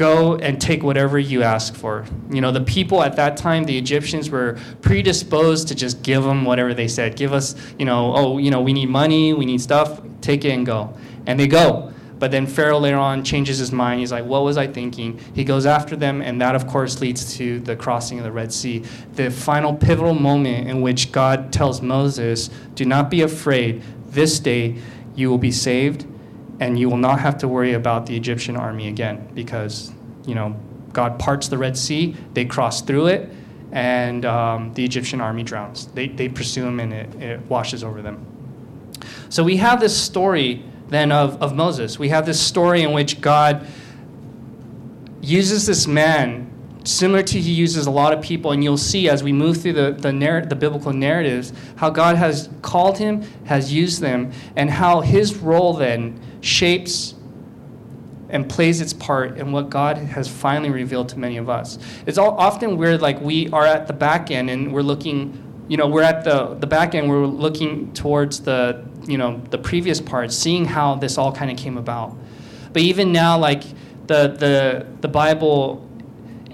go 0.00 0.36
and 0.36 0.58
take 0.58 0.82
whatever 0.82 1.18
you 1.18 1.42
ask 1.42 1.74
for. 1.74 2.06
You 2.30 2.40
know, 2.40 2.52
the 2.52 2.62
people 2.62 3.02
at 3.02 3.16
that 3.16 3.36
time, 3.36 3.64
the 3.64 3.76
Egyptians 3.76 4.30
were 4.30 4.58
predisposed 4.80 5.68
to 5.68 5.74
just 5.74 6.02
give 6.02 6.24
them 6.24 6.46
whatever 6.46 6.72
they 6.72 6.88
said. 6.88 7.16
Give 7.16 7.34
us, 7.34 7.54
you 7.78 7.84
know, 7.84 8.14
oh, 8.16 8.38
you 8.38 8.50
know, 8.50 8.62
we 8.62 8.72
need 8.72 8.88
money, 8.88 9.34
we 9.34 9.44
need 9.44 9.60
stuff, 9.60 10.00
take 10.22 10.46
it 10.46 10.52
and 10.52 10.64
go. 10.64 10.96
And 11.26 11.38
they 11.38 11.46
go. 11.46 11.92
But 12.18 12.30
then 12.30 12.46
Pharaoh 12.46 12.78
later 12.78 12.96
on 12.96 13.22
changes 13.24 13.58
his 13.58 13.72
mind. 13.72 14.00
He's 14.00 14.10
like, 14.10 14.24
what 14.24 14.42
was 14.42 14.56
I 14.56 14.66
thinking? 14.66 15.20
He 15.34 15.44
goes 15.44 15.66
after 15.66 15.96
them, 15.96 16.22
and 16.22 16.40
that, 16.40 16.54
of 16.54 16.66
course, 16.66 17.02
leads 17.02 17.36
to 17.36 17.60
the 17.60 17.76
crossing 17.76 18.16
of 18.16 18.24
the 18.24 18.32
Red 18.32 18.54
Sea. 18.54 18.82
The 19.16 19.30
final 19.30 19.74
pivotal 19.74 20.14
moment 20.14 20.66
in 20.66 20.80
which 20.80 21.12
God 21.12 21.52
tells 21.52 21.82
Moses, 21.82 22.48
do 22.74 22.86
not 22.86 23.10
be 23.10 23.20
afraid. 23.20 23.82
This 24.06 24.40
day 24.40 24.78
you 25.14 25.28
will 25.28 25.38
be 25.38 25.52
saved 25.52 26.06
and 26.60 26.78
you 26.78 26.88
will 26.88 26.98
not 26.98 27.18
have 27.18 27.38
to 27.38 27.48
worry 27.48 27.72
about 27.72 28.06
the 28.06 28.16
Egyptian 28.16 28.56
army 28.56 28.88
again 28.88 29.28
because, 29.34 29.92
you 30.26 30.34
know, 30.34 30.54
God 30.92 31.18
parts 31.18 31.48
the 31.48 31.58
Red 31.58 31.76
Sea, 31.76 32.14
they 32.34 32.44
cross 32.44 32.82
through 32.82 33.06
it, 33.06 33.30
and 33.72 34.24
um, 34.24 34.74
the 34.74 34.84
Egyptian 34.84 35.20
army 35.20 35.42
drowns. 35.42 35.86
They, 35.86 36.08
they 36.08 36.28
pursue 36.28 36.62
them 36.62 36.78
and 36.80 36.92
it, 36.92 37.14
it 37.16 37.40
washes 37.46 37.82
over 37.82 38.02
them. 38.02 38.26
So 39.30 39.42
we 39.42 39.56
have 39.56 39.80
this 39.80 39.96
story 39.96 40.64
then 40.88 41.12
of, 41.12 41.40
of 41.42 41.54
Moses. 41.54 41.98
We 41.98 42.08
have 42.10 42.26
this 42.26 42.40
story 42.40 42.82
in 42.82 42.92
which 42.92 43.20
God 43.20 43.66
uses 45.22 45.66
this 45.66 45.86
man 45.86 46.50
similar 46.84 47.22
to 47.22 47.38
he 47.38 47.52
uses 47.52 47.86
a 47.86 47.90
lot 47.90 48.12
of 48.12 48.22
people 48.22 48.52
and 48.52 48.64
you'll 48.64 48.76
see 48.76 49.08
as 49.08 49.22
we 49.22 49.32
move 49.32 49.60
through 49.60 49.74
the, 49.74 49.92
the, 49.92 50.12
narr- 50.12 50.46
the 50.46 50.56
biblical 50.56 50.94
narratives 50.94 51.52
how 51.76 51.90
god 51.90 52.16
has 52.16 52.48
called 52.62 52.96
him 52.96 53.20
has 53.44 53.70
used 53.70 54.00
them 54.00 54.32
and 54.56 54.70
how 54.70 55.02
his 55.02 55.36
role 55.36 55.74
then 55.74 56.18
shapes 56.40 57.14
and 58.30 58.48
plays 58.48 58.80
its 58.80 58.92
part 58.92 59.38
in 59.38 59.52
what 59.52 59.70
God 59.70 59.98
has 59.98 60.28
finally 60.28 60.70
revealed 60.70 61.08
to 61.10 61.18
many 61.18 61.36
of 61.36 61.48
us. 61.48 61.78
It's 62.06 62.18
all, 62.18 62.36
often 62.38 62.76
where 62.76 62.96
like 62.96 63.20
we 63.20 63.48
are 63.50 63.66
at 63.66 63.86
the 63.86 63.92
back 63.92 64.30
end 64.30 64.50
and 64.50 64.72
we're 64.72 64.82
looking, 64.82 65.64
you 65.68 65.76
know, 65.76 65.88
we're 65.88 66.02
at 66.02 66.24
the, 66.24 66.54
the 66.54 66.66
back 66.66 66.94
end, 66.94 67.08
we're 67.08 67.26
looking 67.26 67.92
towards 67.92 68.40
the, 68.40 68.84
you 69.06 69.18
know, 69.18 69.40
the 69.50 69.58
previous 69.58 70.00
part, 70.00 70.32
seeing 70.32 70.64
how 70.64 70.94
this 70.94 71.18
all 71.18 71.32
kind 71.32 71.50
of 71.50 71.56
came 71.56 71.76
about. 71.76 72.16
But 72.72 72.82
even 72.82 73.12
now, 73.12 73.36
like 73.36 73.64
the, 74.06 74.28
the, 74.28 74.86
the 75.00 75.08
Bible, 75.08 75.86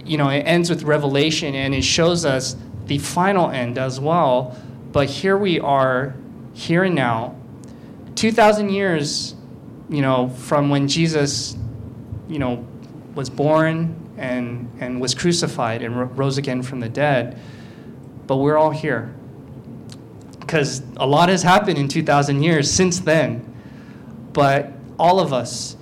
you 0.05 0.17
know, 0.17 0.29
it 0.31 0.41
ends 0.41 0.71
with 0.71 0.83
Revelation 0.83 1.55
and 1.55 1.75
it 1.75 1.85
shows 1.85 2.25
us 2.25 2.57
the 2.87 2.99
final 2.99 3.51
end 3.51 3.77
as 3.77 4.01
well. 4.01 4.57
But 4.93 5.11
here 5.11 5.37
we 5.37 5.61
are, 5.61 6.15
here 6.55 6.85
and 6.85 6.95
now, 6.95 7.37
2,000 8.15 8.71
years, 8.71 9.36
you 9.89 10.03
know, 10.03 10.29
from 10.29 10.69
when 10.69 10.89
Jesus, 10.89 11.57
you 12.29 12.39
know, 12.39 12.67
was 13.15 13.31
born 13.31 13.95
and, 14.17 14.71
and 14.81 15.01
was 15.01 15.15
crucified 15.15 15.83
and 15.83 15.99
ro- 15.99 16.07
rose 16.07 16.39
again 16.39 16.63
from 16.63 16.81
the 16.81 16.89
dead. 16.89 17.39
But 18.27 18.37
we're 18.37 18.57
all 18.57 18.71
here. 18.71 19.15
Because 20.41 20.83
a 20.97 21.07
lot 21.07 21.29
has 21.29 21.43
happened 21.43 21.79
in 21.79 21.89
2,000 21.89 22.43
years 22.43 22.71
since 22.71 23.01
then. 23.01 23.53
But 24.33 24.73
all 24.99 25.21
of 25.21 25.33
us 25.33 25.77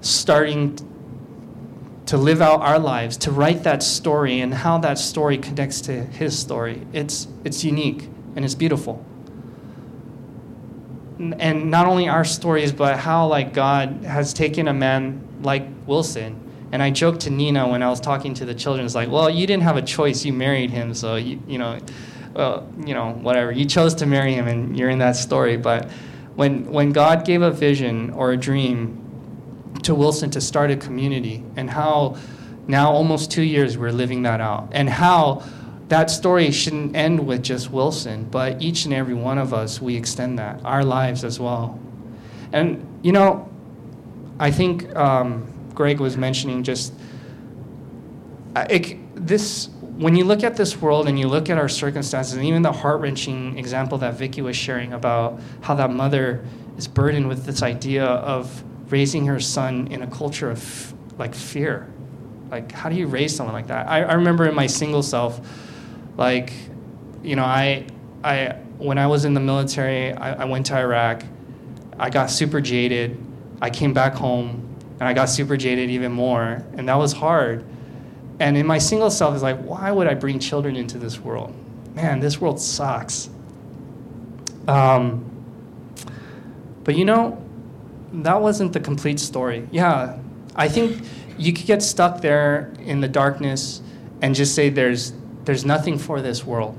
starting 0.00 0.78
to 2.06 2.16
live 2.16 2.40
out 2.40 2.60
our 2.60 2.78
lives, 2.78 3.18
to 3.18 3.30
write 3.30 3.64
that 3.64 3.82
story 3.82 4.40
and 4.40 4.54
how 4.54 4.78
that 4.78 4.98
story 4.98 5.36
connects 5.36 5.82
to 5.82 6.04
his 6.04 6.38
story. 6.38 6.86
It's, 6.92 7.28
it's 7.44 7.64
unique 7.64 8.08
and 8.34 8.44
it's 8.44 8.54
beautiful. 8.54 9.04
And 11.18 11.70
not 11.70 11.86
only 11.86 12.08
our 12.08 12.24
stories, 12.24 12.72
but 12.72 12.98
how 12.98 13.26
like 13.26 13.52
God 13.52 14.04
has 14.04 14.32
taken 14.32 14.68
a 14.68 14.74
man 14.74 15.26
like 15.42 15.66
Wilson. 15.86 16.40
And 16.70 16.82
I 16.82 16.90
joked 16.90 17.20
to 17.22 17.30
Nina 17.30 17.68
when 17.68 17.82
I 17.82 17.88
was 17.88 18.00
talking 18.00 18.34
to 18.34 18.44
the 18.44 18.54
children, 18.54 18.84
it's 18.84 18.94
like, 18.94 19.10
well, 19.10 19.30
you 19.30 19.46
didn't 19.46 19.62
have 19.62 19.76
a 19.76 19.82
choice. 19.82 20.24
You 20.24 20.32
married 20.32 20.70
him, 20.70 20.94
so 20.94 21.16
you, 21.16 21.40
you 21.48 21.58
know, 21.58 21.78
well, 22.34 22.70
you 22.84 22.94
know, 22.94 23.12
whatever. 23.12 23.50
You 23.50 23.64
chose 23.64 23.94
to 23.96 24.06
marry 24.06 24.34
him, 24.34 24.46
and 24.46 24.78
you're 24.78 24.90
in 24.90 24.98
that 24.98 25.16
story. 25.16 25.56
But 25.56 25.90
when 26.36 26.70
when 26.70 26.92
God 26.92 27.24
gave 27.24 27.42
a 27.42 27.50
vision 27.50 28.10
or 28.10 28.32
a 28.32 28.36
dream 28.36 29.02
to 29.82 29.94
Wilson 29.94 30.30
to 30.30 30.40
start 30.40 30.70
a 30.70 30.76
community, 30.76 31.42
and 31.56 31.70
how 31.70 32.16
now 32.66 32.92
almost 32.92 33.30
two 33.30 33.42
years 33.42 33.78
we're 33.78 33.90
living 33.90 34.22
that 34.22 34.40
out, 34.40 34.68
and 34.72 34.88
how 34.88 35.42
that 35.88 36.10
story 36.10 36.50
shouldn't 36.50 36.94
end 36.94 37.26
with 37.26 37.42
just 37.42 37.70
Wilson, 37.70 38.24
but 38.24 38.60
each 38.62 38.84
and 38.84 38.94
every 38.94 39.14
one 39.14 39.38
of 39.38 39.54
us, 39.54 39.80
we 39.80 39.96
extend 39.96 40.38
that, 40.38 40.60
our 40.64 40.84
lives 40.84 41.24
as 41.24 41.40
well. 41.40 41.80
And, 42.52 43.00
you 43.02 43.12
know, 43.12 43.50
I 44.38 44.50
think 44.50 44.94
um, 44.94 45.50
Greg 45.74 46.00
was 46.00 46.16
mentioning 46.16 46.62
just 46.62 46.92
it, 48.56 48.98
this, 49.26 49.68
when 49.96 50.14
you 50.14 50.24
look 50.24 50.44
at 50.44 50.56
this 50.56 50.80
world 50.80 51.08
and 51.08 51.18
you 51.18 51.28
look 51.28 51.48
at 51.50 51.58
our 51.58 51.68
circumstances, 51.68 52.34
and 52.34 52.44
even 52.44 52.62
the 52.62 52.72
heart 52.72 53.00
wrenching 53.00 53.58
example 53.58 53.98
that 53.98 54.14
Vicky 54.14 54.42
was 54.42 54.56
sharing 54.56 54.92
about 54.92 55.40
how 55.60 55.74
that 55.74 55.90
mother 55.90 56.44
is 56.76 56.86
burdened 56.86 57.28
with 57.28 57.44
this 57.44 57.62
idea 57.62 58.04
of 58.04 58.62
raising 58.90 59.26
her 59.26 59.40
son 59.40 59.88
in 59.88 60.02
a 60.02 60.06
culture 60.06 60.50
of 60.50 60.94
like 61.18 61.34
fear. 61.34 61.86
Like, 62.50 62.72
how 62.72 62.88
do 62.88 62.96
you 62.96 63.06
raise 63.06 63.34
someone 63.34 63.54
like 63.54 63.66
that? 63.66 63.88
I, 63.88 64.02
I 64.02 64.12
remember 64.14 64.46
in 64.46 64.54
my 64.54 64.66
single 64.66 65.02
self, 65.02 65.40
like, 66.18 66.52
you 67.22 67.36
know, 67.36 67.44
I, 67.44 67.86
I, 68.22 68.56
when 68.76 68.98
I 68.98 69.06
was 69.06 69.24
in 69.24 69.32
the 69.32 69.40
military, 69.40 70.12
I, 70.12 70.42
I 70.42 70.44
went 70.44 70.66
to 70.66 70.76
Iraq. 70.76 71.22
I 71.98 72.10
got 72.10 72.30
super 72.30 72.60
jaded. 72.60 73.16
I 73.62 73.70
came 73.70 73.94
back 73.94 74.14
home 74.14 74.76
and 75.00 75.08
I 75.08 75.14
got 75.14 75.26
super 75.26 75.56
jaded 75.56 75.90
even 75.90 76.12
more. 76.12 76.62
And 76.74 76.88
that 76.88 76.96
was 76.96 77.12
hard. 77.12 77.64
And 78.40 78.56
in 78.56 78.66
my 78.66 78.78
single 78.78 79.10
self, 79.10 79.34
is 79.34 79.42
like, 79.42 79.58
why 79.62 79.90
would 79.90 80.06
I 80.06 80.14
bring 80.14 80.38
children 80.38 80.76
into 80.76 80.98
this 80.98 81.18
world? 81.18 81.54
Man, 81.94 82.20
this 82.20 82.40
world 82.40 82.60
sucks. 82.60 83.30
Um, 84.66 85.24
but 86.84 86.96
you 86.96 87.04
know, 87.04 87.42
that 88.12 88.40
wasn't 88.40 88.72
the 88.72 88.80
complete 88.80 89.20
story. 89.20 89.68
Yeah, 89.70 90.18
I 90.54 90.68
think 90.68 91.02
you 91.36 91.52
could 91.52 91.66
get 91.66 91.82
stuck 91.82 92.20
there 92.20 92.72
in 92.80 93.00
the 93.00 93.08
darkness 93.08 93.82
and 94.20 94.34
just 94.34 94.54
say 94.54 94.68
there's 94.68 95.12
there's 95.48 95.64
nothing 95.64 95.96
for 95.96 96.20
this 96.20 96.44
world. 96.44 96.76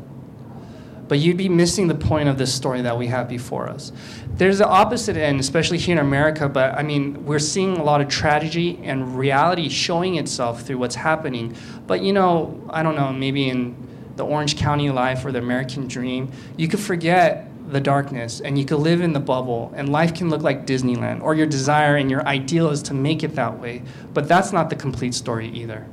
But 1.08 1.18
you'd 1.18 1.38
be 1.38 1.50
missing 1.50 1.88
the 1.88 1.96
point 1.96 2.30
of 2.30 2.38
this 2.38 2.54
story 2.54 2.84
that 2.84 3.00
we 3.00 3.08
have 3.08 3.28
before 3.28 3.68
us. 3.68 3.92
There's 4.36 4.60
the 4.60 4.68
opposite 4.68 5.18
end, 5.18 5.40
especially 5.40 5.80
here 5.80 5.94
in 5.94 5.98
America, 5.98 6.48
but 6.48 6.78
I 6.78 6.84
mean, 6.84 7.26
we're 7.26 7.40
seeing 7.40 7.78
a 7.78 7.84
lot 7.84 8.00
of 8.00 8.10
tragedy 8.10 8.80
and 8.84 9.18
reality 9.18 9.70
showing 9.70 10.18
itself 10.18 10.62
through 10.62 10.78
what's 10.78 10.94
happening. 10.94 11.56
But 11.88 12.04
you 12.04 12.14
know, 12.14 12.64
I 12.70 12.84
don't 12.84 12.96
know, 12.96 13.12
maybe 13.12 13.50
in 13.50 13.76
the 14.18 14.24
Orange 14.24 14.56
County 14.56 14.92
life 14.92 15.26
or 15.26 15.32
the 15.32 15.40
American 15.40 15.88
dream, 15.88 16.32
you 16.56 16.68
could 16.68 16.80
forget 16.80 17.48
the 17.72 17.82
darkness 17.82 18.40
and 18.40 18.56
you 18.56 18.66
could 18.66 18.78
live 18.78 19.02
in 19.02 19.14
the 19.14 19.20
bubble 19.20 19.74
and 19.76 19.92
life 19.92 20.14
can 20.14 20.30
look 20.30 20.44
like 20.44 20.68
Disneyland 20.68 21.24
or 21.24 21.34
your 21.34 21.48
desire 21.48 21.96
and 21.96 22.12
your 22.12 22.24
ideal 22.28 22.70
is 22.70 22.84
to 22.84 22.94
make 22.94 23.24
it 23.24 23.34
that 23.34 23.60
way. 23.60 23.82
But 24.14 24.28
that's 24.28 24.54
not 24.54 24.70
the 24.70 24.76
complete 24.76 25.16
story 25.16 25.50
either. 25.50 25.88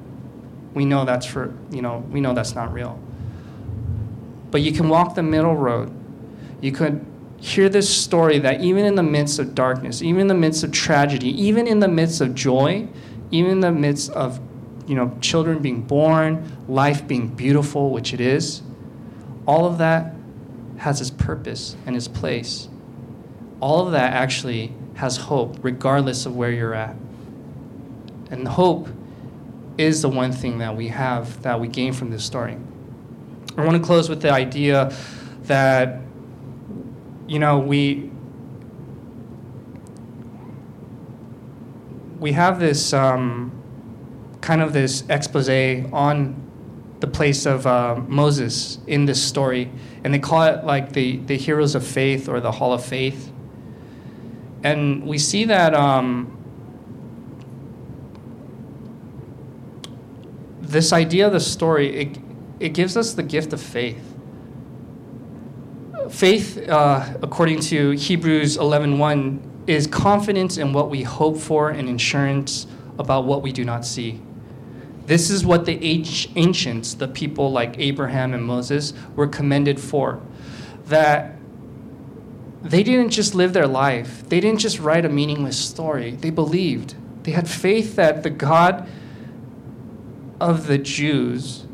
We 0.77 0.85
know 0.85 1.07
that's 1.07 1.25
for, 1.25 1.55
you 1.71 1.81
know, 1.81 2.05
we 2.11 2.21
know 2.21 2.35
that's 2.35 2.55
not 2.55 2.71
real. 2.71 3.01
But 4.51 4.61
you 4.61 4.73
can 4.73 4.91
walk 4.91 5.15
the 5.15 5.23
middle 5.23 5.57
road. 5.57 5.91
You 6.61 6.71
could 6.71 7.03
hear 7.39 7.71
this 7.71 7.89
story 7.89 8.39
that 8.41 8.61
even 8.61 8.85
in 8.85 8.95
the 8.95 9.03
midst 9.03 9.39
of 9.39 9.55
darkness, 9.55 10.03
even 10.03 10.21
in 10.21 10.27
the 10.27 10.35
midst 10.35 10.65
of 10.65 10.73
tragedy, 10.73 11.31
even 11.43 11.67
in 11.67 11.81
the 11.81 11.89
midst 11.89 12.21
of 12.21 12.35
joy, 12.35 12.89
even 13.31 13.53
in 13.53 13.61
the 13.61 13.73
midst 13.73 14.11
of 14.11 14.39
you 14.87 14.95
know, 14.95 15.17
children 15.23 15.61
being 15.61 15.81
born, 15.81 16.45
life 16.69 17.09
being 17.09 17.29
beautiful, 17.29 17.89
which 17.89 18.13
it 18.13 18.21
is, 18.21 18.61
all 19.47 19.65
of 19.65 19.79
that 19.79 20.13
has 20.77 21.01
its 21.01 21.11
purpose 21.11 21.75
and 21.87 21.97
its 21.97 22.07
place. 22.07 22.69
All 23.61 23.87
of 23.87 23.93
that 23.93 24.13
actually 24.13 24.75
has 24.97 25.17
hope, 25.17 25.57
regardless 25.63 26.27
of 26.27 26.37
where 26.37 26.51
you're 26.51 26.75
at. 26.75 26.97
And 28.31 28.47
hope 28.47 28.89
is 29.79 30.03
the 30.03 30.09
one 30.09 30.33
thing 30.33 30.59
that 30.59 30.77
we 30.77 30.89
have 30.89 31.43
that 31.43 31.61
we 31.61 31.69
gain 31.69 31.93
from 31.93 32.11
this 32.11 32.25
story. 32.25 32.57
I 33.57 33.65
want 33.65 33.77
to 33.77 33.83
close 33.83 34.09
with 34.09 34.21
the 34.21 34.31
idea 34.31 34.95
that, 35.45 36.01
you 37.27 37.39
know, 37.39 37.59
we 37.59 38.11
we 42.19 42.33
have 42.33 42.59
this 42.59 42.93
um, 42.93 43.53
kind 44.41 44.63
of 44.63 44.73
this 44.73 45.05
expose 45.09 45.49
on 45.93 46.43
the 47.01 47.07
place 47.07 47.47
of 47.47 47.67
uh, 47.67 47.97
Moses 48.09 48.79
in 48.87 49.05
this 49.05 49.23
story, 49.23 49.71
and 50.03 50.15
they 50.15 50.19
call 50.19 50.43
it 50.45 50.65
like 50.65 50.93
the, 50.93 51.19
the 51.19 51.37
heroes 51.37 51.75
of 51.75 51.87
faith 51.87 52.29
or 52.29 52.41
the 52.41 52.53
hall 52.53 52.73
of 52.73 52.85
faith. 52.85 53.31
And 54.63 55.07
we 55.07 55.19
see 55.19 55.45
that 55.45 55.75
um, 55.75 56.36
this 60.77 60.93
idea 60.93 61.27
of 61.27 61.33
the 61.33 61.41
story, 61.41 61.97
it, 61.97 62.19
it 62.61 62.69
gives 62.75 62.99
us 62.99 63.15
the 63.15 63.23
gift 63.23 63.55
of 63.55 63.63
faith. 63.63 64.15
Faith, 66.11 66.69
uh, 66.69 67.15
according 67.23 67.61
to 67.61 67.93
Hebrews 67.93 68.59
11.1, 68.59 69.41
is 69.67 69.87
confidence 69.87 70.59
in 70.59 70.75
what 70.75 70.91
we 70.91 71.03
hope 71.03 71.39
for 71.39 71.71
and 71.71 71.89
assurance 71.89 72.67
about 72.99 73.25
what 73.25 73.41
we 73.41 73.53
do 73.53 73.65
not 73.65 73.87
see. 73.87 74.21
This 75.07 75.31
is 75.31 75.47
what 75.47 75.65
the 75.65 75.83
ancients, 76.37 76.93
the 76.93 77.09
people 77.09 77.51
like 77.51 77.79
Abraham 77.79 78.35
and 78.35 78.45
Moses, 78.45 78.93
were 79.15 79.27
commended 79.27 79.81
for. 79.81 80.21
That 80.89 81.37
they 82.63 82.83
didn't 82.83 83.11
just 83.11 83.35
live 83.35 83.55
their 83.55 83.67
life, 83.67 84.29
they 84.29 84.41
didn't 84.41 84.61
just 84.61 84.79
write 84.79 85.07
a 85.07 85.09
meaningless 85.09 85.59
story. 85.59 86.11
They 86.11 86.31
believed. 86.31 86.97
They 87.23 87.33
had 87.33 87.49
faith 87.49 87.97
that 87.97 88.23
the 88.23 88.31
God 88.31 88.87
of 90.41 90.67
the 90.67 90.79
Jews 90.79 91.67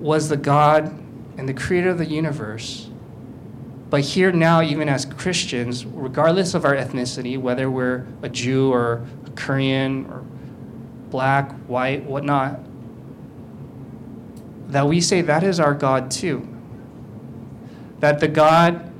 was 0.00 0.28
the 0.28 0.36
God 0.36 0.98
and 1.38 1.48
the 1.48 1.54
creator 1.54 1.90
of 1.90 1.98
the 1.98 2.06
universe. 2.06 2.88
But 3.90 4.00
here 4.00 4.32
now, 4.32 4.62
even 4.62 4.88
as 4.88 5.04
Christians, 5.04 5.84
regardless 5.84 6.54
of 6.54 6.64
our 6.64 6.74
ethnicity, 6.74 7.38
whether 7.38 7.70
we're 7.70 8.06
a 8.22 8.28
Jew 8.28 8.72
or 8.72 9.06
a 9.26 9.30
Korean 9.30 10.06
or 10.06 10.24
black, 11.10 11.52
white, 11.66 12.04
whatnot, 12.04 12.58
that 14.68 14.88
we 14.88 15.00
say 15.00 15.20
that 15.20 15.42
is 15.42 15.60
our 15.60 15.74
God 15.74 16.10
too. 16.10 16.48
That 18.00 18.20
the 18.20 18.28
God 18.28 18.90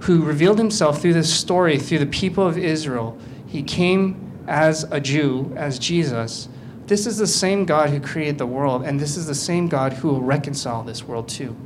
who 0.00 0.22
revealed 0.22 0.58
himself 0.58 1.00
through 1.00 1.14
this 1.14 1.32
story, 1.32 1.78
through 1.78 2.00
the 2.00 2.06
people 2.06 2.46
of 2.46 2.58
Israel, 2.58 3.16
he 3.46 3.62
came 3.62 4.44
as 4.46 4.84
a 4.90 5.00
Jew, 5.00 5.52
as 5.56 5.78
Jesus. 5.78 6.48
This 6.86 7.06
is 7.06 7.18
the 7.18 7.26
same 7.26 7.64
God 7.64 7.90
who 7.90 8.00
created 8.00 8.38
the 8.38 8.46
world, 8.46 8.82
and 8.84 9.00
this 9.00 9.16
is 9.16 9.26
the 9.26 9.34
same 9.34 9.66
God 9.66 9.94
who 9.94 10.08
will 10.08 10.22
reconcile 10.22 10.84
this 10.84 11.02
world 11.02 11.28
too. 11.28 11.56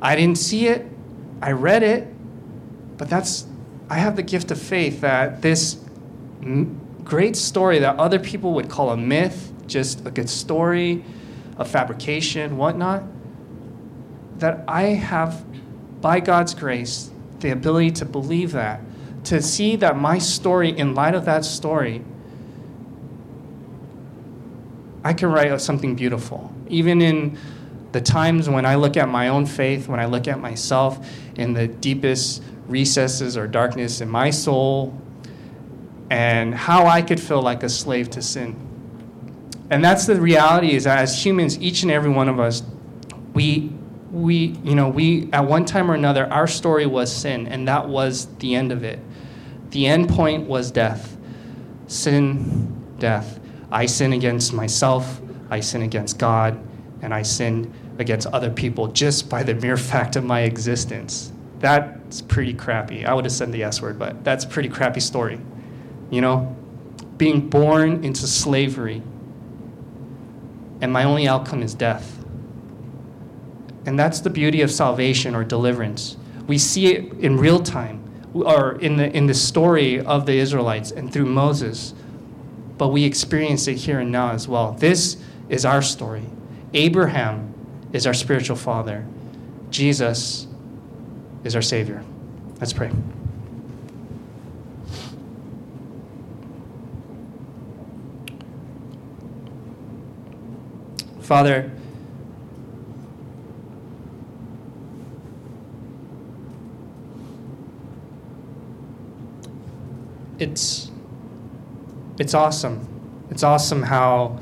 I 0.00 0.14
didn't 0.14 0.38
see 0.38 0.68
it, 0.68 0.86
I 1.42 1.52
read 1.52 1.82
it, 1.82 2.06
but 2.96 3.08
that's, 3.08 3.46
I 3.90 3.96
have 3.98 4.14
the 4.14 4.22
gift 4.22 4.50
of 4.50 4.60
faith 4.60 5.00
that 5.00 5.42
this 5.42 5.82
m- 6.42 6.80
great 7.02 7.36
story 7.36 7.80
that 7.80 7.98
other 7.98 8.18
people 8.18 8.54
would 8.54 8.68
call 8.68 8.90
a 8.90 8.96
myth, 8.96 9.52
just 9.66 10.06
a 10.06 10.10
good 10.10 10.30
story, 10.30 11.04
a 11.58 11.64
fabrication, 11.64 12.56
whatnot, 12.56 13.02
that 14.38 14.62
I 14.68 14.82
have, 14.82 15.44
by 16.00 16.20
God's 16.20 16.54
grace, 16.54 17.10
the 17.40 17.50
ability 17.50 17.90
to 17.92 18.04
believe 18.04 18.52
that, 18.52 18.80
to 19.24 19.42
see 19.42 19.74
that 19.76 19.96
my 19.96 20.18
story, 20.18 20.70
in 20.70 20.94
light 20.94 21.14
of 21.14 21.24
that 21.24 21.44
story, 21.44 22.04
I 25.04 25.12
can 25.12 25.30
write 25.30 25.60
something 25.60 25.94
beautiful. 25.94 26.52
Even 26.68 27.02
in 27.02 27.38
the 27.92 28.00
times 28.00 28.48
when 28.48 28.66
I 28.66 28.74
look 28.74 28.96
at 28.96 29.08
my 29.08 29.28
own 29.28 29.46
faith, 29.46 29.86
when 29.86 30.00
I 30.00 30.06
look 30.06 30.26
at 30.26 30.40
myself 30.40 31.08
in 31.36 31.52
the 31.52 31.68
deepest 31.68 32.42
recesses 32.66 33.36
or 33.36 33.46
darkness 33.46 34.00
in 34.00 34.08
my 34.08 34.30
soul, 34.30 34.98
and 36.10 36.54
how 36.54 36.86
I 36.86 37.02
could 37.02 37.20
feel 37.20 37.42
like 37.42 37.62
a 37.62 37.68
slave 37.68 38.10
to 38.10 38.22
sin. 38.22 38.56
And 39.70 39.84
that's 39.84 40.06
the 40.06 40.20
reality 40.20 40.72
is 40.72 40.84
that 40.84 40.98
as 40.98 41.24
humans, 41.24 41.58
each 41.60 41.82
and 41.82 41.90
every 41.90 42.10
one 42.10 42.28
of 42.28 42.40
us, 42.40 42.62
we 43.34 43.72
we 44.14 44.56
you 44.62 44.76
know 44.76 44.88
we 44.88 45.28
at 45.32 45.44
one 45.44 45.64
time 45.64 45.90
or 45.90 45.94
another 45.94 46.32
our 46.32 46.46
story 46.46 46.86
was 46.86 47.14
sin 47.14 47.48
and 47.48 47.66
that 47.66 47.88
was 47.88 48.26
the 48.36 48.54
end 48.54 48.70
of 48.70 48.84
it 48.84 49.00
the 49.70 49.86
end 49.86 50.08
point 50.08 50.46
was 50.46 50.70
death 50.70 51.16
sin 51.88 52.72
death 53.00 53.40
i 53.74 53.84
sin 53.84 54.14
against 54.14 54.54
myself 54.54 55.20
i 55.50 55.60
sin 55.60 55.82
against 55.82 56.18
god 56.18 56.58
and 57.02 57.12
i 57.12 57.20
sin 57.20 57.70
against 57.98 58.26
other 58.28 58.50
people 58.50 58.88
just 58.88 59.28
by 59.28 59.42
the 59.42 59.54
mere 59.54 59.76
fact 59.92 60.16
of 60.16 60.24
my 60.24 60.40
existence. 60.40 61.30
That's 61.60 62.20
pretty 62.20 62.52
crappy. 62.52 63.06
I 63.06 63.14
would 63.14 63.24
have 63.24 63.32
said 63.32 63.52
the 63.52 63.62
s 63.62 63.82
word 63.82 63.98
but 63.98 64.24
that's 64.24 64.44
a 64.44 64.48
pretty 64.48 64.68
crappy 64.68 65.00
story. 65.00 65.38
You 66.10 66.20
know 66.22 66.56
being 67.16 67.48
born 67.48 68.04
into 68.04 68.26
slavery 68.26 69.00
and 70.80 70.92
my 70.92 71.04
only 71.04 71.28
outcome 71.28 71.62
is 71.62 71.74
death. 71.74 72.22
And 73.86 73.98
that's 73.98 74.20
the 74.20 74.30
beauty 74.30 74.62
of 74.62 74.70
salvation 74.70 75.34
or 75.34 75.44
deliverance. 75.44 76.16
We 76.46 76.58
see 76.58 76.94
it 76.94 77.12
in 77.14 77.38
real 77.38 77.60
time, 77.62 78.02
or 78.34 78.78
in 78.80 78.96
the, 78.96 79.14
in 79.16 79.26
the 79.26 79.34
story 79.34 80.00
of 80.00 80.26
the 80.26 80.34
Israelites 80.34 80.90
and 80.90 81.12
through 81.12 81.26
Moses, 81.26 81.94
but 82.76 82.88
we 82.88 83.04
experience 83.04 83.68
it 83.68 83.76
here 83.76 84.00
and 84.00 84.10
now 84.10 84.30
as 84.30 84.48
well. 84.48 84.72
This 84.72 85.16
is 85.48 85.64
our 85.64 85.82
story. 85.82 86.24
Abraham 86.72 87.54
is 87.92 88.06
our 88.06 88.14
spiritual 88.14 88.56
father, 88.56 89.06
Jesus 89.70 90.46
is 91.44 91.54
our 91.54 91.62
Savior. 91.62 92.02
Let's 92.60 92.72
pray. 92.72 92.90
Father, 101.20 101.70
it's 110.38 110.90
it's 112.18 112.34
awesome. 112.34 112.86
It's 113.30 113.42
awesome 113.42 113.82
how 113.82 114.38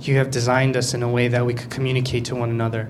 you 0.00 0.16
have 0.16 0.30
designed 0.30 0.76
us 0.76 0.94
in 0.94 1.02
a 1.02 1.08
way 1.08 1.28
that 1.28 1.44
we 1.44 1.54
could 1.54 1.70
communicate 1.70 2.24
to 2.26 2.34
one 2.34 2.50
another, 2.50 2.88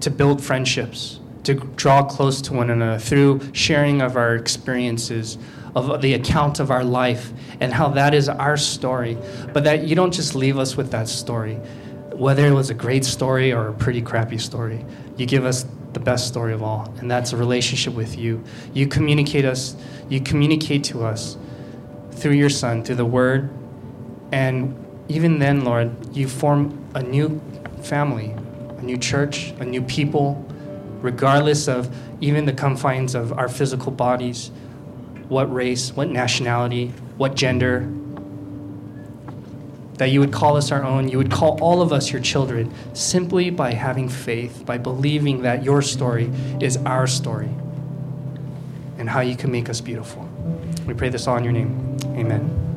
to 0.00 0.10
build 0.10 0.42
friendships, 0.42 1.20
to 1.44 1.54
draw 1.54 2.04
close 2.04 2.42
to 2.42 2.52
one 2.52 2.70
another 2.70 2.98
through 2.98 3.40
sharing 3.52 4.02
of 4.02 4.16
our 4.16 4.34
experiences, 4.34 5.38
of 5.74 6.00
the 6.02 6.14
account 6.14 6.60
of 6.60 6.70
our 6.70 6.84
life, 6.84 7.32
and 7.60 7.72
how 7.72 7.88
that 7.88 8.14
is 8.14 8.28
our 8.28 8.56
story. 8.56 9.16
But 9.52 9.64
that 9.64 9.84
you 9.84 9.94
don't 9.94 10.12
just 10.12 10.34
leave 10.34 10.58
us 10.58 10.76
with 10.76 10.90
that 10.90 11.08
story, 11.08 11.54
whether 12.12 12.46
it 12.46 12.52
was 12.52 12.70
a 12.70 12.74
great 12.74 13.04
story 13.04 13.52
or 13.52 13.68
a 13.68 13.74
pretty 13.74 14.02
crappy 14.02 14.38
story. 14.38 14.84
You 15.16 15.26
give 15.26 15.44
us 15.44 15.66
the 15.92 16.00
best 16.00 16.28
story 16.28 16.52
of 16.52 16.62
all, 16.62 16.92
and 16.98 17.10
that's 17.10 17.32
a 17.32 17.36
relationship 17.36 17.94
with 17.94 18.18
you. 18.18 18.42
You 18.74 18.86
communicate 18.86 19.44
us, 19.44 19.74
you 20.08 20.20
communicate 20.20 20.84
to 20.84 21.04
us 21.04 21.36
through 22.18 22.32
your 22.32 22.50
son, 22.50 22.84
through 22.84 22.96
the 22.96 23.04
word, 23.04 23.50
and 24.32 24.84
even 25.08 25.38
then, 25.38 25.64
Lord, 25.64 26.14
you 26.14 26.28
form 26.28 26.84
a 26.94 27.02
new 27.02 27.40
family, 27.82 28.34
a 28.76 28.82
new 28.82 28.98
church, 28.98 29.50
a 29.58 29.64
new 29.64 29.82
people, 29.82 30.44
regardless 31.00 31.68
of 31.68 31.94
even 32.20 32.44
the 32.44 32.52
confines 32.52 33.14
of 33.14 33.32
our 33.32 33.48
physical 33.48 33.92
bodies, 33.92 34.50
what 35.28 35.52
race, 35.52 35.92
what 35.94 36.08
nationality, 36.08 36.88
what 37.16 37.34
gender, 37.34 37.88
that 39.94 40.10
you 40.10 40.20
would 40.20 40.32
call 40.32 40.56
us 40.56 40.70
our 40.70 40.84
own, 40.84 41.08
you 41.08 41.18
would 41.18 41.30
call 41.30 41.60
all 41.60 41.82
of 41.82 41.92
us 41.92 42.12
your 42.12 42.20
children 42.20 42.72
simply 42.94 43.50
by 43.50 43.72
having 43.72 44.08
faith, 44.08 44.64
by 44.64 44.78
believing 44.78 45.42
that 45.42 45.64
your 45.64 45.82
story 45.82 46.30
is 46.60 46.76
our 46.78 47.06
story 47.06 47.50
and 48.96 49.08
how 49.08 49.20
you 49.20 49.36
can 49.36 49.50
make 49.50 49.68
us 49.68 49.80
beautiful. 49.80 50.27
We 50.86 50.94
pray 50.94 51.08
this 51.08 51.26
all 51.26 51.36
in 51.36 51.44
your 51.44 51.52
name. 51.52 51.96
Amen. 52.16 52.67